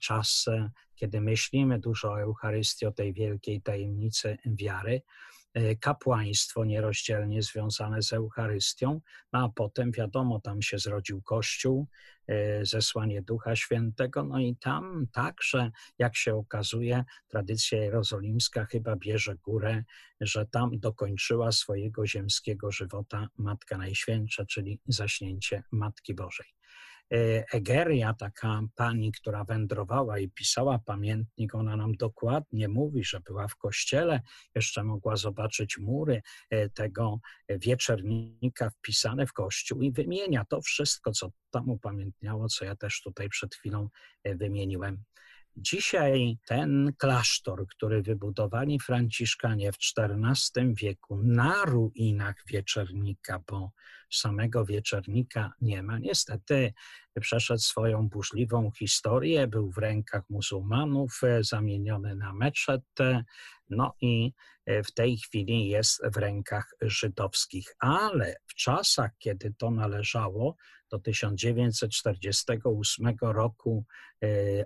czas, 0.00 0.46
kiedy 0.94 1.20
myślimy 1.20 1.78
dużo 1.78 2.12
o 2.12 2.20
Eucharystii, 2.20 2.86
o 2.86 2.92
tej 2.92 3.12
wielkiej 3.12 3.62
tajemnicy 3.62 4.38
wiary, 4.46 5.02
E, 5.02 5.39
kapłaństwo 5.80 6.64
nierozdzielnie 6.64 7.42
związane 7.42 8.02
z 8.02 8.12
Eucharystią, 8.12 9.00
no 9.32 9.44
a 9.44 9.48
potem 9.48 9.92
wiadomo, 9.92 10.40
tam 10.40 10.62
się 10.62 10.78
zrodził 10.78 11.22
Kościół, 11.22 11.86
e, 12.26 12.64
zesłanie 12.64 13.22
Ducha 13.22 13.56
Świętego, 13.56 14.24
no 14.24 14.40
i 14.40 14.56
tam 14.56 15.06
także, 15.12 15.70
jak 15.98 16.16
się 16.16 16.34
okazuje, 16.34 17.04
tradycja 17.28 17.78
jerozolimska 17.78 18.64
chyba 18.64 18.96
bierze 18.96 19.36
górę, 19.36 19.84
że 20.20 20.46
tam 20.46 20.78
dokończyła 20.78 21.52
swojego 21.52 22.06
ziemskiego 22.06 22.72
żywota 22.72 23.28
Matka 23.38 23.78
Najświętsza, 23.78 24.44
czyli 24.44 24.80
zaśnięcie 24.86 25.62
Matki 25.72 26.14
Bożej. 26.14 26.46
Egeria, 27.52 28.14
taka 28.14 28.62
pani, 28.74 29.12
która 29.12 29.44
wędrowała 29.44 30.18
i 30.18 30.28
pisała 30.28 30.78
pamiętnik, 30.78 31.54
ona 31.54 31.76
nam 31.76 31.94
dokładnie 31.94 32.68
mówi, 32.68 33.04
że 33.04 33.20
była 33.20 33.48
w 33.48 33.56
kościele, 33.56 34.20
jeszcze 34.54 34.84
mogła 34.84 35.16
zobaczyć 35.16 35.78
mury 35.78 36.22
tego 36.74 37.20
wieczernika 37.48 38.70
wpisane 38.70 39.26
w 39.26 39.32
kościół 39.32 39.82
i 39.82 39.92
wymienia 39.92 40.44
to 40.44 40.60
wszystko, 40.60 41.12
co 41.12 41.30
tam 41.50 41.70
upamiętniało, 41.70 42.48
co 42.48 42.64
ja 42.64 42.76
też 42.76 43.02
tutaj 43.02 43.28
przed 43.28 43.54
chwilą 43.54 43.88
wymieniłem. 44.24 45.02
Dzisiaj 45.56 46.38
ten 46.46 46.92
klasztor, 46.98 47.66
który 47.66 48.02
wybudowali 48.02 48.80
Franciszkanie 48.80 49.72
w 49.72 49.76
XIV 49.76 50.74
wieku 50.74 51.20
na 51.22 51.64
ruinach 51.64 52.36
wieczernika, 52.46 53.40
bo 53.48 53.72
samego 54.10 54.64
wieczernika 54.64 55.52
nie 55.60 55.82
ma, 55.82 55.98
niestety 55.98 56.72
przeszedł 57.20 57.60
swoją 57.60 58.08
burzliwą 58.08 58.70
historię, 58.78 59.46
był 59.46 59.70
w 59.70 59.78
rękach 59.78 60.22
muzułmanów, 60.30 61.20
e, 61.22 61.44
zamieniony 61.44 62.16
na 62.16 62.32
meczet, 62.32 62.84
no 63.70 63.94
i 64.00 64.32
e, 64.66 64.82
w 64.82 64.92
tej 64.92 65.16
chwili 65.16 65.68
jest 65.68 66.02
w 66.14 66.16
rękach 66.16 66.74
żydowskich. 66.80 67.74
Ale 67.78 68.36
w 68.46 68.54
czasach, 68.54 69.10
kiedy 69.18 69.54
to 69.58 69.70
należało 69.70 70.56
do 70.90 70.98
1948 70.98 73.16
roku, 73.20 73.84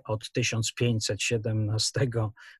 od 0.03 0.31
1517 0.31 2.07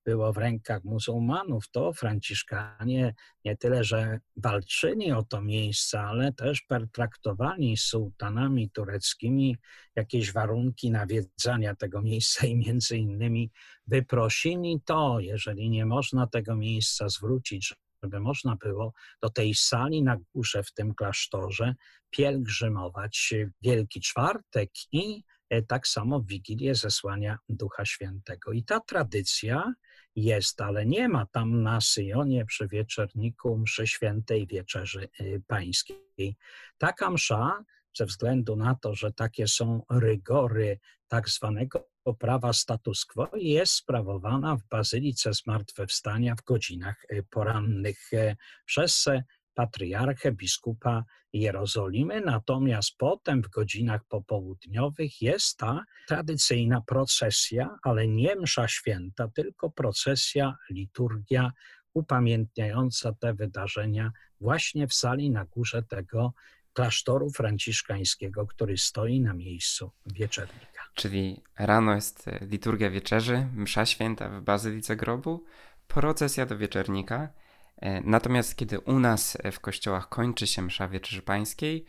było 0.05 0.34
w 0.34 0.38
rękach 0.38 0.84
muzułmanów, 0.84 1.69
to 1.71 1.93
Franciszkanie 1.93 3.13
nie 3.45 3.58
tyle, 3.58 3.84
że 3.84 4.19
walczyli 4.36 5.12
o 5.12 5.23
to 5.23 5.41
miejsce, 5.41 6.01
ale 6.01 6.34
też 6.34 6.62
pertraktowani 6.62 7.77
sułtanami 7.77 8.69
tureckimi 8.69 9.58
jakieś 9.95 10.34
warunki 10.34 10.91
nawiedzania 10.91 11.75
tego 11.75 12.01
miejsca 12.01 12.47
i 12.47 12.55
między 12.55 12.97
innymi 12.97 13.51
wyprosili 13.88 14.81
to, 14.86 15.19
jeżeli 15.19 15.69
nie 15.69 15.86
można 15.86 16.27
tego 16.27 16.55
miejsca 16.55 17.10
zwrócić, 17.10 17.73
żeby 18.03 18.19
można 18.19 18.55
było 18.55 18.93
do 19.21 19.29
tej 19.29 19.55
sali 19.55 20.03
na 20.03 20.17
górze 20.34 20.63
w 20.63 20.73
tym 20.73 20.95
klasztorze 20.95 21.75
pielgrzymować 22.10 23.34
Wielki 23.62 24.01
Czwartek 24.01 24.69
i 24.91 25.23
e, 25.49 25.62
tak 25.62 25.88
samo 25.88 26.19
w 26.19 26.27
Wigilię 26.27 26.75
zesłania 26.75 27.38
Ducha 27.49 27.86
Świętego. 27.86 28.51
I 28.51 28.63
ta 28.63 28.79
tradycja 28.79 29.73
jest, 30.15 30.62
ale 30.62 30.86
nie 30.86 31.10
ma 31.10 31.25
tam 31.25 31.63
na 31.63 31.81
Syjonie 31.81 32.45
przy 32.45 32.67
wieczerniku 32.67 33.58
mszy 33.58 33.88
świętej 33.88 34.47
wieczerzy 34.47 35.10
y, 35.21 35.41
pańskiej. 35.47 36.36
Taka 36.77 37.12
msza, 37.12 37.63
ze 37.97 38.05
względu 38.05 38.55
na 38.55 38.75
to, 38.75 38.95
że 38.95 39.12
takie 39.12 39.47
są 39.47 39.81
rygory 39.89 40.79
tak 41.08 41.29
zwanego 41.29 41.89
prawa 42.19 42.53
status 42.53 43.05
quo, 43.05 43.29
jest 43.34 43.73
sprawowana 43.73 44.55
w 44.55 44.63
Bazylice 44.63 45.34
Zmartwychwstania 45.34 46.36
w 46.36 46.43
godzinach 46.43 47.05
y, 47.12 47.23
porannych 47.29 48.13
y, 48.13 48.36
przez 48.65 49.05
patriarchę, 49.53 50.31
biskupa 50.31 51.03
Jerozolimy, 51.34 52.21
natomiast 52.21 52.97
potem 52.97 53.41
w 53.41 53.49
godzinach 53.49 54.01
popołudniowych 54.08 55.21
jest 55.21 55.58
ta 55.58 55.84
tradycyjna 56.08 56.81
procesja, 56.81 57.77
ale 57.84 58.08
nie 58.08 58.36
msza 58.36 58.67
święta, 58.67 59.27
tylko 59.27 59.69
procesja, 59.69 60.55
liturgia 60.69 61.51
upamiętniająca 61.93 63.13
te 63.13 63.34
wydarzenia 63.34 64.12
właśnie 64.41 64.88
w 64.88 64.93
sali 64.93 65.31
na 65.31 65.45
górze 65.45 65.84
tego 65.84 66.34
klasztoru 66.75 67.29
franciszkańskiego, 67.29 68.47
który 68.47 68.77
stoi 68.77 69.21
na 69.21 69.33
miejscu 69.33 69.91
wieczernika. 70.05 70.81
Czyli 70.95 71.43
rano 71.59 71.95
jest 71.95 72.25
liturgia 72.41 72.89
wieczerzy, 72.89 73.47
msza 73.53 73.85
święta 73.85 74.29
w 74.29 74.41
Bazylice 74.41 74.95
Grobu, 74.95 75.45
procesja 75.88 76.45
do 76.45 76.57
wieczernika, 76.57 77.29
E, 77.77 78.01
natomiast 78.01 78.55
kiedy 78.55 78.79
u 78.79 78.99
nas 78.99 79.38
w 79.51 79.59
kościołach 79.59 80.09
kończy 80.09 80.47
się 80.47 80.61
msza 80.61 80.88
wieczerzy 80.88 81.21
pańskiej, 81.21 81.85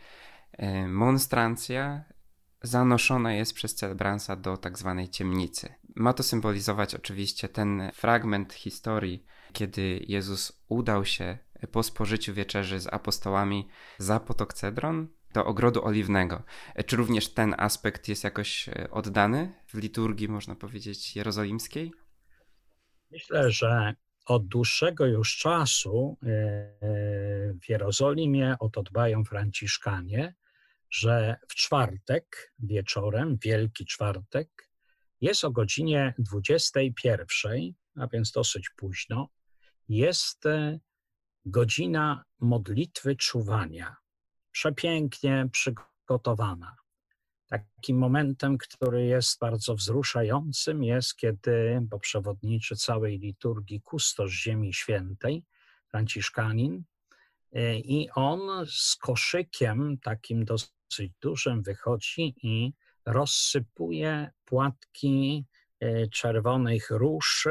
e, 0.51 0.87
monstrancja 0.87 2.03
zanoszona 2.61 3.33
jest 3.33 3.53
przez 3.53 3.75
celebransa 3.75 4.35
do 4.35 4.57
tak 4.57 4.77
zwanej 4.77 5.09
ciemnicy. 5.09 5.73
Ma 5.95 6.13
to 6.13 6.23
symbolizować 6.23 6.95
oczywiście 6.95 7.49
ten 7.49 7.91
fragment 7.93 8.53
historii, 8.53 9.25
kiedy 9.53 10.05
Jezus 10.07 10.63
udał 10.67 11.05
się 11.05 11.37
po 11.71 11.83
spożyciu 11.83 12.33
wieczerzy 12.33 12.79
z 12.79 12.87
apostołami 12.87 13.67
za 13.97 14.19
potok 14.19 14.53
Cedron 14.53 15.07
do 15.33 15.45
ogrodu 15.45 15.85
oliwnego. 15.85 16.43
E, 16.75 16.83
czy 16.83 16.95
również 16.95 17.33
ten 17.33 17.55
aspekt 17.57 18.07
jest 18.07 18.23
jakoś 18.23 18.69
oddany 18.91 19.53
w 19.67 19.77
liturgii, 19.77 20.27
można 20.27 20.55
powiedzieć, 20.55 21.15
jerozolimskiej? 21.15 21.91
Myślę, 23.11 23.51
że 23.51 23.95
od 24.25 24.47
dłuższego 24.47 25.05
już 25.05 25.37
czasu 25.37 26.17
e, 26.23 26.27
w 27.61 27.69
Jerozolimie 27.69 28.55
o 28.59 28.69
to 28.69 28.83
dbają 28.83 29.23
Franciszkanie, 29.23 30.35
że 30.89 31.35
w 31.49 31.55
czwartek 31.55 32.53
wieczorem, 32.59 33.37
Wielki 33.43 33.85
Czwartek, 33.85 34.69
jest 35.21 35.43
o 35.43 35.51
godzinie 35.51 36.13
21, 36.19 37.73
a 37.95 38.07
więc 38.07 38.31
dosyć 38.31 38.69
późno, 38.69 39.29
jest 39.89 40.45
e, 40.45 40.79
godzina 41.49 42.23
modlitwy 42.39 43.15
czuwania, 43.15 43.95
przepięknie 44.51 45.49
przygotowana. 45.51 46.75
Takim 47.47 47.97
momentem, 47.97 48.57
który 48.57 49.05
jest 49.05 49.39
bardzo 49.39 49.75
wzruszającym, 49.75 50.83
jest 50.83 51.15
kiedy, 51.15 51.79
bo 51.81 51.99
przewodniczy 51.99 52.75
całej 52.75 53.19
liturgii 53.19 53.81
kustosz 53.81 54.31
Ziemi 54.31 54.73
Świętej, 54.73 55.43
Franciszkanin, 55.87 56.83
e, 57.53 57.79
i 57.79 58.09
on 58.11 58.65
z 58.67 58.95
koszykiem 58.95 59.97
takim 60.03 60.45
dosyć 60.45 61.11
dużym 61.21 61.61
wychodzi 61.63 62.35
i 62.43 62.73
rozsypuje 63.05 64.31
płatki 64.45 65.45
e, 65.79 66.07
czerwonych 66.07 66.87
róż 66.89 67.47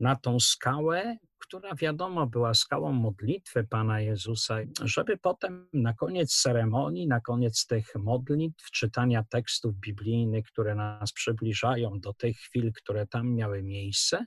na 0.00 0.16
tą 0.16 0.40
skałę 0.40 1.16
która 1.38 1.74
wiadomo 1.74 2.26
była 2.26 2.54
skałą 2.54 2.92
modlitwy 2.92 3.64
Pana 3.64 4.00
Jezusa, 4.00 4.58
żeby 4.84 5.18
potem 5.18 5.68
na 5.72 5.94
koniec 5.94 6.40
ceremonii, 6.42 7.06
na 7.06 7.20
koniec 7.20 7.66
tych 7.66 7.94
modlitw, 7.94 8.70
czytania 8.70 9.24
tekstów 9.30 9.74
biblijnych, 9.76 10.46
które 10.46 10.74
nas 10.74 11.12
przybliżają 11.12 12.00
do 12.00 12.12
tych 12.12 12.36
chwil, 12.36 12.72
które 12.72 13.06
tam 13.06 13.34
miały 13.34 13.62
miejsce, 13.62 14.26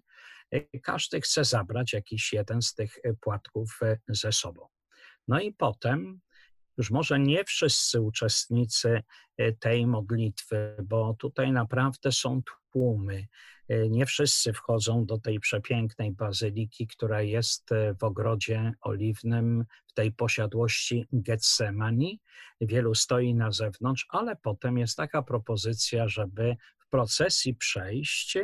każdy 0.84 1.22
chce 1.22 1.46
zabrać 1.46 1.94
jakiś 1.94 2.34
jeden 2.34 2.62
z 2.62 2.74
tych 2.74 3.00
płatków 3.22 3.80
ze 4.08 4.32
sobą. 4.32 4.68
No 5.28 5.40
i 5.40 5.54
potem 5.54 6.20
już 6.82 6.92
może 6.92 7.20
nie 7.20 7.44
wszyscy 7.44 8.02
uczestnicy 8.02 9.04
tej 9.60 9.88
modlitwy, 9.88 10.76
bo 10.84 11.14
tutaj 11.20 11.52
naprawdę 11.52 12.12
są 12.12 12.42
tłumy. 12.72 13.28
E, 13.68 13.90
nie 13.90 14.06
wszyscy 14.06 14.54
wchodzą 14.54 15.06
do 15.06 15.18
tej 15.18 15.40
przepięknej 15.40 16.12
bazyliki, 16.12 16.88
która 16.88 17.22
jest 17.22 17.72
e, 17.72 17.94
w 17.94 18.04
ogrodzie 18.04 18.74
oliwnym, 18.82 19.66
w 19.88 19.94
tej 19.94 20.12
posiadłości 20.12 21.06
Getsemani. 21.12 22.20
Wielu 22.62 22.96
stoi 22.96 23.36
na 23.36 23.52
zewnątrz, 23.52 24.06
ale 24.10 24.36
potem 24.36 24.78
jest 24.78 24.98
taka 24.98 25.22
propozycja, 25.22 26.08
żeby 26.08 26.56
w 26.80 26.90
procesji 26.90 27.56
przejść, 27.56 28.38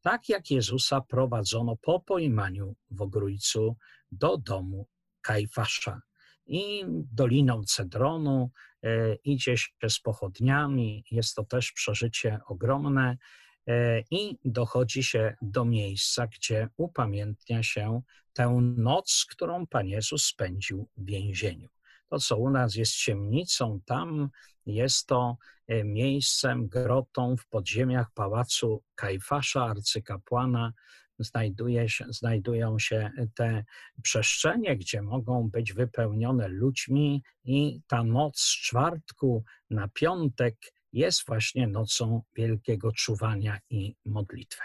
tak 0.00 0.28
jak 0.28 0.50
Jezusa 0.50 1.00
prowadzono 1.00 1.76
po 1.76 2.00
pojmaniu 2.00 2.76
w 2.90 3.02
ogrójcu 3.02 3.76
do 4.12 4.36
domu 4.36 4.86
Kajfasza. 5.20 6.05
I 6.46 6.84
doliną 7.12 7.62
Cedronu 7.64 8.50
e, 8.82 9.14
idzie 9.14 9.56
się 9.56 9.70
z 9.88 10.00
pochodniami, 10.00 11.04
jest 11.10 11.34
to 11.34 11.44
też 11.44 11.72
przeżycie 11.72 12.40
ogromne. 12.46 13.16
E, 13.66 14.00
i 14.10 14.38
dochodzi 14.44 15.02
się 15.02 15.36
do 15.42 15.64
miejsca, 15.64 16.26
gdzie 16.26 16.68
upamiętnia 16.76 17.62
się 17.62 18.02
tę 18.32 18.72
noc, 18.76 19.26
którą 19.30 19.66
Pan 19.66 19.86
Jezus 19.86 20.24
spędził 20.24 20.88
w 20.96 21.04
więzieniu. 21.04 21.68
To, 22.08 22.18
co 22.18 22.36
u 22.36 22.50
nas 22.50 22.74
jest 22.74 22.94
ciemnicą, 22.94 23.80
tam 23.84 24.28
jest 24.66 25.06
to 25.06 25.36
e, 25.66 25.84
miejscem, 25.84 26.68
grotą 26.68 27.36
w 27.36 27.46
podziemiach 27.46 28.10
pałacu 28.14 28.82
Kajfasza, 28.94 29.64
arcykapłana. 29.64 30.72
Znajduje 31.18 31.88
się, 31.88 32.04
znajdują 32.08 32.78
się 32.78 33.10
te 33.34 33.64
przestrzenie, 34.02 34.76
gdzie 34.76 35.02
mogą 35.02 35.50
być 35.50 35.72
wypełnione 35.72 36.48
ludźmi, 36.48 37.22
i 37.44 37.80
ta 37.86 38.04
noc 38.04 38.40
z 38.40 38.56
czwartku 38.62 39.44
na 39.70 39.88
piątek 39.88 40.56
jest 40.92 41.26
właśnie 41.26 41.66
nocą 41.66 42.22
wielkiego 42.36 42.92
czuwania 42.92 43.58
i 43.70 43.94
modlitwy. 44.04 44.62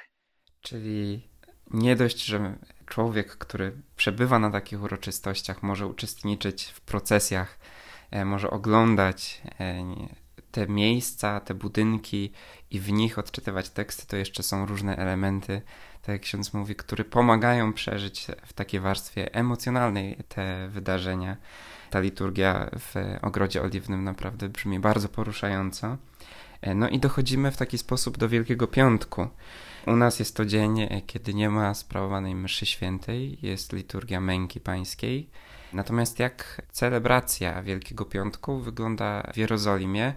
Czyli 0.61 1.29
nie 1.71 1.95
dość, 1.95 2.25
że 2.25 2.59
człowiek, 2.85 3.37
który 3.37 3.81
przebywa 3.95 4.39
na 4.39 4.51
takich 4.51 4.83
uroczystościach, 4.83 5.63
może 5.63 5.87
uczestniczyć 5.87 6.65
w 6.65 6.81
procesjach, 6.81 7.59
e, 8.11 8.25
może 8.25 8.49
oglądać 8.49 9.41
e, 9.59 9.83
te 10.51 10.67
miejsca, 10.67 11.39
te 11.39 11.53
budynki 11.53 12.31
i 12.69 12.79
w 12.79 12.91
nich 12.91 13.19
odczytywać 13.19 13.69
teksty, 13.69 14.07
to 14.07 14.17
jeszcze 14.17 14.43
są 14.43 14.65
różne 14.65 14.97
elementy, 14.97 15.61
tak 16.01 16.13
jak 16.13 16.21
ksiądz 16.21 16.53
mówi, 16.53 16.75
które 16.75 17.03
pomagają 17.03 17.73
przeżyć 17.73 18.27
w 18.45 18.53
takiej 18.53 18.79
warstwie 18.79 19.33
emocjonalnej 19.33 20.17
te 20.29 20.67
wydarzenia. 20.69 21.37
Ta 21.89 21.99
liturgia 21.99 22.69
w 22.79 22.95
Ogrodzie 23.21 23.61
Oliwnym 23.61 24.03
naprawdę 24.03 24.49
brzmi 24.49 24.79
bardzo 24.79 25.09
poruszająco. 25.09 25.97
E, 26.61 26.75
no 26.75 26.89
i 26.89 26.99
dochodzimy 26.99 27.51
w 27.51 27.57
taki 27.57 27.77
sposób 27.77 28.17
do 28.17 28.29
Wielkiego 28.29 28.67
Piątku. 28.67 29.27
U 29.87 29.95
nas 29.95 30.19
jest 30.19 30.35
to 30.35 30.45
dzień, 30.45 30.81
e, 30.81 31.01
kiedy 31.01 31.33
nie 31.33 31.49
ma 31.49 31.73
sprawowanej 31.73 32.35
mszy 32.35 32.65
świętej, 32.65 33.37
jest 33.41 33.73
liturgia 33.73 34.21
męki 34.21 34.59
pańskiej. 34.59 35.29
Natomiast 35.73 36.19
jak 36.19 36.61
celebracja 36.71 37.63
Wielkiego 37.63 38.05
Piątku 38.05 38.59
wygląda 38.59 39.31
w 39.33 39.37
Jerozolimie, 39.37 40.13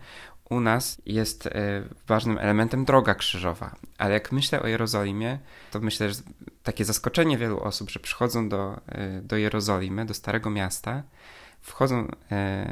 u 0.51 0.61
nas 0.61 1.03
jest 1.07 1.47
e, 1.47 1.53
ważnym 2.07 2.39
elementem 2.39 2.85
droga 2.85 3.15
krzyżowa. 3.15 3.77
Ale 3.99 4.15
jak 4.15 4.33
myślę 4.33 4.63
o 4.63 4.67
Jerozolimie, 4.67 5.39
to 5.71 5.81
myślę, 5.81 6.11
że 6.11 6.23
takie 6.63 6.85
zaskoczenie 6.85 7.39
wielu 7.39 7.61
osób, 7.61 7.91
że 7.91 8.01
przychodzą 8.01 8.49
do, 8.49 8.81
do 9.23 9.37
Jerozolimy, 9.37 10.07
do 10.07 10.15
Starego 10.15 10.51
Miasta, 10.51 11.03
wchodzą 11.61 12.09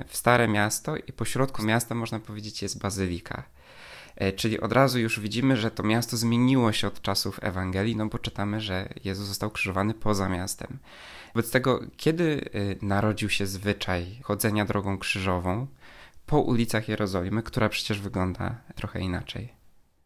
w 0.06 0.16
Stare 0.16 0.48
Miasto 0.48 0.96
i 0.96 1.12
po 1.12 1.24
środku 1.24 1.62
miasta, 1.62 1.94
można 1.94 2.20
powiedzieć, 2.20 2.62
jest 2.62 2.78
bazylika. 2.78 3.44
E, 4.16 4.32
czyli 4.32 4.60
od 4.60 4.72
razu 4.72 4.98
już 4.98 5.20
widzimy, 5.20 5.56
że 5.56 5.70
to 5.70 5.82
miasto 5.82 6.16
zmieniło 6.16 6.72
się 6.72 6.86
od 6.86 7.02
czasów 7.02 7.38
Ewangelii, 7.42 7.96
no 7.96 8.06
bo 8.06 8.18
czytamy, 8.18 8.60
że 8.60 8.88
Jezus 9.04 9.26
został 9.26 9.50
krzyżowany 9.50 9.94
poza 9.94 10.28
miastem. 10.28 10.78
Wobec 11.34 11.50
tego, 11.50 11.80
kiedy 11.96 12.50
e, 12.80 12.86
narodził 12.86 13.30
się 13.30 13.46
zwyczaj 13.46 14.20
chodzenia 14.22 14.64
drogą 14.64 14.98
krzyżową 14.98 15.66
po 16.32 16.40
ulicach 16.40 16.88
Jerozolimy, 16.88 17.42
która 17.42 17.68
przecież 17.68 18.00
wygląda 18.00 18.62
trochę 18.74 19.00
inaczej? 19.00 19.52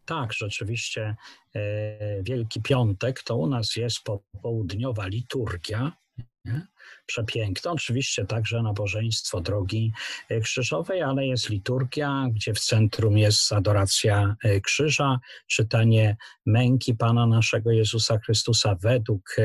Tak, 0.05 0.33
rzeczywiście 0.33 1.15
e, 1.55 2.23
Wielki 2.23 2.61
Piątek 2.61 3.23
to 3.23 3.35
u 3.35 3.47
nas 3.47 3.75
jest 3.75 4.03
popołudniowa 4.03 5.07
liturgia, 5.07 5.91
nie? 6.45 6.67
Przepiękne. 7.05 7.71
Oczywiście 7.71 8.25
także 8.25 8.61
nabożeństwo 8.61 9.41
drogi 9.41 9.91
e, 10.29 10.39
krzyżowej, 10.39 11.01
ale 11.01 11.27
jest 11.27 11.49
liturgia, 11.49 12.27
gdzie 12.31 12.53
w 12.53 12.59
centrum 12.59 13.17
jest 13.17 13.53
adoracja 13.53 14.35
e, 14.43 14.61
krzyża, 14.61 15.19
czytanie 15.47 16.17
męki 16.45 16.95
Pana 16.95 17.27
naszego 17.27 17.71
Jezusa 17.71 18.19
Chrystusa 18.19 18.75
według 18.75 19.35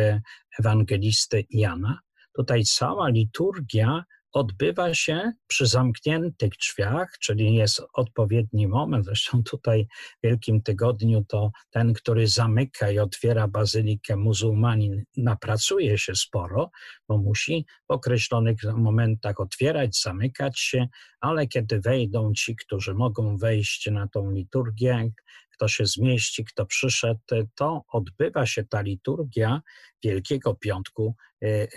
ewangelisty 0.59 1.45
Jana. 1.51 2.01
Tutaj 2.33 2.65
cała 2.65 3.09
liturgia 3.09 4.05
odbywa 4.33 4.95
się 4.95 5.33
przy 5.47 5.67
zamkniętych 5.67 6.51
drzwiach, 6.51 7.19
czyli 7.21 7.55
jest 7.55 7.83
odpowiedni 7.93 8.69
moment. 8.69 9.05
Zresztą 9.05 9.43
tutaj 9.43 9.87
w 10.19 10.27
Wielkim 10.27 10.63
Tygodniu 10.63 11.25
to 11.29 11.51
ten, 11.71 11.93
który 11.93 12.27
zamyka 12.29 12.91
i 12.91 12.99
otwiera 12.99 13.49
bazylikę 13.49 14.17
muzułmanin, 14.17 15.05
napracuje 15.17 15.99
się 15.99 16.15
sporo, 16.15 16.71
bo 17.09 17.19
musi 17.19 17.67
w 17.89 17.93
określonych 17.93 18.57
momentach 18.77 19.41
otwierać, 19.41 20.01
zamykać 20.01 20.61
się, 20.61 20.87
ale 21.21 21.47
kiedy 21.47 21.81
wejdą 21.81 22.33
ci, 22.33 22.57
którzy 22.57 22.95
mogą 22.95 23.37
wejść 23.37 23.91
na 23.91 24.09
tą 24.09 24.31
liturgię, 24.31 25.11
kto 25.51 25.69
się 25.69 25.87
zmieści, 25.87 26.45
kto 26.45 26.67
przyszedł, 26.67 27.21
to 27.55 27.85
odbywa 27.89 28.47
się 28.47 28.65
ta 28.65 28.81
liturgia 28.81 29.63
Wielkiego 30.05 30.55
Piątku 30.55 31.15
e, 31.43 31.47
e, 31.47 31.69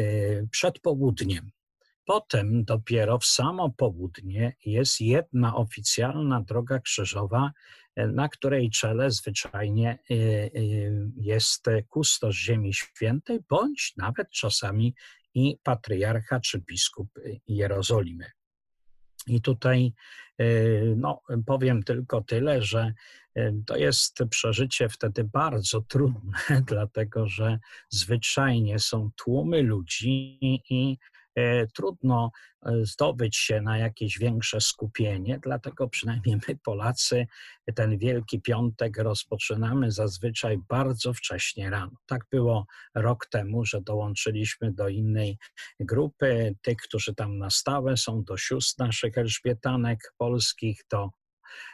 przed 0.51 0.79
południem. 0.79 1.51
Potem 2.05 2.63
dopiero 2.63 3.19
w 3.19 3.25
samo 3.25 3.69
południe 3.69 4.55
jest 4.65 5.01
jedna 5.01 5.55
oficjalna 5.55 6.41
droga 6.41 6.79
krzyżowa, 6.79 7.51
e, 7.95 8.07
na 8.07 8.29
której 8.29 8.69
czele 8.69 9.11
zwyczajnie 9.11 9.89
e, 9.89 10.13
e, 10.13 10.49
jest 11.17 11.65
kustosz 11.89 12.37
Ziemi 12.37 12.73
Świętej, 12.73 13.39
bądź 13.49 13.93
nawet 13.97 14.29
czasami 14.29 14.95
i 15.33 15.57
patriarcha 15.63 16.39
czy 16.39 16.59
biskup 16.59 17.09
Jerozolimy. 17.47 18.31
I 19.27 19.41
tutaj 19.41 19.93
no, 20.95 21.21
powiem 21.45 21.83
tylko 21.83 22.21
tyle, 22.21 22.61
że 22.61 22.93
to 23.65 23.77
jest 23.77 24.19
przeżycie 24.29 24.89
wtedy 24.89 25.23
bardzo 25.23 25.81
trudne, 25.81 26.37
dlatego 26.67 27.27
że 27.27 27.59
zwyczajnie 27.89 28.79
są 28.79 29.09
tłumy 29.15 29.61
ludzi 29.61 30.39
i 30.69 30.97
trudno 31.75 32.31
e, 32.65 32.85
zdobyć 32.85 33.37
się 33.37 33.61
na 33.61 33.77
jakieś 33.77 34.19
większe 34.19 34.61
skupienie, 34.61 35.39
dlatego 35.43 35.89
przynajmniej 35.89 36.37
my, 36.47 36.55
Polacy, 36.63 37.27
ten 37.75 37.97
Wielki 37.97 38.41
Piątek 38.41 38.97
rozpoczynamy 38.97 39.91
zazwyczaj 39.91 40.57
bardzo 40.69 41.13
wcześnie 41.13 41.69
rano. 41.69 41.97
Tak 42.05 42.25
było 42.31 42.65
rok 42.95 43.25
temu, 43.25 43.65
że 43.65 43.81
dołączyliśmy 43.81 44.73
do 44.73 44.89
innej 44.89 45.37
grupy, 45.79 46.55
tych, 46.61 46.77
którzy 46.77 47.15
tam 47.15 47.37
na 47.37 47.49
stałe 47.49 47.97
są, 47.97 48.23
do 48.23 48.37
sióstr 48.37 48.79
naszych 48.79 49.17
elżbietanek 49.17 50.13
polskich, 50.17 50.81
do 50.91 51.09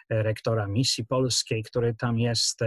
rektora 0.09 0.67
misji 0.67 1.05
polskiej, 1.05 1.63
który 1.63 1.95
tam 1.95 2.19
jest 2.19 2.59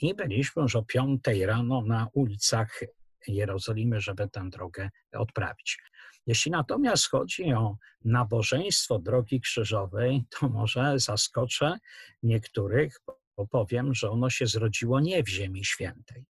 i 0.00 0.14
byliśmy 0.14 0.62
już 0.62 0.76
o 0.76 0.82
piątej 0.82 1.46
rano 1.46 1.82
na 1.82 2.08
ulicach 2.12 2.80
Jerozolimy, 3.28 4.00
żeby 4.00 4.28
tę 4.28 4.50
drogę 4.50 4.90
odprawić. 5.12 5.78
Jeśli 6.26 6.50
natomiast 6.50 7.08
chodzi 7.10 7.52
o 7.52 7.76
nabożeństwo 8.04 8.98
drogi 8.98 9.40
krzyżowej, 9.40 10.24
to 10.30 10.48
może 10.48 10.98
zaskoczę 10.98 11.78
niektórych, 12.22 13.00
bo 13.36 13.46
powiem, 13.46 13.94
że 13.94 14.10
ono 14.10 14.30
się 14.30 14.46
zrodziło 14.46 15.00
nie 15.00 15.22
w 15.22 15.28
Ziemi 15.28 15.64
Świętej. 15.64 16.24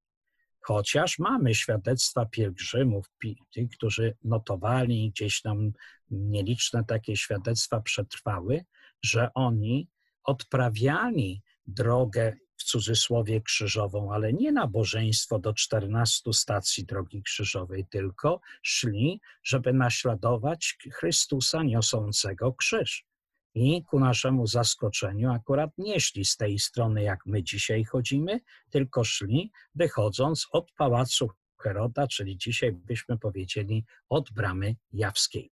Chociaż 0.61 1.19
mamy 1.19 1.55
świadectwa 1.55 2.27
pielgrzymów, 2.27 3.11
tych, 3.55 3.71
którzy 3.71 4.17
notowali, 4.25 5.11
gdzieś 5.11 5.43
tam 5.43 5.73
nieliczne 6.11 6.85
takie 6.85 7.17
świadectwa 7.17 7.81
przetrwały, 7.81 8.65
że 9.03 9.35
oni 9.35 9.89
odprawiali 10.25 11.43
drogę 11.67 12.37
w 12.57 12.65
cudzysłowie 12.65 13.41
krzyżową, 13.41 14.13
ale 14.13 14.33
nie 14.33 14.53
nabożeństwo 14.53 15.39
do 15.39 15.55
14 15.55 16.33
stacji 16.33 16.85
drogi 16.85 17.23
krzyżowej, 17.23 17.87
tylko 17.91 18.41
szli, 18.63 19.21
żeby 19.43 19.73
naśladować 19.73 20.79
Chrystusa 20.93 21.63
niosącego 21.63 22.53
krzyż. 22.53 23.07
I 23.55 23.85
ku 23.85 24.01
naszemu 24.01 24.47
zaskoczeniu 24.47 25.31
akurat 25.31 25.71
nie 25.79 26.01
szli 26.01 26.25
z 26.25 26.37
tej 26.37 26.59
strony, 26.59 27.03
jak 27.03 27.27
my 27.27 27.43
dzisiaj 27.43 27.85
chodzimy, 27.85 28.41
tylko 28.71 29.05
szli 29.05 29.51
wychodząc 29.75 30.47
od 30.51 30.73
pałacu 30.73 31.31
Heroda, 31.61 32.07
czyli 32.07 32.37
dzisiaj 32.39 32.73
byśmy 32.73 33.19
powiedzieli 33.19 33.85
od 34.09 34.33
bramy 34.33 34.77
jawskiej. 34.93 35.51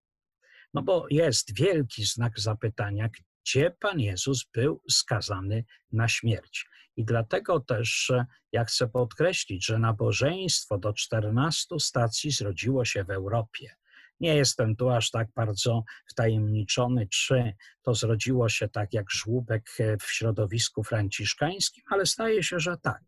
No 0.74 0.82
bo 0.82 1.06
jest 1.10 1.54
wielki 1.54 2.04
znak 2.04 2.40
zapytania, 2.40 3.08
gdzie 3.44 3.70
Pan 3.80 4.00
Jezus 4.00 4.44
był 4.54 4.82
skazany 4.90 5.64
na 5.92 6.08
śmierć. 6.08 6.66
I 6.96 7.04
dlatego 7.04 7.60
też 7.60 8.12
ja 8.52 8.64
chcę 8.64 8.88
podkreślić, 8.88 9.66
że 9.66 9.78
nabożeństwo 9.78 10.78
do 10.78 10.92
14 10.92 11.80
stacji 11.80 12.30
zrodziło 12.30 12.84
się 12.84 13.04
w 13.04 13.10
Europie. 13.10 13.74
Nie 14.20 14.36
jestem 14.36 14.76
tu 14.76 14.90
aż 14.90 15.10
tak 15.10 15.28
bardzo 15.36 15.84
wtajemniczony, 16.10 17.08
czy 17.08 17.52
to 17.82 17.94
zrodziło 17.94 18.48
się 18.48 18.68
tak 18.68 18.92
jak 18.92 19.10
żłóbek 19.10 19.70
w 20.00 20.12
środowisku 20.12 20.84
franciszkańskim, 20.84 21.84
ale 21.90 22.06
staje 22.06 22.42
się, 22.42 22.60
że 22.60 22.76
tak. 22.78 23.02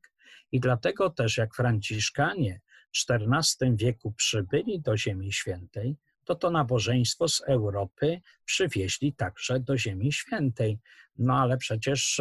I 0.52 0.60
dlatego 0.60 1.10
też 1.10 1.36
jak 1.36 1.54
Franciszkanie 1.54 2.60
w 2.96 2.98
XIV 3.10 3.76
wieku 3.76 4.12
przybyli 4.12 4.80
do 4.80 4.96
Ziemi 4.96 5.32
Świętej, 5.32 5.96
to 6.26 6.34
to 6.34 6.50
nabożeństwo 6.50 7.28
z 7.28 7.40
Europy 7.40 8.20
przywieźli 8.44 9.12
także 9.12 9.60
do 9.60 9.78
Ziemi 9.78 10.12
Świętej. 10.12 10.78
No 11.18 11.34
ale 11.34 11.56
przecież 11.56 12.20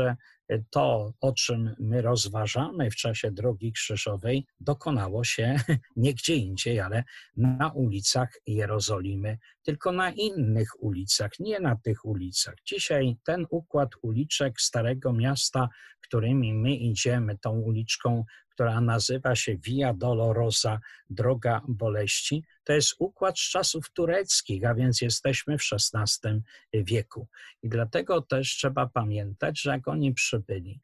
to, 0.70 1.14
o 1.22 1.34
czym 1.34 1.76
my 1.80 2.02
rozważamy 2.02 2.92
w 2.92 2.96
czasie 2.96 3.32
drogi 3.32 3.72
krzyżowej, 3.72 4.48
dokonało 4.60 5.24
się 5.24 5.56
nie 5.96 6.14
gdzie 6.14 6.36
indziej, 6.36 6.80
ale 6.80 7.04
na 7.38 7.72
ulicach 7.72 8.30
Jerozolimy, 8.48 9.38
tylko 9.64 9.92
na 9.92 10.12
innych 10.12 10.84
ulicach, 10.84 11.32
nie 11.40 11.60
na 11.60 11.76
tych 11.76 12.06
ulicach. 12.06 12.56
Dzisiaj 12.66 13.18
ten 13.26 13.46
układ 13.50 13.90
uliczek 14.02 14.62
Starego 14.62 15.14
Miasta, 15.14 15.70
którymi 16.02 16.54
my 16.54 16.76
idziemy, 16.76 17.38
tą 17.38 17.60
uliczką 17.60 18.24
która 18.56 18.82
nazywa 18.82 19.36
się 19.36 19.58
Via 19.58 19.94
Dolorosa, 19.94 20.80
Droga 21.10 21.62
Boleści. 21.68 22.44
To 22.64 22.74
jest 22.74 22.96
układ 23.00 23.40
z 23.40 23.50
czasów 23.50 23.90
tureckich, 23.90 24.66
a 24.66 24.76
więc 24.76 25.02
jesteśmy 25.02 25.58
w 25.58 25.62
XVI 25.94 26.42
wieku. 26.74 27.28
I 27.64 27.70
dlatego 27.70 28.22
też 28.22 28.50
trzeba 28.50 28.88
pamiętać, 28.88 29.62
że 29.62 29.70
jak 29.70 29.88
oni 29.88 30.14
przybyli, 30.14 30.82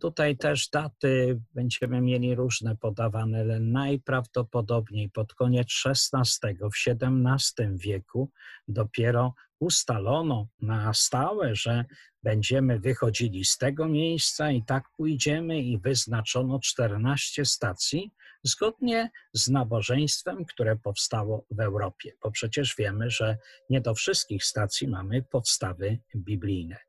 Tutaj 0.00 0.36
też 0.36 0.68
daty 0.68 1.40
będziemy 1.54 2.00
mieli 2.00 2.34
różne 2.34 2.76
podawane, 2.76 3.40
ale 3.40 3.60
najprawdopodobniej 3.60 5.10
pod 5.10 5.34
koniec 5.34 5.68
XVI, 5.86 6.54
w 6.60 6.88
XVII 6.88 7.78
wieku 7.78 8.30
dopiero 8.68 9.34
ustalono 9.58 10.48
na 10.60 10.94
stałe, 10.94 11.54
że 11.54 11.84
będziemy 12.22 12.78
wychodzili 12.78 13.44
z 13.44 13.56
tego 13.56 13.88
miejsca 13.88 14.50
i 14.50 14.62
tak 14.64 14.84
pójdziemy 14.96 15.60
i 15.60 15.78
wyznaczono 15.78 16.60
14 16.60 17.44
stacji 17.44 18.12
zgodnie 18.42 19.10
z 19.32 19.48
nabożeństwem, 19.48 20.44
które 20.44 20.76
powstało 20.76 21.44
w 21.50 21.60
Europie, 21.60 22.12
bo 22.22 22.30
przecież 22.30 22.74
wiemy, 22.78 23.10
że 23.10 23.38
nie 23.70 23.80
do 23.80 23.94
wszystkich 23.94 24.44
stacji 24.44 24.88
mamy 24.88 25.22
podstawy 25.22 25.98
biblijne. 26.16 26.87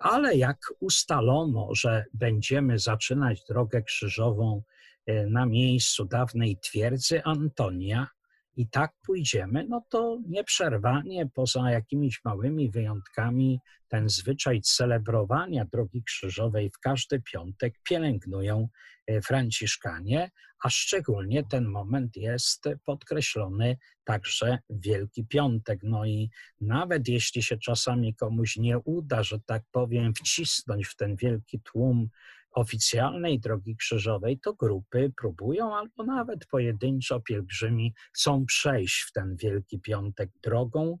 Ale 0.00 0.36
jak 0.36 0.58
ustalono, 0.80 1.68
że 1.74 2.04
będziemy 2.14 2.78
zaczynać 2.78 3.44
drogę 3.44 3.82
krzyżową 3.82 4.62
e, 5.06 5.26
na 5.26 5.46
miejscu 5.46 6.04
dawnej 6.04 6.56
twierdzy 6.56 7.24
Antonia, 7.24 8.08
i 8.56 8.68
tak 8.68 8.92
pójdziemy, 9.06 9.66
no 9.68 9.84
to 9.88 10.18
nieprzerwanie, 10.28 11.28
poza 11.34 11.70
jakimiś 11.70 12.24
małymi 12.24 12.70
wyjątkami, 12.70 13.60
ten 13.88 14.08
zwyczaj 14.08 14.60
celebrowania 14.60 15.64
drogi 15.64 16.02
krzyżowej 16.02 16.70
w 16.70 16.78
każdy 16.78 17.20
piątek 17.20 17.74
pielęgnują 17.82 18.68
e, 19.06 19.20
Franciszkanie, 19.20 20.30
a 20.64 20.70
szczególnie 20.70 21.44
ten 21.44 21.64
moment 21.64 22.16
jest 22.16 22.64
podkreślony 22.84 23.76
także 24.04 24.58
Wielki 24.70 25.26
Piątek. 25.26 25.80
No 25.82 26.04
i 26.04 26.30
nawet 26.60 27.08
jeśli 27.08 27.42
się 27.42 27.58
czasami 27.58 28.14
komuś 28.14 28.56
nie 28.56 28.78
uda, 28.78 29.22
że 29.22 29.40
tak 29.46 29.62
powiem, 29.72 30.14
wcisnąć 30.14 30.86
w 30.86 30.96
ten 30.96 31.16
wielki 31.16 31.60
tłum 31.60 32.08
oficjalnej 32.52 33.40
drogi 33.40 33.76
krzyżowej, 33.76 34.38
to 34.38 34.54
grupy 34.54 35.12
próbują 35.20 35.76
albo 35.76 36.04
nawet 36.04 36.46
pojedynczo 36.46 37.20
pielgrzymi 37.20 37.94
chcą 38.12 38.46
przejść 38.46 39.02
w 39.02 39.12
ten 39.12 39.36
Wielki 39.36 39.80
Piątek 39.80 40.30
drogą, 40.42 40.98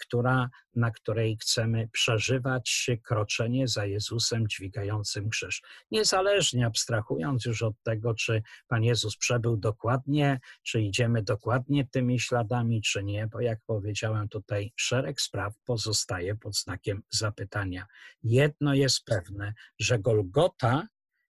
która, 0.00 0.48
na 0.74 0.90
której 0.90 1.36
chcemy 1.36 1.88
przeżywać 1.92 2.90
kroczenie 3.02 3.68
za 3.68 3.86
Jezusem 3.86 4.48
dźwigającym 4.48 5.28
krzyż. 5.28 5.62
Niezależnie 5.90 6.66
abstrahując 6.66 7.44
już 7.44 7.62
od 7.62 7.74
tego, 7.82 8.14
czy 8.14 8.42
Pan 8.68 8.84
Jezus 8.84 9.16
przebył 9.16 9.56
dokładnie, 9.56 10.40
czy 10.62 10.82
idziemy 10.82 11.22
dokładnie 11.22 11.88
tymi 11.88 12.20
śladami, 12.20 12.82
czy 12.82 13.04
nie, 13.04 13.26
bo 13.26 13.40
jak 13.40 13.58
powiedziałem 13.66 14.28
tutaj, 14.28 14.72
szereg 14.76 15.20
spraw 15.20 15.54
pozostaje 15.64 16.36
pod 16.36 16.56
znakiem 16.56 17.02
zapytania. 17.10 17.86
Jedno 18.22 18.74
jest 18.74 19.04
pewne, 19.04 19.54
że 19.78 19.98
Golgota 19.98 20.88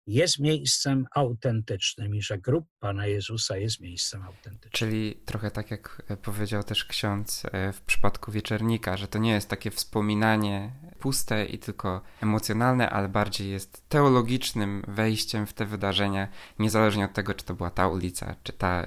jest 0.08 0.40
miejscem 0.40 1.06
autentycznym 1.16 2.16
i 2.16 2.22
że 2.22 2.38
grób 2.38 2.66
Pana 2.80 3.08
Jezusa 3.08 3.58
jest 3.58 3.80
miejscem 3.80 4.24
autentycznym. 4.24 4.72
Czyli 4.72 5.16
trochę 5.26 5.52
tak 5.52 5.72
jak 5.72 6.02
powiedział 6.22 6.64
też 6.64 6.86
ksiądz 6.86 7.46
e, 7.46 7.74
w 7.74 7.82
przypadku 7.82 8.32
wieczernika, 8.32 8.98
że 8.98 9.08
to 9.08 9.20
nie 9.20 9.32
jest 9.32 9.50
takie 9.50 9.72
wspominanie 9.72 10.72
puste 11.00 11.46
i 11.46 11.60
tylko 11.60 12.02
emocjonalne, 12.22 12.90
ale 12.90 13.10
bardziej 13.10 13.52
jest 13.52 13.90
teologicznym 13.90 14.84
wejściem 14.88 15.48
w 15.48 15.54
te 15.54 15.66
wydarzenia, 15.66 16.28
niezależnie 16.60 17.06
od 17.06 17.14
tego, 17.14 17.34
czy 17.34 17.46
to 17.46 17.54
była 17.54 17.70
ta 17.70 17.88
ulica, 17.88 18.36
czy 18.44 18.54
ta, 18.54 18.86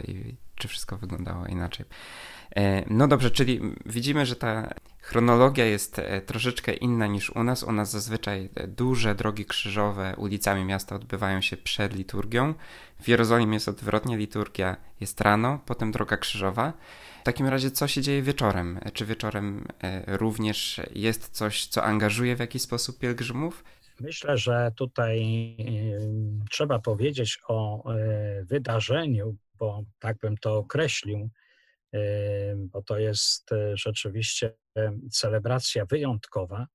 czy 0.55 0.69
wszystko 0.69 0.97
wyglądało 0.97 1.47
inaczej. 1.47 1.87
E, 2.57 2.85
no 2.91 3.09
dobrze, 3.09 3.31
czyli 3.31 3.61
widzimy, 3.87 4.27
że 4.27 4.37
ta 4.37 4.75
chronologia 5.01 5.65
jest 5.65 5.99
e, 5.99 6.21
troszeczkę 6.21 6.73
inna 6.73 7.07
niż 7.07 7.31
u 7.31 7.45
nas. 7.45 7.63
U 7.63 7.73
nas 7.73 7.91
zazwyczaj 7.91 8.49
e, 8.55 8.67
duże 8.67 9.15
drogi 9.15 9.45
krzyżowe 9.45 10.15
ulicami 10.17 10.65
miasta 10.65 10.97
odbywają 10.97 11.41
się 11.41 11.57
przed 11.57 11.95
liturgią. 11.95 12.55
W 13.01 13.09
Jerozolimie 13.09 13.55
jest 13.55 13.69
odwrotnie, 13.69 14.17
liturgia 14.17 14.77
jest 15.01 15.21
rano, 15.21 15.61
potem 15.67 15.93
droga 15.93 16.17
krzyżowa. 16.17 16.73
W 17.21 17.25
takim 17.25 17.47
razie 17.47 17.71
co 17.71 17.89
się 17.89 18.03
dzieje 18.03 18.23
wieczorem? 18.23 18.81
Czy 18.93 19.07
wieczorem 19.07 19.67
również 20.07 20.81
jest 20.95 21.31
coś, 21.31 21.67
co 21.67 21.85
angażuje 21.85 22.37
w 22.37 22.41
jakiś 22.41 22.63
sposób 22.63 22.99
pielgrzymów? 22.99 23.65
Myślę, 24.01 24.39
że 24.39 24.73
tutaj 24.77 25.27
trzeba 26.51 26.79
powiedzieć 26.79 27.39
o 27.49 27.85
wydarzeniu, 28.43 29.37
bo 29.59 29.83
tak 29.99 30.19
bym 30.19 30.37
to 30.37 30.57
określił, 30.57 31.31
bo 32.57 32.83
to 32.83 32.99
jest 32.99 33.53
e, 33.53 33.77
rzeczywiście 33.77 34.53
celebracja 35.11 35.87
wyjątkowa, 35.87 36.67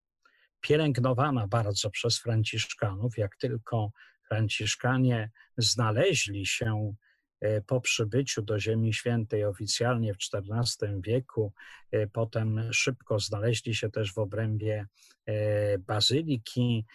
pielęgnowana 0.61 1.47
bardzo 1.47 1.89
przez 1.89 2.19
Franciszkanów. 2.19 3.17
Jak 3.17 3.37
tylko 3.37 3.91
Franciszkanie 4.27 5.31
znaleźli 5.57 6.45
się 6.45 6.93
e, 7.41 7.61
po 7.61 7.81
przybyciu 7.81 8.41
do 8.41 8.59
Ziemi 8.59 8.93
Świętej 8.93 9.45
oficjalnie 9.45 10.13
w 10.13 10.17
XIV 10.33 11.01
wieku, 11.01 11.53
e, 11.91 12.07
potem 12.07 12.73
szybko 12.73 13.19
znaleźli 13.19 13.75
się 13.75 13.89
też 13.89 14.13
w 14.13 14.17
obrębie 14.17 14.85
bazyliki 15.79 16.85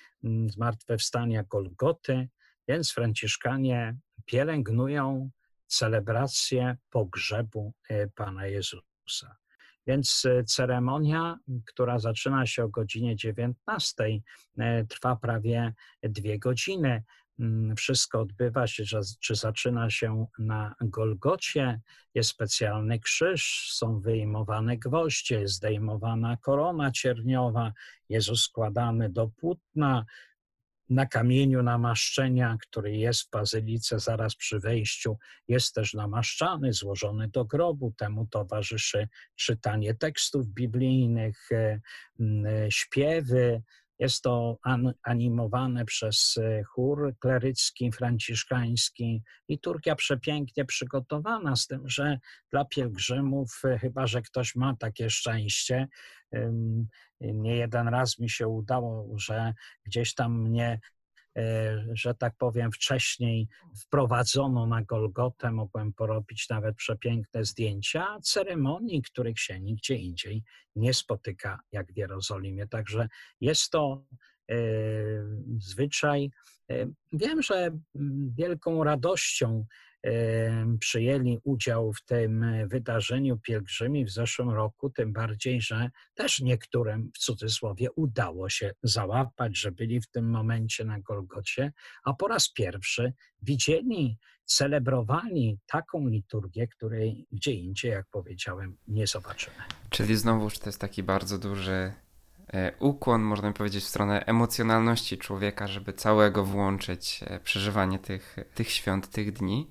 zmartwychwstania 0.46 1.42
Golgoty, 1.42 2.28
więc 2.68 2.92
Franciszkanie 2.92 3.96
pielęgnują 4.26 5.30
celebrację 5.66 6.76
pogrzebu 6.90 7.72
e, 7.88 8.08
Pana 8.08 8.46
Jezusa. 8.46 9.36
Więc 9.86 10.24
e, 10.24 10.44
ceremonia, 10.44 11.38
która 11.66 11.98
zaczyna 11.98 12.46
się 12.46 12.64
o 12.64 12.68
godzinie 12.68 13.16
19, 13.16 14.04
e, 14.58 14.84
trwa 14.84 15.16
prawie 15.16 15.72
dwie 16.02 16.38
godziny. 16.38 17.02
Mm, 17.38 17.76
wszystko 17.76 18.20
odbywa 18.20 18.66
się, 18.66 18.84
czy 19.20 19.34
zaczyna 19.34 19.90
się 19.90 20.26
na 20.38 20.74
Golgocie, 20.80 21.80
jest 22.14 22.30
specjalny 22.30 22.98
krzyż, 22.98 23.70
są 23.72 24.00
wyjmowane 24.00 24.76
gwoździe, 24.76 25.48
zdejmowana 25.48 26.36
korona 26.36 26.90
cierniowa, 26.90 27.72
Jezus 28.08 28.42
składany 28.42 29.10
do 29.10 29.28
płótna, 29.28 30.04
na 30.90 31.06
kamieniu 31.06 31.62
namaszczenia, 31.62 32.56
który 32.60 32.96
jest 32.96 33.22
w 33.22 33.30
bazylice 33.30 33.98
zaraz 33.98 34.34
przy 34.34 34.60
wejściu, 34.60 35.18
jest 35.48 35.74
też 35.74 35.94
namaszczany, 35.94 36.72
złożony 36.72 37.28
do 37.28 37.44
grobu. 37.44 37.92
Temu 37.96 38.26
towarzyszy 38.26 39.08
czytanie 39.34 39.94
tekstów 39.94 40.48
biblijnych, 40.48 41.52
e, 41.52 41.80
e, 42.20 42.70
śpiewy. 42.70 43.62
Jest 43.98 44.22
to 44.22 44.58
animowane 45.02 45.84
przez 45.84 46.36
e, 46.36 46.62
chór 46.62 47.14
klerycki, 47.18 47.92
franciszkański. 47.92 49.22
Liturgia 49.48 49.94
przepięknie 49.94 50.64
przygotowana, 50.64 51.56
z 51.56 51.66
tym, 51.66 51.88
że 51.88 52.18
dla 52.50 52.64
pielgrzymów, 52.64 53.62
chyba 53.80 54.06
że 54.06 54.22
ktoś 54.22 54.54
ma 54.54 54.76
takie 54.76 55.10
szczęście, 55.10 55.88
nie 57.20 57.56
jeden 57.56 57.88
raz 57.88 58.18
mi 58.18 58.30
się 58.30 58.48
udało, 58.48 59.18
że 59.18 59.54
gdzieś 59.84 60.14
tam 60.14 60.42
mnie 60.42 60.68
e, 60.72 60.95
że 61.92 62.14
tak 62.14 62.34
powiem, 62.38 62.72
wcześniej 62.72 63.48
wprowadzono 63.80 64.66
na 64.66 64.82
Golgotę, 64.82 65.52
mogłem 65.52 65.92
porobić 65.92 66.48
nawet 66.48 66.76
przepiękne 66.76 67.44
zdjęcia 67.44 68.18
ceremonii, 68.22 69.02
których 69.02 69.40
się 69.40 69.60
nigdzie 69.60 69.94
indziej 69.94 70.42
nie 70.76 70.94
spotyka, 70.94 71.60
jak 71.72 71.92
w 71.92 71.96
Jerozolimie. 71.96 72.66
Także 72.66 73.08
jest 73.40 73.70
to 73.70 74.04
e, 74.50 74.56
zwyczaj. 75.58 76.30
E, 76.70 76.86
wiem, 77.12 77.42
że 77.42 77.70
wielką 78.36 78.84
radością 78.84 79.66
przyjęli 80.80 81.38
udział 81.44 81.92
w 81.92 82.04
tym 82.04 82.44
wydarzeniu 82.68 83.38
pielgrzymi 83.38 84.04
w 84.04 84.10
zeszłym 84.10 84.50
roku, 84.50 84.90
tym 84.90 85.12
bardziej, 85.12 85.60
że 85.60 85.90
też 86.14 86.40
niektórym 86.40 87.10
w 87.14 87.18
cudzysłowie 87.18 87.92
udało 87.92 88.48
się 88.48 88.72
załapać, 88.82 89.58
że 89.58 89.72
byli 89.72 90.00
w 90.00 90.10
tym 90.10 90.30
momencie 90.30 90.84
na 90.84 91.00
Golgocie, 91.00 91.72
a 92.04 92.14
po 92.14 92.28
raz 92.28 92.52
pierwszy 92.52 93.12
widzieli, 93.42 94.18
celebrowali 94.44 95.58
taką 95.66 96.08
liturgię, 96.08 96.68
której 96.68 97.26
gdzie 97.32 97.52
indziej, 97.52 97.90
jak 97.90 98.06
powiedziałem, 98.10 98.76
nie 98.88 99.06
zobaczymy. 99.06 99.56
Czyli 99.90 100.16
znowuż 100.16 100.58
to 100.58 100.68
jest 100.68 100.80
taki 100.80 101.02
bardzo 101.02 101.38
duży 101.38 101.92
ukłon, 102.78 103.22
można 103.22 103.52
powiedzieć, 103.52 103.84
w 103.84 103.88
stronę 103.88 104.26
emocjonalności 104.26 105.18
człowieka, 105.18 105.66
żeby 105.66 105.92
całego 105.92 106.44
włączyć 106.44 107.20
e, 107.26 107.40
przeżywanie 107.40 107.98
tych, 107.98 108.36
tych 108.54 108.70
świąt, 108.70 109.10
tych 109.10 109.32
dni. 109.32 109.70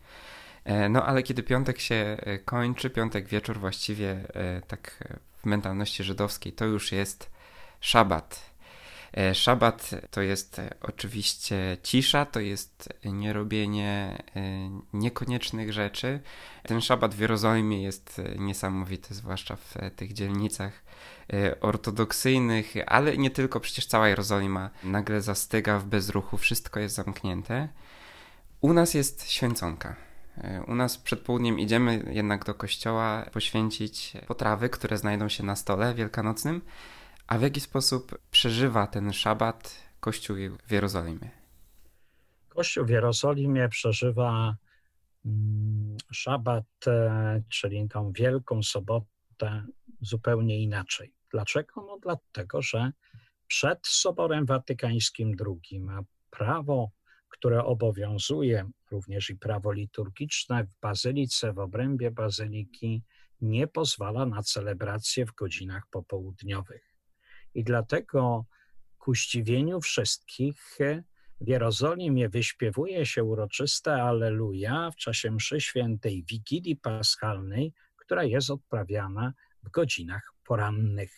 E, 0.65 0.89
no 0.89 1.05
ale 1.05 1.23
kiedy 1.23 1.43
piątek 1.43 1.79
się 1.79 1.95
e, 1.95 2.39
kończy, 2.39 2.89
piątek 2.89 3.27
wieczór 3.27 3.59
właściwie 3.59 4.11
e, 4.11 4.61
tak 4.67 5.03
w 5.37 5.45
mentalności 5.45 6.03
żydowskiej, 6.03 6.53
to 6.53 6.65
już 6.65 6.91
jest 6.91 7.31
szabat. 7.79 8.54
E, 9.15 9.35
szabat 9.35 9.89
to 10.11 10.21
jest 10.21 10.61
oczywiście 10.81 11.77
cisza, 11.83 12.25
to 12.25 12.39
jest 12.39 12.89
nierobienie 13.05 14.23
niekoniecznych 14.93 15.73
rzeczy. 15.73 16.19
Ten 16.63 16.81
szabat 16.81 17.15
w 17.15 17.19
Jerozolimie 17.19 17.83
jest 17.83 18.21
niesamowity, 18.37 19.13
zwłaszcza 19.13 19.55
w 19.55 19.73
tych 19.95 20.13
dzielnicach 20.13 20.83
ortodoksyjnych, 21.61 22.73
ale 22.87 23.17
nie 23.17 23.29
tylko, 23.29 23.59
przecież 23.59 23.85
cała 23.85 24.07
Jerozolima 24.07 24.69
nagle 24.83 25.21
zastyga 25.21 25.79
w 25.79 25.85
bezruchu, 25.85 26.37
wszystko 26.37 26.79
jest 26.79 26.95
zamknięte. 26.95 27.69
U 28.61 28.73
nas 28.73 28.93
jest 28.93 29.31
święconka. 29.31 29.95
U 30.67 30.75
nas 30.75 30.97
przed 30.97 31.19
południem 31.19 31.59
idziemy 31.59 32.05
jednak 32.11 32.45
do 32.45 32.53
kościoła 32.53 33.25
poświęcić 33.33 34.13
potrawy, 34.27 34.69
które 34.69 34.97
znajdą 34.97 35.29
się 35.29 35.43
na 35.43 35.55
stole 35.55 35.93
wielkanocnym. 35.93 36.61
A 37.27 37.37
w 37.37 37.41
jaki 37.41 37.61
sposób 37.61 38.17
przeżywa 38.31 38.87
ten 38.87 39.13
szabat 39.13 39.75
Kościół 39.99 40.37
w 40.67 40.71
Jerozolimie? 40.71 41.29
Kościół 42.49 42.85
w 42.85 42.89
Jerozolimie 42.89 43.69
przeżywa 43.69 44.55
mm, 45.25 45.97
szabat, 46.11 46.65
e, 46.87 47.41
czyli 47.49 47.89
tą 47.89 48.11
wielką 48.11 48.63
sobotę 48.63 49.65
zupełnie 50.01 50.59
inaczej. 50.59 51.13
Dlaczego? 51.31 51.73
No 51.87 51.99
dlatego, 52.01 52.61
że 52.61 52.91
przed 53.47 53.87
Soborem 53.87 54.45
Watykańskim 54.45 55.35
II 55.45 55.79
ma 55.79 56.01
prawo 56.29 56.91
które 57.37 57.65
obowiązuje, 57.65 58.69
również 58.91 59.29
i 59.29 59.35
prawo 59.35 59.71
liturgiczne 59.71 60.63
w 60.63 60.79
bazylice, 60.81 61.53
w 61.53 61.59
obrębie 61.59 62.11
bazyliki, 62.11 63.03
nie 63.41 63.67
pozwala 63.67 64.25
na 64.25 64.43
celebrację 64.43 65.25
w 65.25 65.33
godzinach 65.33 65.83
popołudniowych. 65.91 66.94
I 67.55 67.63
dlatego 67.63 68.45
ku 68.97 69.15
zdziwieniu 69.15 69.81
wszystkich 69.81 70.77
w 71.41 71.47
Jerozolimie 71.47 72.29
wyśpiewuje 72.29 73.05
się 73.05 73.23
uroczyste 73.23 74.03
Alleluja 74.03 74.91
w 74.91 74.95
czasie 74.95 75.31
mszy 75.31 75.61
świętej 75.61 76.23
Wigilii 76.23 76.75
Paschalnej, 76.75 77.73
która 77.95 78.23
jest 78.23 78.49
odprawiana 78.49 79.33
w 79.63 79.69
godzinach 79.69 80.33
porannych. 80.43 81.11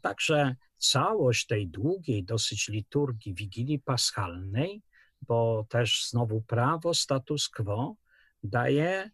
Także 0.00 0.56
całość 0.78 1.46
tej 1.46 1.68
długiej 1.68 2.24
dosyć 2.24 2.68
liturgii 2.68 3.34
Wigilii 3.34 3.78
Paschalnej 3.78 4.82
bo 5.22 5.66
też 5.68 6.08
znowu 6.08 6.42
prawo 6.42 6.94
status 6.94 7.48
quo 7.48 7.96
daje 8.42 8.90
e, 8.90 9.10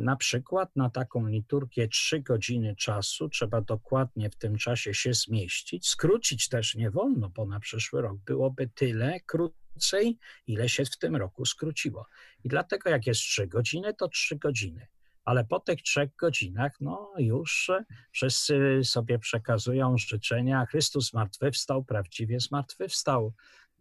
na 0.00 0.16
przykład 0.16 0.76
na 0.76 0.90
taką 0.90 1.26
liturgię 1.26 1.88
trzy 1.88 2.20
godziny 2.20 2.76
czasu, 2.76 3.28
trzeba 3.28 3.60
dokładnie 3.60 4.30
w 4.30 4.36
tym 4.36 4.56
czasie 4.58 4.94
się 4.94 5.14
zmieścić. 5.14 5.88
Skrócić 5.88 6.48
też 6.48 6.74
nie 6.74 6.90
wolno, 6.90 7.28
bo 7.28 7.46
na 7.46 7.60
przyszły 7.60 8.02
rok 8.02 8.18
byłoby 8.26 8.68
tyle 8.68 9.20
krócej, 9.20 10.18
ile 10.46 10.68
się 10.68 10.84
w 10.84 10.98
tym 10.98 11.16
roku 11.16 11.44
skróciło. 11.46 12.06
I 12.44 12.48
dlatego 12.48 12.90
jak 12.90 13.06
jest 13.06 13.20
trzy 13.20 13.46
godziny, 13.46 13.94
to 13.94 14.08
trzy 14.08 14.36
godziny. 14.36 14.86
Ale 15.24 15.44
po 15.44 15.60
tych 15.60 15.82
trzech 15.82 16.16
godzinach, 16.16 16.72
no 16.80 17.12
już 17.18 17.70
wszyscy 18.12 18.80
sobie 18.84 19.18
przekazują 19.18 19.98
życzenia. 19.98 20.66
Chrystus 20.66 21.10
zmartwychwstał, 21.10 21.84
prawdziwie 21.84 22.40
zmartwychwstał. 22.40 23.32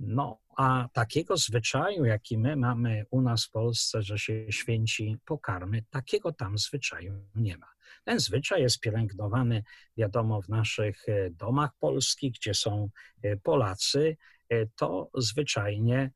No, 0.04 0.39
a 0.58 0.88
takiego 0.93 1.38
zwyczaju, 1.38 2.06
jaki 2.06 2.38
my 2.38 2.56
mamy 2.56 3.06
u 3.12 3.22
nas 3.22 3.45
w 3.45 3.52
Polsce, 3.52 4.02
że 4.02 4.20
się 4.20 4.52
święci 4.52 5.18
pokarmy, 5.26 5.84
takiego 5.89 6.34
tam 6.34 6.58
zwyczaju 6.58 7.14
nie 7.36 7.58
ma. 7.58 7.68
Ten 8.04 8.20
zwyczaj 8.20 8.62
jest 8.62 8.80
pielęgnowany, 8.80 9.64
wiadomo, 9.97 10.41
w 10.41 10.49
naszych 10.49 11.10
e, 11.10 11.30
domach 11.30 11.72
polskich, 11.80 12.34
gdzie 12.34 12.54
są 12.54 12.89
e, 13.24 13.38
Polacy. 13.38 14.18
E, 14.49 14.68
to 14.68 15.10
zwyczajnie 15.18 16.12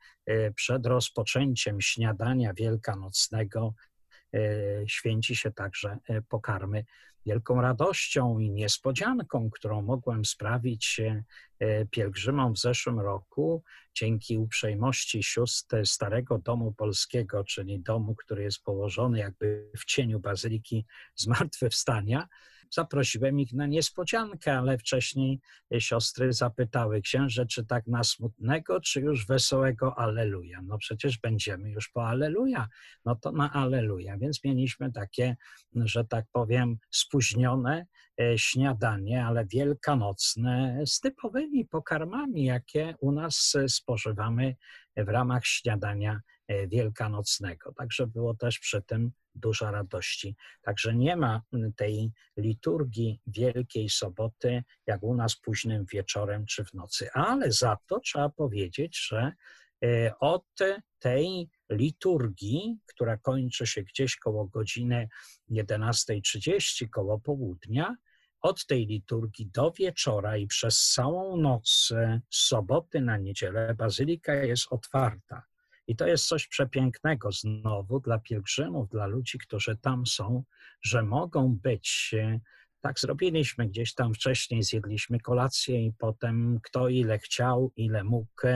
przed 0.55 0.85
rozpoczęciem 0.85 1.81
śniadania 1.81 2.53
wielkanocnego 2.53 3.73
święci 4.87 5.35
się 5.35 5.51
także 5.51 5.97
pokarmy 6.29 6.85
wielką 7.25 7.61
radością 7.61 8.39
i 8.39 8.51
niespodzianką, 8.51 9.49
którą 9.49 9.81
mogłem 9.81 10.25
sprawić 10.25 11.01
e, 11.59 11.85
pielgrzymom 11.85 12.53
w 12.53 12.59
zeszłym 12.59 12.99
roku, 12.99 13.63
dzięki 13.93 14.37
uprzejmości 14.37 15.23
sióstr 15.23 15.85
Starego 15.85 16.37
Domu 16.37 16.73
Polskiego, 16.73 17.43
czyli 17.43 17.79
domu, 17.79 18.15
który 18.15 18.43
jest 18.43 18.63
położony 18.63 19.19
jakby 19.19 19.71
w 19.77 19.85
cieniu 19.85 20.19
Bazyliki 20.19 20.85
Zmartwychwstania, 21.15 22.27
Zaprosiłem 22.75 23.39
ich 23.39 23.53
na 23.53 23.67
niespodziankę, 23.67 24.57
ale 24.57 24.77
wcześniej 24.77 25.39
siostry 25.79 26.33
zapytały 26.33 27.01
księże, 27.01 27.45
czy 27.45 27.65
tak 27.65 27.87
na 27.87 28.03
smutnego, 28.03 28.81
czy 28.81 29.01
już 29.01 29.27
wesołego 29.27 29.99
Aleluja. 29.99 30.61
No 30.61 30.77
przecież 30.77 31.17
będziemy 31.17 31.69
już 31.69 31.89
po 31.89 32.07
Aleluja, 32.07 32.67
no 33.05 33.15
to 33.15 33.31
na 33.31 33.53
Aleluja. 33.53 34.17
Więc 34.17 34.43
mieliśmy 34.43 34.91
takie, 34.91 35.35
że 35.75 36.05
tak 36.05 36.25
powiem, 36.31 36.77
spóźnione 36.91 37.85
e, 38.21 38.37
śniadanie, 38.37 39.25
ale 39.25 39.45
wielkanocne 39.45 40.81
z 40.85 40.99
typowymi 40.99 41.65
pokarmami, 41.65 42.45
jakie 42.45 42.95
u 42.99 43.11
nas 43.11 43.57
spożywamy 43.67 44.55
w 44.97 45.07
ramach 45.07 45.45
śniadania 45.45 46.13
e, 46.13 46.34
wielkanocnego. 46.67 47.73
Także 47.73 48.07
było 48.07 48.33
też 48.33 48.59
przy 48.59 48.81
tym 48.81 49.11
dużo 49.35 49.71
radości. 49.71 50.35
Także 50.61 50.95
nie 50.95 51.15
ma 51.15 51.41
tej 51.75 52.11
liturgii 52.37 53.21
Wielkiej 53.27 53.89
Soboty, 53.89 54.63
jak 54.87 55.03
u 55.03 55.15
nas 55.15 55.35
późnym 55.35 55.85
wieczorem 55.85 56.45
czy 56.45 56.65
w 56.65 56.73
nocy. 56.73 57.11
Ale 57.13 57.51
za 57.51 57.77
to 57.87 57.99
trzeba 57.99 58.29
powiedzieć, 58.29 59.07
że 59.07 59.31
e, 59.83 60.19
od 60.19 60.45
tej 60.99 61.49
liturgii, 61.69 62.77
która 62.85 63.17
kończy 63.17 63.67
się 63.67 63.83
gdzieś 63.83 64.15
koło 64.15 64.47
godziny 64.47 65.09
11.30, 65.51 66.89
koło 66.89 67.19
południa, 67.19 67.95
od 68.41 68.65
tej 68.65 68.85
liturgii 68.85 69.47
do 69.47 69.71
wieczora 69.71 70.37
i 70.37 70.47
przez 70.47 70.91
całą 70.93 71.37
noc 71.37 71.91
e, 71.95 72.21
soboty 72.29 73.01
na 73.01 73.17
niedzielę 73.17 73.75
bazylika 73.75 74.33
jest 74.33 74.67
otwarta. 74.69 75.43
I 75.87 75.95
to 75.95 76.07
jest 76.07 76.27
coś 76.27 76.47
przepięknego 76.47 77.31
znowu 77.31 77.99
dla 77.99 78.19
pielgrzymów, 78.19 78.89
dla 78.89 79.07
ludzi, 79.07 79.37
którzy 79.37 79.77
tam 79.77 80.05
są, 80.05 80.43
że 80.81 81.03
mogą 81.03 81.55
być. 81.55 82.15
E, 82.17 82.39
tak 82.81 82.99
zrobiliśmy 82.99 83.67
gdzieś 83.67 83.93
tam 83.93 84.13
wcześniej, 84.13 84.63
zjedliśmy 84.63 85.19
kolację 85.19 85.85
i 85.85 85.93
potem 85.93 86.59
kto 86.63 86.89
ile 86.89 87.19
chciał, 87.19 87.71
ile 87.75 88.03
mógł, 88.03 88.47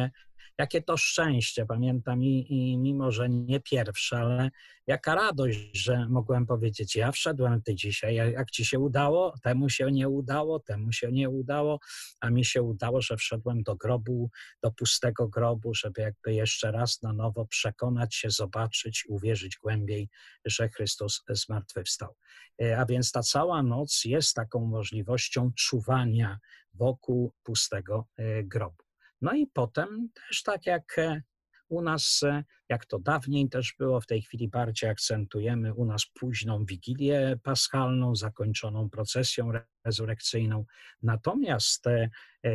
Jakie 0.60 0.82
to 0.82 0.98
szczęście, 0.98 1.66
pamiętam 1.66 2.24
i, 2.24 2.46
i 2.50 2.78
mimo, 2.78 3.12
że 3.12 3.30
nie 3.30 3.60
pierwsze, 3.60 4.18
ale 4.18 4.50
jaka 4.88 5.16
radość, 5.16 5.60
że 5.74 6.08
mogłem 6.10 6.46
powiedzieć, 6.46 6.96
ja 6.96 7.12
wszedłem 7.12 7.62
ty 7.62 7.76
dzisiaj, 7.76 8.16
jak 8.16 8.52
ci 8.52 8.66
się 8.66 8.80
udało, 8.80 9.34
temu 9.44 9.70
się 9.70 9.92
nie 9.92 10.10
udało, 10.10 10.60
temu 10.60 10.92
się 10.92 11.12
nie 11.12 11.30
udało, 11.30 11.80
a 12.20 12.30
mi 12.30 12.46
się 12.46 12.62
udało, 12.62 13.02
że 13.02 13.18
wszedłem 13.18 13.64
do 13.64 13.76
grobu, 13.76 14.30
do 14.64 14.72
pustego 14.72 15.28
grobu, 15.28 15.74
żeby 15.74 16.02
jakby 16.02 16.34
jeszcze 16.34 16.72
raz 16.72 17.02
na 17.02 17.14
nowo 17.14 17.46
przekonać 17.46 18.16
się, 18.16 18.30
zobaczyć, 18.30 19.06
uwierzyć 19.10 19.58
głębiej, 19.58 20.10
że 20.46 20.70
Chrystus 20.70 21.24
zmartwychwstał. 21.30 22.16
E, 22.62 22.80
a 22.80 22.86
więc 22.86 23.12
ta 23.12 23.24
cała 23.24 23.64
noc 23.64 24.06
jest 24.06 24.36
taką 24.36 24.66
możliwością 24.66 25.52
czuwania 25.56 26.40
wokół 26.74 27.34
pustego 27.44 28.08
e, 28.18 28.44
grobu. 28.44 28.89
No 29.22 29.34
i 29.34 29.48
potem 29.48 30.10
też 30.14 30.44
tak 30.44 30.66
jak 30.66 31.00
e, 31.00 31.22
u 31.68 31.82
nas, 31.82 32.24
e, 32.24 32.44
jak 32.70 32.86
to 32.86 33.00
dawniej 33.00 33.50
też 33.50 33.76
było, 33.80 34.02
w 34.02 34.06
tej 34.06 34.22
chwili 34.22 34.48
bardziej 34.48 34.90
akcentujemy 34.90 35.74
u 35.74 35.86
nas 35.86 36.06
późną 36.06 36.66
Wigilię 36.66 37.38
Paschalną, 37.44 38.16
zakończoną 38.16 38.90
procesją 38.90 39.52
rezurekcyjną. 39.86 40.66
Natomiast 41.02 41.88
e, 41.88 42.10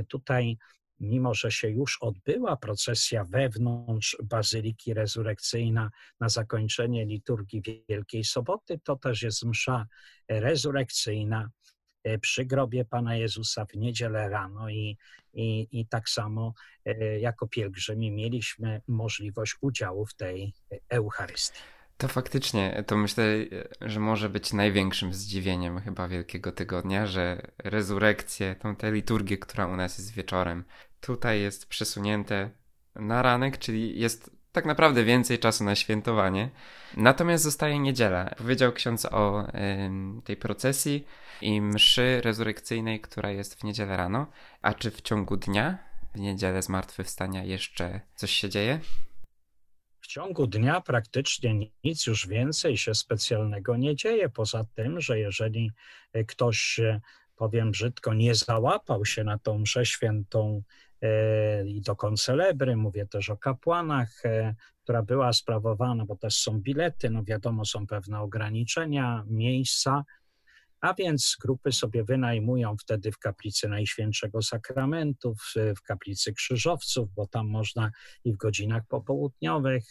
tutaj, 0.08 0.58
mimo 1.00 1.34
że 1.34 1.50
się 1.50 1.68
już 1.68 1.98
odbyła 2.00 2.56
procesja 2.56 3.24
wewnątrz 3.24 4.16
Bazyliki 4.24 4.94
Rezurekcyjna 4.94 5.90
na 6.20 6.28
zakończenie 6.28 7.06
liturgii 7.06 7.62
Wielkiej 7.88 8.24
Soboty, 8.24 8.80
to 8.84 8.96
też 8.96 9.22
jest 9.22 9.44
msza 9.44 9.86
rezurekcyjna 10.28 11.50
przy 12.20 12.44
grobie 12.44 12.84
Pana 12.84 13.16
Jezusa 13.16 13.64
w 13.64 13.74
niedzielę 13.74 14.28
rano 14.28 14.68
i, 14.68 14.98
i, 15.34 15.68
i 15.72 15.86
tak 15.86 16.08
samo 16.08 16.54
e, 16.84 17.20
jako 17.20 17.48
pielgrzymi 17.48 18.10
mieliśmy 18.10 18.80
możliwość 18.88 19.56
udziału 19.60 20.06
w 20.06 20.14
tej 20.14 20.52
Eucharystii. 20.88 21.60
To 21.96 22.08
faktycznie, 22.08 22.84
to 22.86 22.96
myślę, 22.96 23.24
że 23.80 24.00
może 24.00 24.28
być 24.28 24.52
największym 24.52 25.14
zdziwieniem 25.14 25.80
chyba 25.80 26.08
Wielkiego 26.08 26.52
Tygodnia, 26.52 27.06
że 27.06 27.52
rezurekcję, 27.58 28.54
tą 28.54 28.76
tę 28.76 28.92
liturgię, 28.92 29.38
która 29.38 29.66
u 29.66 29.76
nas 29.76 29.98
jest 29.98 30.12
wieczorem, 30.12 30.64
tutaj 31.00 31.40
jest 31.40 31.66
przesunięte 31.66 32.50
na 32.94 33.22
ranek, 33.22 33.58
czyli 33.58 34.00
jest 34.00 34.33
tak 34.54 34.64
naprawdę 34.64 35.04
więcej 35.04 35.38
czasu 35.38 35.64
na 35.64 35.74
świętowanie. 35.74 36.50
Natomiast 36.96 37.44
zostaje 37.44 37.78
niedziela. 37.78 38.34
Powiedział 38.38 38.72
ksiądz 38.72 39.06
o 39.06 39.48
y, 39.48 40.22
tej 40.24 40.36
procesji 40.36 41.04
i 41.40 41.60
mszy 41.60 42.20
rezurekcyjnej, 42.24 43.00
która 43.00 43.30
jest 43.30 43.60
w 43.60 43.64
niedzielę 43.64 43.96
rano. 43.96 44.26
A 44.62 44.74
czy 44.74 44.90
w 44.90 45.02
ciągu 45.02 45.36
dnia 45.36 45.78
w 46.14 46.18
niedzielę 46.18 46.62
zmartwychwstania 46.62 47.44
jeszcze 47.44 48.00
coś 48.14 48.30
się 48.30 48.48
dzieje? 48.48 48.80
W 50.00 50.06
ciągu 50.06 50.46
dnia 50.46 50.80
praktycznie 50.80 51.54
nic 51.84 52.06
już 52.06 52.26
więcej 52.28 52.76
się 52.76 52.94
specjalnego 52.94 53.76
nie 53.76 53.96
dzieje, 53.96 54.28
poza 54.28 54.64
tym, 54.74 55.00
że 55.00 55.18
jeżeli 55.18 55.70
ktoś, 56.26 56.80
powiem 57.36 57.70
brzydko, 57.70 58.14
nie 58.14 58.34
załapał 58.34 59.04
się 59.04 59.24
na 59.24 59.38
tą 59.38 59.58
mszę 59.58 59.86
świętą 59.86 60.62
e, 60.62 60.93
i 61.66 61.80
do 61.80 61.96
koncelebry, 61.96 62.76
mówię 62.76 63.06
też 63.06 63.30
o 63.30 63.36
kapłanach, 63.36 64.24
e, 64.24 64.54
która 64.82 65.02
była 65.02 65.32
sprawowana, 65.32 66.04
bo 66.04 66.16
też 66.16 66.36
są 66.36 66.60
bilety, 66.60 67.10
no 67.10 67.24
wiadomo, 67.24 67.64
są 67.64 67.86
pewne 67.86 68.20
ograniczenia, 68.20 69.24
miejsca, 69.26 70.04
a 70.84 70.94
więc 70.94 71.36
grupy 71.42 71.72
sobie 71.72 72.04
wynajmują 72.04 72.76
wtedy 72.76 73.12
w 73.12 73.18
kaplicy 73.18 73.68
Najświętszego 73.68 74.42
Sakramentu, 74.42 75.34
w, 75.34 75.82
kaplicy 75.82 76.32
Krzyżowców, 76.32 77.08
bo 77.14 77.26
tam 77.26 77.48
można 77.48 77.90
i 78.24 78.32
w 78.32 78.36
godzinach 78.36 78.82
popołudniowych, 78.88 79.84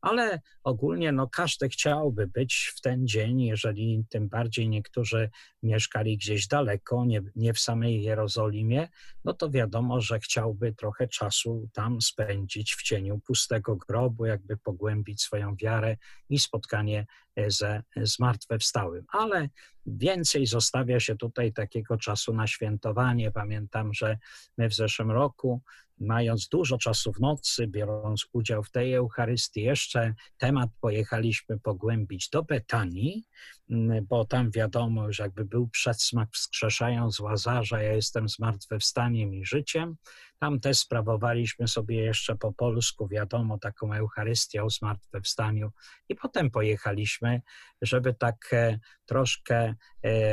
ale 0.00 0.40
ogólnie 0.64 1.12
no, 1.12 1.28
każdy 1.28 1.68
chciałby 1.68 2.26
być 2.26 2.72
w 2.76 2.80
ten 2.80 3.06
dzień, 3.06 3.40
jeżeli 3.40 4.04
tym 4.10 4.28
bardziej 4.28 4.68
niektórzy 4.68 5.30
mieszkali 5.62 6.16
gdzieś 6.16 6.46
daleko, 6.46 7.04
nie, 7.04 7.22
nie 7.36 7.52
w 7.54 7.58
samej 7.60 8.02
Jerozolimie, 8.02 8.88
no 9.24 9.34
to 9.34 9.50
wiadomo, 9.50 10.00
że 10.00 10.18
chciałby 10.18 10.74
trochę 10.74 11.08
czasu 11.08 11.68
tam 11.72 12.00
spędzić 12.00 12.74
w 12.74 12.82
cieniu 12.82 13.20
pustego 13.26 13.76
grobu, 13.76 14.26
jakby 14.26 14.56
pogłębić 14.56 15.22
swoją 15.22 15.56
wiarę 15.56 15.96
i 16.28 16.38
spotkanie 16.38 17.06
ze 17.48 17.82
zmartwychwstałym. 17.96 19.04
Ale 19.08 19.48
więcej 19.86 20.46
zostawia 20.46 21.00
się 21.00 21.16
tutaj 21.16 21.52
takiego 21.52 21.96
czasu 21.96 22.34
na 22.34 22.46
świętowanie. 22.46 23.30
Pamiętam, 23.30 23.94
że 23.94 24.18
my 24.58 24.68
w 24.68 24.74
zeszłym 24.74 25.10
roku 25.10 25.60
mając 26.02 26.48
dużo 26.48 26.78
czasu 26.78 27.12
w 27.12 27.20
nocy, 27.20 27.66
biorąc 27.66 28.26
udział 28.32 28.62
w 28.62 28.70
tej 28.70 28.94
Eucharystii, 28.94 29.62
jeszcze 29.62 30.14
temat 30.38 30.70
pojechaliśmy 30.80 31.58
pogłębić 31.60 32.28
do 32.28 32.42
Betanii, 32.42 33.24
mm, 33.70 34.06
bo 34.06 34.24
tam 34.24 34.50
wiadomo, 34.50 35.12
że 35.12 35.22
jakby 35.22 35.44
był 35.44 35.68
przedsmak 35.68 36.28
wskrzeszając 36.32 37.20
Łazarza, 37.20 37.82
ja 37.82 37.92
jestem 37.92 38.28
zmartwychwstaniem 38.28 39.34
i 39.34 39.44
życiem. 39.44 39.96
Tam 40.38 40.60
też 40.60 40.78
sprawowaliśmy 40.78 41.68
sobie 41.68 41.96
jeszcze 41.96 42.36
po 42.36 42.52
polsku, 42.52 43.08
wiadomo, 43.08 43.58
taką 43.58 43.92
Eucharystię 43.92 44.64
o 44.64 44.70
zmartwychwstaniu 44.70 45.70
i 46.08 46.14
potem 46.14 46.50
pojechaliśmy, 46.50 47.42
żeby 47.82 48.14
tak 48.14 48.48
e, 48.52 48.78
troszkę 49.06 49.74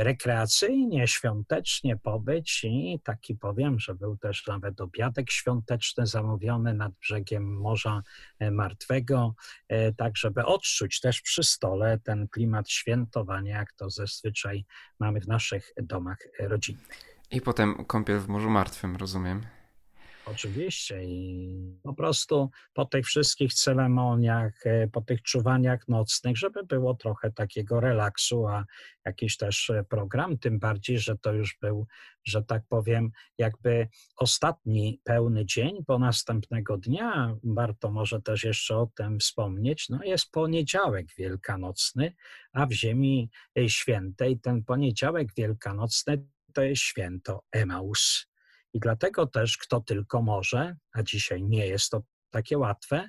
rekreacyjnie, 0.02 1.08
świątecznie 1.08 1.96
pobyć 1.96 2.64
i 2.64 3.00
taki 3.04 3.34
powiem, 3.34 3.78
że 3.78 3.94
był 3.94 4.16
też 4.16 4.46
nawet 4.46 4.80
obiadek 4.80 5.30
świąteczny 5.30 6.06
zamówiony 6.06 6.74
nad 6.74 6.92
brzegiem 6.92 7.60
Morza 7.60 8.02
e, 8.38 8.50
Martwego, 8.50 9.34
tak 9.96 10.16
żeby 10.16 10.44
odczuć 10.44 11.00
też 11.00 11.20
przy 11.20 11.42
stole 11.42 11.98
ten 11.98 12.28
klimat 12.28 12.70
świętowania, 12.70 13.58
jak 13.58 13.72
to 13.72 13.90
zazwyczaj 13.90 14.64
mamy 14.98 15.20
w 15.20 15.28
naszych 15.28 15.72
domach 15.82 16.18
rodzinnych. 16.38 17.20
I 17.30 17.40
potem 17.40 17.84
kąpiel 17.84 18.18
w 18.18 18.28
Morzu 18.28 18.50
Martwym, 18.50 18.96
rozumiem. 18.96 19.42
Oczywiście 20.26 21.04
i 21.04 21.78
po 21.82 21.94
prostu 21.94 22.50
po 22.72 22.84
tych 22.84 23.06
wszystkich 23.06 23.54
ceremoniach, 23.54 24.66
e, 24.66 24.88
po 24.88 25.00
tych 25.00 25.22
czuwaniach 25.22 25.88
nocnych, 25.88 26.36
żeby 26.36 26.64
było 26.64 26.94
trochę 26.94 27.32
takiego 27.32 27.80
relaksu, 27.80 28.46
a 28.46 28.64
jakiś 29.04 29.36
też 29.36 29.70
e, 29.70 29.84
program, 29.84 30.38
tym 30.38 30.58
bardziej, 30.58 30.98
że 30.98 31.18
to 31.18 31.32
już 31.32 31.58
był, 31.60 31.86
że 32.24 32.42
tak 32.42 32.62
powiem, 32.68 33.10
jakby 33.38 33.88
ostatni 34.16 35.00
pełny 35.04 35.46
dzień, 35.46 35.84
bo 35.86 35.98
następnego 35.98 36.78
dnia, 36.78 37.36
warto 37.44 37.90
może 37.90 38.22
też 38.22 38.44
jeszcze 38.44 38.76
o 38.76 38.90
tym 38.96 39.18
wspomnieć, 39.18 39.88
no 39.88 40.04
jest 40.04 40.30
poniedziałek 40.30 41.06
wielkanocny, 41.18 42.14
a 42.52 42.66
w 42.66 42.72
Ziemi 42.72 43.30
Świętej 43.68 44.40
ten 44.40 44.64
poniedziałek 44.64 45.28
wielkanocny 45.36 46.26
to 46.52 46.62
jest 46.62 46.82
święto 46.82 47.42
Emaus. 47.52 48.29
I 48.72 48.80
dlatego 48.80 49.26
też 49.26 49.58
kto 49.58 49.80
tylko 49.80 50.22
może, 50.22 50.76
a 50.92 51.02
dzisiaj 51.02 51.42
nie 51.42 51.66
jest 51.66 51.90
to 51.90 52.02
takie 52.30 52.58
łatwe, 52.58 53.08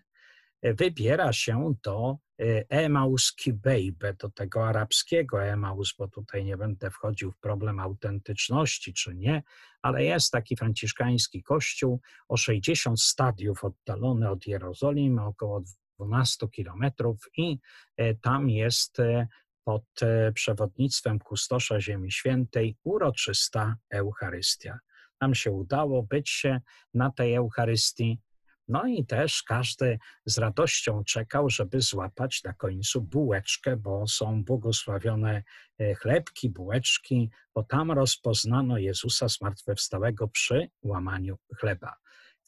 e, 0.61 0.73
wybiera 0.73 1.33
się 1.33 1.73
do 1.83 2.17
e, 2.39 2.69
Emaus 2.69 3.35
Kibejbe, 3.35 4.13
do 4.13 4.29
tego 4.29 4.67
arabskiego 4.67 5.43
Emaus, 5.43 5.93
bo 5.97 6.07
tutaj 6.07 6.45
nie 6.45 6.57
będę 6.57 6.91
wchodził 6.91 7.31
w 7.31 7.39
problem 7.39 7.79
autentyczności 7.79 8.93
czy 8.93 9.15
nie, 9.15 9.43
ale 9.81 10.03
jest 10.03 10.31
taki 10.31 10.55
franciszkański 10.55 11.43
kościół 11.43 12.01
o 12.27 12.37
60 12.37 13.01
stadiów 13.01 13.63
oddalony 13.63 14.29
od 14.29 14.47
Jerozolimy, 14.47 15.25
około 15.25 15.63
12 15.99 16.47
kilometrów 16.47 17.29
i 17.37 17.59
e, 17.97 18.15
tam 18.15 18.49
jest 18.49 18.97
pod 19.63 19.83
przewodnictwem 20.33 21.19
kustosza 21.19 21.81
Ziemi 21.81 22.11
Świętej 22.11 22.77
uroczysta 22.83 23.75
Eucharystia 23.89 24.79
nam 25.21 25.35
się 25.35 25.51
udało 25.51 26.03
być 26.03 26.29
się 26.29 26.61
na 26.93 27.11
tej 27.11 27.35
Eucharystii. 27.35 28.19
No 28.67 28.87
i 28.87 29.05
też 29.05 29.43
każdy 29.43 29.99
z 30.25 30.37
radością 30.37 31.03
czekał, 31.03 31.49
żeby 31.49 31.81
złapać 31.81 32.43
na 32.43 32.53
końcu 32.53 33.01
bułeczkę, 33.01 33.77
bo 33.77 34.07
są 34.07 34.43
błogosławione 34.43 35.43
e, 35.79 35.95
chlebki, 35.95 36.49
bułeczki, 36.49 37.29
bo 37.55 37.63
tam 37.63 37.91
rozpoznano 37.91 38.77
Jezusa 38.77 39.27
zmartwychwstałego 39.27 40.27
przy 40.27 40.69
łamaniu 40.83 41.37
chleba. 41.57 41.95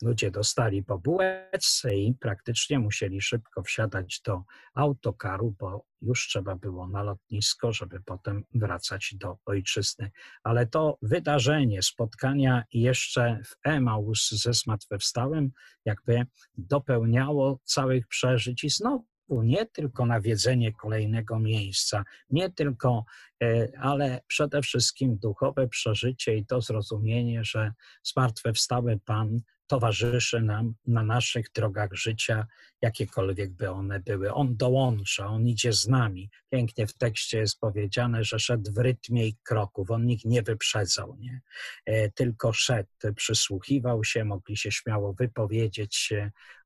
Ludzie 0.01 0.31
dostali 0.31 0.83
po 0.83 0.99
bułeczce 0.99 1.95
i 1.95 2.13
praktycznie 2.13 2.79
musieli 2.79 3.21
szybko 3.21 3.63
wsiadać 3.63 4.21
do 4.25 4.43
autokaru, 4.73 5.55
bo 5.59 5.85
już 6.01 6.27
trzeba 6.27 6.55
było 6.55 6.87
na 6.87 7.03
lotnisko, 7.03 7.73
żeby 7.73 8.01
potem 8.05 8.43
wracać 8.53 9.15
do 9.15 9.37
ojczyzny. 9.45 10.11
Ale 10.43 10.67
to 10.67 10.97
wydarzenie, 11.01 11.81
spotkania 11.81 12.63
jeszcze 12.73 13.39
w 13.45 13.67
Emaus 13.67 14.31
ze 14.31 14.53
zmartwychwstałym 14.53 15.51
jakby 15.85 16.25
dopełniało 16.57 17.59
całych 17.63 18.07
przeżyć 18.07 18.63
i 18.63 18.69
znowu 18.69 19.05
nie 19.29 19.65
tylko 19.65 20.05
nawiedzenie 20.05 20.73
kolejnego 20.73 21.39
miejsca, 21.39 22.03
nie 22.29 22.49
tylko, 22.49 23.05
ale 23.79 24.21
przede 24.27 24.61
wszystkim 24.61 25.17
duchowe 25.17 25.67
przeżycie 25.67 26.35
i 26.35 26.45
to 26.45 26.61
zrozumienie, 26.61 27.43
że 27.43 27.71
zmartwychwstały 28.03 28.99
Pan 29.05 29.39
towarzyszy 29.67 30.41
nam 30.41 30.73
na 30.87 31.03
naszych 31.03 31.51
drogach 31.55 31.93
życia, 31.93 32.47
jakiekolwiek 32.81 33.51
by 33.51 33.69
one 33.69 33.99
były. 33.99 34.33
On 34.33 34.57
dołącza, 34.57 35.27
on 35.27 35.47
idzie 35.47 35.73
z 35.73 35.87
nami. 35.87 36.29
Pięknie 36.49 36.87
w 36.87 36.93
tekście 36.93 37.37
jest 37.37 37.59
powiedziane, 37.59 38.23
że 38.23 38.39
szedł 38.39 38.71
w 38.73 38.77
rytmie 38.77 39.27
i 39.27 39.37
kroków, 39.43 39.91
on 39.91 40.05
nikt 40.05 40.25
nie 40.25 40.41
wyprzedzał, 40.41 41.15
nie? 41.19 41.41
E, 41.85 42.11
tylko 42.11 42.53
szedł, 42.53 42.89
przysłuchiwał 43.15 44.03
się, 44.03 44.25
mogli 44.25 44.57
się 44.57 44.71
śmiało 44.71 45.13
wypowiedzieć, 45.13 46.13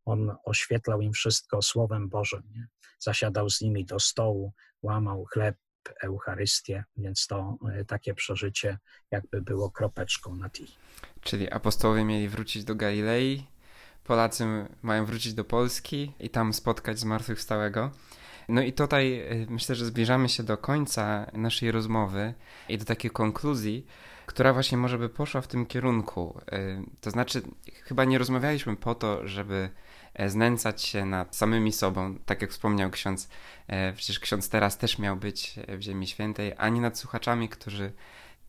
on 0.05 0.36
oświetlał 0.45 1.01
im 1.01 1.13
wszystko 1.13 1.61
Słowem 1.61 2.09
Bożym, 2.09 2.43
nie? 2.55 2.67
zasiadał 2.99 3.49
z 3.49 3.61
nimi 3.61 3.86
do 3.86 3.99
stołu, 3.99 4.53
łamał 4.82 5.25
chleb, 5.25 5.55
Eucharystię, 6.03 6.83
więc 6.97 7.27
to 7.27 7.57
e, 7.73 7.85
takie 7.85 8.13
przeżycie 8.13 8.77
jakby 9.11 9.41
było 9.41 9.71
kropeczką 9.71 10.35
na 10.35 10.49
i. 10.49 10.67
Czyli 11.21 11.51
apostołowie 11.51 12.05
mieli 12.05 12.29
wrócić 12.29 12.63
do 12.63 12.75
Galilei, 12.75 13.47
Polacy 14.03 14.45
mają 14.81 15.05
wrócić 15.05 15.33
do 15.33 15.43
Polski 15.43 16.13
i 16.19 16.29
tam 16.29 16.53
spotkać 16.53 16.99
zmartwychwstałego. 16.99 17.91
No 18.49 18.61
i 18.61 18.73
tutaj 18.73 19.19
e, 19.19 19.45
myślę, 19.49 19.75
że 19.75 19.85
zbliżamy 19.85 20.29
się 20.29 20.43
do 20.43 20.57
końca 20.57 21.31
naszej 21.33 21.71
rozmowy 21.71 22.33
i 22.69 22.77
do 22.77 22.85
takiej 22.85 23.11
konkluzji, 23.11 23.85
która 24.28 24.53
właśnie 24.53 24.78
może 24.78 24.97
by 24.97 25.09
poszła 25.09 25.41
w 25.41 25.47
tym 25.47 25.65
kierunku. 25.65 26.41
E, 26.51 26.84
to 27.01 27.11
znaczy, 27.11 27.41
chyba 27.84 28.05
nie 28.05 28.17
rozmawialiśmy 28.17 28.75
po 28.75 28.95
to, 28.95 29.28
żeby 29.28 29.69
E, 30.17 30.30
znęcać 30.30 30.82
się 30.82 31.05
nad 31.05 31.36
samymi 31.36 31.73
sobą, 31.73 32.19
tak 32.25 32.41
jak 32.41 32.51
wspomniał 32.51 32.89
ksiądz, 32.89 33.30
e, 33.67 33.93
przecież 33.93 34.19
ksiądz 34.19 34.49
teraz 34.49 34.78
też 34.78 34.99
miał 34.99 35.17
być 35.17 35.55
w 35.67 35.82
Ziemi 35.82 36.07
Świętej, 36.07 36.53
ani 36.57 36.80
nad 36.80 36.97
słuchaczami, 36.97 37.49
którzy 37.49 37.91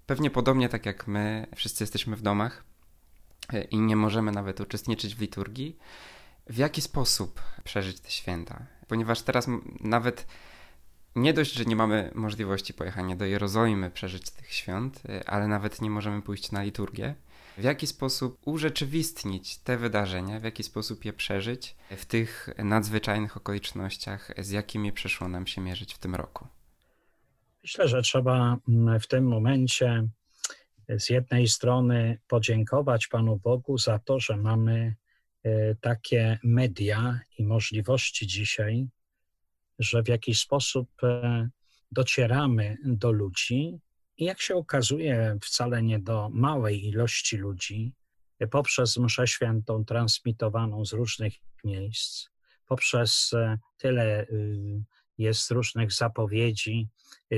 pewnie 0.07 0.31
podobnie 0.31 0.69
tak 0.69 0.87
jak 0.87 1.07
my, 1.07 1.47
wszyscy 1.57 1.83
jesteśmy 1.83 2.17
w 2.17 2.23
domach 2.23 2.65
e, 3.53 3.63
i 3.63 3.79
nie 3.79 3.97
możemy 3.97 4.33
nawet 4.33 4.61
uczestniczyć 4.61 5.15
w 5.15 5.21
liturgii. 5.21 5.79
W 6.47 6.57
jaki 6.57 6.81
sposób 6.81 7.43
przeżyć 7.65 8.01
te 8.01 8.11
święta? 8.11 8.67
Ponieważ 8.87 9.23
teraz 9.23 9.47
nawet 9.81 10.27
nie 11.19 11.33
dość, 11.33 11.53
że 11.53 11.65
nie 11.65 11.77
mamy 11.77 12.11
możliwości 12.15 12.75
pojechania 12.75 13.17
do 13.17 13.25
Jerozolimy, 13.25 13.91
przeżyć 13.91 14.31
tych 14.31 14.53
świąt, 14.53 15.03
ale 15.27 15.49
nawet 15.49 15.83
nie 15.83 15.91
możemy 15.91 16.23
pójść 16.23 16.53
na 16.53 16.63
liturgię 16.63 17.15
w 17.59 17.65
jaki 17.65 17.87
sposób 17.87 18.39
urzeczywistnić 18.45 19.59
te 19.59 19.77
wydarzenia, 19.77 20.41
w 20.41 20.45
jaki 20.45 20.63
sposób 20.63 21.05
je 21.05 21.13
przeżyć 21.13 21.77
w 21.91 22.07
tych 22.07 22.49
nadzwyczajnych 22.59 23.37
okolicznościach, 23.37 24.33
z 24.39 24.51
jakimi 24.51 24.93
przyszło 24.93 25.29
nam 25.29 25.47
się 25.47 25.61
mierzyć 25.61 25.95
w 25.95 25.99
tym 25.99 26.15
roku. 26.15 26.47
Myślę, 27.63 27.89
że 27.89 28.03
trzeba 28.03 28.57
mm, 28.69 29.01
w 29.01 29.09
tym 29.09 29.29
momencie 29.29 30.09
z 30.99 31.11
jednej 31.11 31.49
strony 31.49 32.19
podziękować 32.29 33.07
Panu 33.07 33.37
Bogu 33.37 33.79
za 33.79 33.99
to, 33.99 34.21
że 34.21 34.37
mamy 34.37 34.95
e, 35.43 35.75
takie 35.75 36.39
media 36.45 37.21
i 37.39 37.45
możliwości 37.45 38.27
dzisiaj, 38.27 38.89
że 39.79 40.03
w 40.03 40.09
jakiś 40.09 40.41
sposób 40.41 40.89
e, 41.03 41.49
docieramy 41.93 42.77
do 42.85 43.13
ludzi 43.13 43.81
i 44.17 44.25
jak 44.25 44.41
się 44.41 44.55
okazuje, 44.55 45.39
wcale 45.43 45.83
nie 45.83 45.99
do 45.99 46.31
małej 46.33 46.87
ilości 46.87 47.37
ludzi, 47.37 47.93
poprzez 48.51 48.97
mszę 48.97 49.27
świętą 49.27 49.85
transmitowaną 49.85 50.85
z 50.85 50.93
różnych 50.93 51.35
miejsc, 51.65 52.29
poprzez 52.67 53.33
e, 53.33 53.59
tyle 53.79 54.27
y, 54.27 54.85
jest 55.19 55.51
różnych 55.51 55.93
zapowiedzi, 55.93 56.89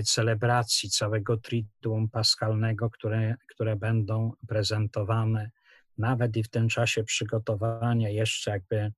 celebracji 0.04 0.90
całego 0.90 1.36
Triduum 1.36 2.08
Paschalnego, 2.08 2.90
które, 2.90 3.34
które 3.48 3.76
będą 3.76 4.32
prezentowane 4.48 5.50
nawet 5.98 6.36
i 6.36 6.42
w 6.42 6.48
tym 6.48 6.68
czasie 6.68 7.04
przygotowania 7.04 8.08
jeszcze 8.08 8.50
jakby 8.50 8.92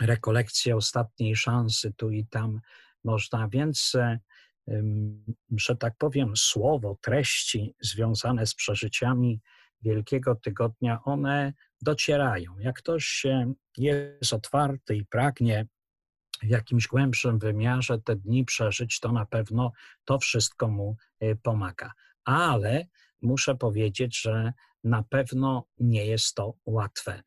rekolekcje 0.00 0.76
ostatniej 0.76 1.36
szansy 1.36 1.92
tu 1.92 2.10
i 2.10 2.26
tam 2.26 2.60
można, 3.04 3.48
więc 3.48 3.94
e, 3.94 4.18
że 5.56 5.76
tak 5.76 5.94
powiem, 5.98 6.36
słowo, 6.36 6.98
treści 7.00 7.74
związane 7.80 8.46
z 8.46 8.54
przeżyciami 8.54 9.40
Wielkiego 9.82 10.34
Tygodnia, 10.34 11.02
one 11.04 11.52
docierają. 11.82 12.58
Jak 12.58 12.78
ktoś 12.78 13.26
jest 13.76 14.32
otwarty 14.32 14.96
i 14.96 15.04
pragnie 15.04 15.66
w 16.42 16.48
jakimś 16.48 16.86
głębszym 16.86 17.38
wymiarze 17.38 17.98
te 17.98 18.16
dni 18.16 18.44
przeżyć, 18.44 19.00
to 19.00 19.12
na 19.12 19.26
pewno 19.26 19.72
to 20.04 20.18
wszystko 20.18 20.68
mu 20.68 20.96
e, 21.20 21.36
pomaga. 21.36 21.92
Ale 22.24 22.86
muszę 23.22 23.54
powiedzieć, 23.56 24.20
że 24.20 24.52
na 24.84 25.02
pewno 25.02 25.66
nie 25.78 26.06
jest 26.06 26.34
to 26.34 26.54
łatwe. 26.66 27.22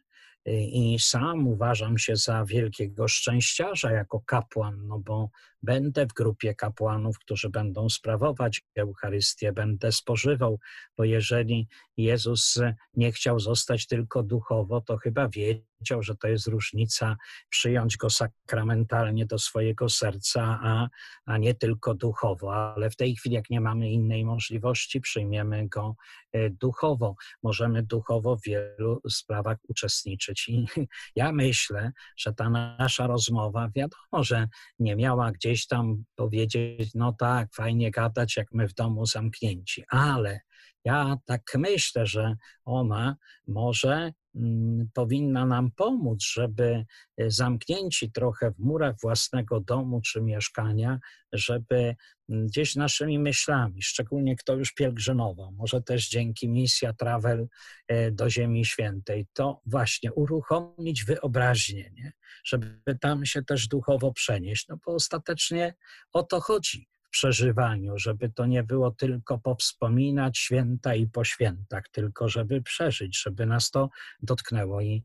I 0.46 0.98
sam 1.00 1.48
uważam 1.48 1.98
się 1.98 2.16
za 2.16 2.46
wielkiego 2.46 3.08
szczęściarza 3.08 3.92
jako 3.92 4.22
kapłan, 4.22 4.88
no 4.88 5.00
bo 5.00 5.30
będę 5.64 6.06
w 6.06 6.14
grupie 6.14 6.56
kapłanów, 6.56 7.20
którzy 7.20 7.50
będą 7.50 7.90
sprawować 7.90 8.62
Eucharystię, 8.76 9.52
będę 9.52 9.92
spożywał, 9.92 10.60
bo 10.98 11.04
jeżeli 11.04 11.68
Jezus 11.98 12.60
nie 12.94 13.12
chciał 13.12 13.40
zostać 13.40 13.88
tylko 13.88 14.24
duchowo, 14.24 14.82
to 14.82 14.98
chyba 14.98 15.30
wiedział, 15.30 15.71
że 16.00 16.16
to 16.16 16.28
jest 16.28 16.48
różnica 16.48 17.18
przyjąć 17.50 17.98
go 17.98 18.10
sakramentalnie 18.10 19.26
do 19.26 19.40
swojego 19.40 19.90
serca, 19.90 20.60
a, 20.64 20.88
a 21.26 21.38
nie 21.38 21.54
tylko 21.54 21.94
duchowo. 21.94 22.56
Ale 22.56 22.90
w 22.90 22.96
tej 22.96 23.16
chwili, 23.16 23.36
jak 23.36 23.50
nie 23.50 23.62
mamy 23.62 23.92
innej 23.92 24.26
możliwości, 24.26 25.02
przyjmiemy 25.02 25.68
go 25.68 25.96
e, 26.34 26.50
duchowo. 26.50 27.16
Możemy 27.44 27.84
duchowo 27.84 28.38
w 28.38 28.44
wielu 28.46 29.02
sprawach 29.10 29.58
uczestniczyć. 29.68 30.50
I 30.50 30.66
ja 31.16 31.32
myślę, 31.32 31.92
że 32.18 32.34
ta 32.34 32.50
nasza 32.50 33.08
rozmowa, 33.08 33.70
wiadomo, 33.76 34.24
że 34.24 34.48
nie 34.80 34.96
miała 34.96 35.32
gdzieś 35.32 35.68
tam 35.68 36.04
powiedzieć, 36.16 36.90
no 36.96 37.14
tak, 37.14 37.54
fajnie 37.54 37.92
gadać, 37.92 38.38
jak 38.38 38.48
my 38.54 38.68
w 38.68 38.74
domu 38.74 39.06
zamknięci, 39.06 39.84
ale 39.90 40.40
ja 40.86 41.18
tak 41.26 41.42
myślę, 41.56 42.06
że 42.06 42.36
ona 42.66 43.16
może 43.48 44.12
mm, 44.36 44.90
powinna 44.94 45.46
nam 45.46 45.72
pomóc, 45.72 46.24
żeby 46.24 46.86
e, 47.18 47.32
zamknięci 47.32 48.12
trochę 48.12 48.52
w 48.52 48.60
murach 48.60 48.96
własnego 49.02 49.60
domu 49.60 50.02
czy 50.02 50.22
mieszkania, 50.22 51.00
żeby 51.34 51.96
mm, 52.30 52.48
gdzieś 52.48 52.76
naszymi 52.76 53.20
myślami, 53.20 53.82
szczególnie 53.82 54.36
kto 54.36 54.56
już 54.56 54.74
pielgrzymował, 54.74 55.52
może 55.52 55.82
też 55.82 56.10
dzięki 56.10 56.50
misja 56.50 56.94
Travel 56.94 57.48
e, 57.88 58.12
do 58.12 58.30
Ziemi 58.30 58.66
Świętej, 58.66 59.28
to 59.34 59.62
właśnie 59.66 60.14
uruchomić 60.14 61.06
wyobraźnię, 61.06 61.92
nie? 61.94 62.12
żeby 62.44 62.98
tam 63.02 63.26
się 63.26 63.44
też 63.44 63.68
duchowo 63.68 64.14
przenieść, 64.14 64.68
no 64.68 64.78
bo 64.86 64.94
ostatecznie 64.94 65.74
o 66.14 66.24
to 66.24 66.42
chodzi 66.42 66.92
przeżywaniu, 67.12 67.98
żeby 67.98 68.30
to 68.30 68.46
nie 68.46 68.64
było 68.64 68.92
tylko 68.92 69.40
powspominać 69.40 70.38
święta 70.38 70.96
i 70.96 71.08
po 71.08 71.24
świętach, 71.24 71.84
tylko 71.92 72.30
żeby 72.30 72.62
przeżyć, 72.62 73.22
żeby 73.22 73.46
nas 73.46 73.72
to 73.72 73.90
dotknęło. 74.22 74.82
I 74.82 75.04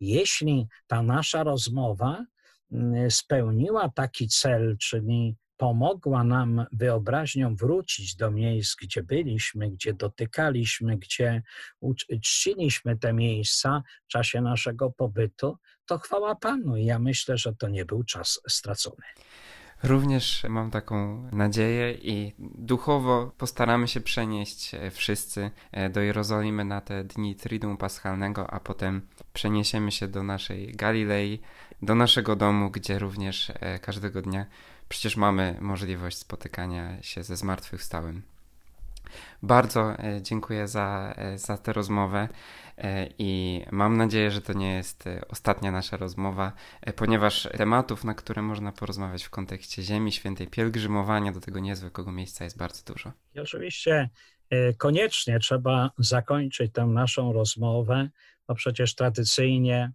jeśli 0.00 0.66
ta 0.86 1.02
nasza 1.02 1.42
rozmowa 1.42 2.24
mm, 2.72 3.10
spełniła 3.10 3.88
taki 3.88 4.28
cel, 4.28 4.76
czyli 4.78 5.36
pomogła 5.56 6.24
nam 6.24 6.66
wyobraźnią 6.72 7.56
wrócić 7.56 8.16
do 8.16 8.30
miejsc, 8.30 8.76
gdzie 8.82 9.02
byliśmy, 9.02 9.70
gdzie 9.70 9.94
dotykaliśmy, 9.94 10.98
gdzie 10.98 11.42
czciliśmy 12.22 12.98
te 12.98 13.12
miejsca 13.12 13.82
w 14.04 14.06
czasie 14.06 14.40
naszego 14.40 14.90
pobytu, 14.90 15.58
to 15.86 15.98
chwała 15.98 16.34
Panu. 16.34 16.76
I 16.76 16.84
ja 16.84 16.98
myślę, 16.98 17.38
że 17.38 17.54
to 17.54 17.68
nie 17.68 17.84
był 17.84 18.04
czas 18.04 18.40
stracony. 18.48 19.06
Również 19.82 20.46
mam 20.48 20.70
taką 20.70 21.28
nadzieję 21.32 21.92
i 21.92 22.32
duchowo 22.38 23.32
postaramy 23.38 23.88
się 23.88 24.00
przenieść 24.00 24.74
e, 24.74 24.90
wszyscy 24.90 25.50
e, 25.72 25.90
do 25.90 26.00
Jerozolimy 26.00 26.64
na 26.64 26.80
te 26.80 27.04
dni 27.04 27.34
Triduum 27.34 27.76
Paschalnego, 27.76 28.50
a 28.50 28.60
potem 28.60 29.02
przeniesiemy 29.32 29.92
się 29.92 30.08
do 30.08 30.22
naszej 30.22 30.72
Galilei, 30.72 31.40
do 31.82 31.94
naszego 31.94 32.36
domu, 32.36 32.70
gdzie 32.70 32.98
również 32.98 33.52
e, 33.60 33.78
każdego 33.78 34.22
dnia 34.22 34.46
przecież 34.88 35.16
mamy 35.16 35.56
możliwość 35.60 36.18
spotykania 36.18 37.02
się 37.02 37.22
ze 37.22 37.36
zmartwychwstałym. 37.36 38.22
Bardzo 39.42 39.96
dziękuję 40.22 40.68
za, 40.68 41.14
za 41.36 41.58
tę 41.58 41.72
rozmowę. 41.72 42.28
E, 42.78 43.08
i 43.18 43.62
mam 43.70 43.96
nadzieję, 43.96 44.30
że 44.30 44.40
to 44.40 44.52
nie 44.52 44.74
jest 44.74 45.06
e, 45.06 45.28
ostatnia 45.28 45.72
nasza 45.72 45.96
rozmowa, 45.96 46.52
e, 46.80 46.92
ponieważ 46.92 47.48
tematów, 47.56 48.04
na 48.04 48.14
które 48.14 48.42
można 48.42 48.72
porozmawiać 48.72 49.24
w 49.24 49.30
kontekście 49.30 49.82
Ziemi 49.82 50.12
Świętej, 50.12 50.46
pielgrzymowania 50.46 51.32
do 51.32 51.40
tego 51.40 51.60
niezwykłego 51.60 52.12
miejsca 52.12 52.44
jest 52.44 52.58
bardzo 52.58 52.92
dużo. 52.92 53.12
I 53.34 53.40
oczywiście 53.40 54.10
koniecznie 54.78 55.38
trzeba 55.38 55.90
zakończyć 55.98 56.72
tę 56.72 56.86
naszą 56.86 57.32
rozmowę, 57.32 58.08
bo 58.48 58.54
przecież 58.54 58.94
tradycyjnie 58.94 59.92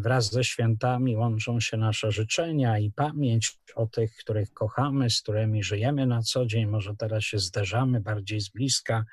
wraz 0.00 0.32
ze 0.32 0.44
świętami 0.44 1.16
łączą 1.16 1.60
się 1.60 1.76
nasze 1.76 2.12
życzenia 2.12 2.78
i 2.78 2.90
pamięć 2.90 3.58
o 3.74 3.86
tych, 3.86 4.16
których 4.16 4.52
kochamy, 4.52 5.10
z 5.10 5.22
którymi 5.22 5.62
żyjemy 5.62 6.06
na 6.06 6.22
co 6.22 6.46
dzień. 6.46 6.66
Może 6.66 6.96
teraz 6.96 7.24
się 7.24 7.38
zderzamy 7.38 8.00
bardziej 8.00 8.40
z 8.40 8.48
bliska, 8.48 9.04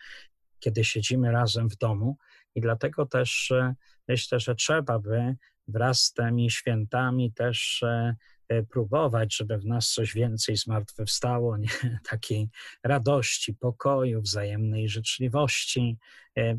kiedy 0.60 0.84
siedzimy 0.84 1.32
razem 1.32 1.70
w 1.70 1.78
domu. 1.78 2.18
I 2.56 2.62
dlatego 2.62 3.06
też 3.06 3.52
e, 3.52 3.76
myślę, 4.08 4.40
że 4.40 4.56
trzeba 4.56 5.00
by 5.00 5.36
wraz 5.68 6.02
z 6.02 6.14
tymi 6.14 6.52
świętami 6.52 7.34
też 7.34 7.84
e, 7.84 8.16
e, 8.48 8.64
próbować, 8.64 9.36
żeby 9.36 9.58
w 9.58 9.66
nas 9.66 9.90
coś 9.90 10.14
więcej 10.14 10.58
zmartwychwstało, 10.58 11.58
nie? 11.58 11.70
takiej 12.10 12.50
radości, 12.84 13.54
pokoju, 13.54 14.22
wzajemnej 14.22 14.90
życzliwości, 14.90 15.98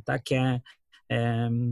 takie 0.04 0.60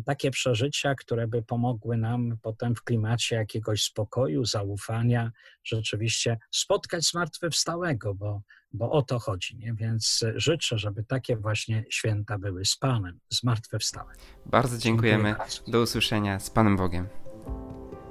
takie 0.04 0.30
przeżycia, 0.30 0.94
które 0.94 1.28
by 1.28 1.42
pomogły 1.42 1.96
nam 1.96 2.36
potem 2.42 2.74
w 2.74 2.82
klimacie 2.82 3.36
jakiegoś 3.36 3.82
spokoju, 3.82 4.44
zaufania, 4.44 5.30
rzeczywiście 5.64 6.38
spotkać 6.50 7.04
zmartwychwstałego, 7.04 8.14
bo, 8.14 8.42
bo 8.72 8.90
o 8.90 9.02
to 9.02 9.18
chodzi. 9.18 9.56
Nie? 9.56 9.74
Więc 9.74 10.24
życzę, 10.34 10.78
żeby 10.78 11.04
takie 11.04 11.36
właśnie 11.36 11.84
święta 11.90 12.38
były 12.38 12.64
z 12.64 12.76
Panem, 12.76 13.20
zmartwychwstałym. 13.30 14.16
Bardzo 14.46 14.78
dziękujemy. 14.78 15.36
Dziękuję. 15.38 15.72
Do 15.72 15.80
usłyszenia 15.80 16.40
z 16.40 16.50
Panem 16.50 16.76
Bogiem. 16.76 17.08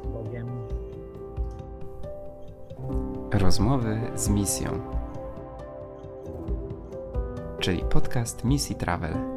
Bogiem. 0.03 0.47
Rozmowy 3.31 4.11
z 4.15 4.29
misją. 4.29 4.93
Czyli 7.59 7.83
podcast 7.89 8.43
Misji 8.43 8.75
Travel. 8.75 9.32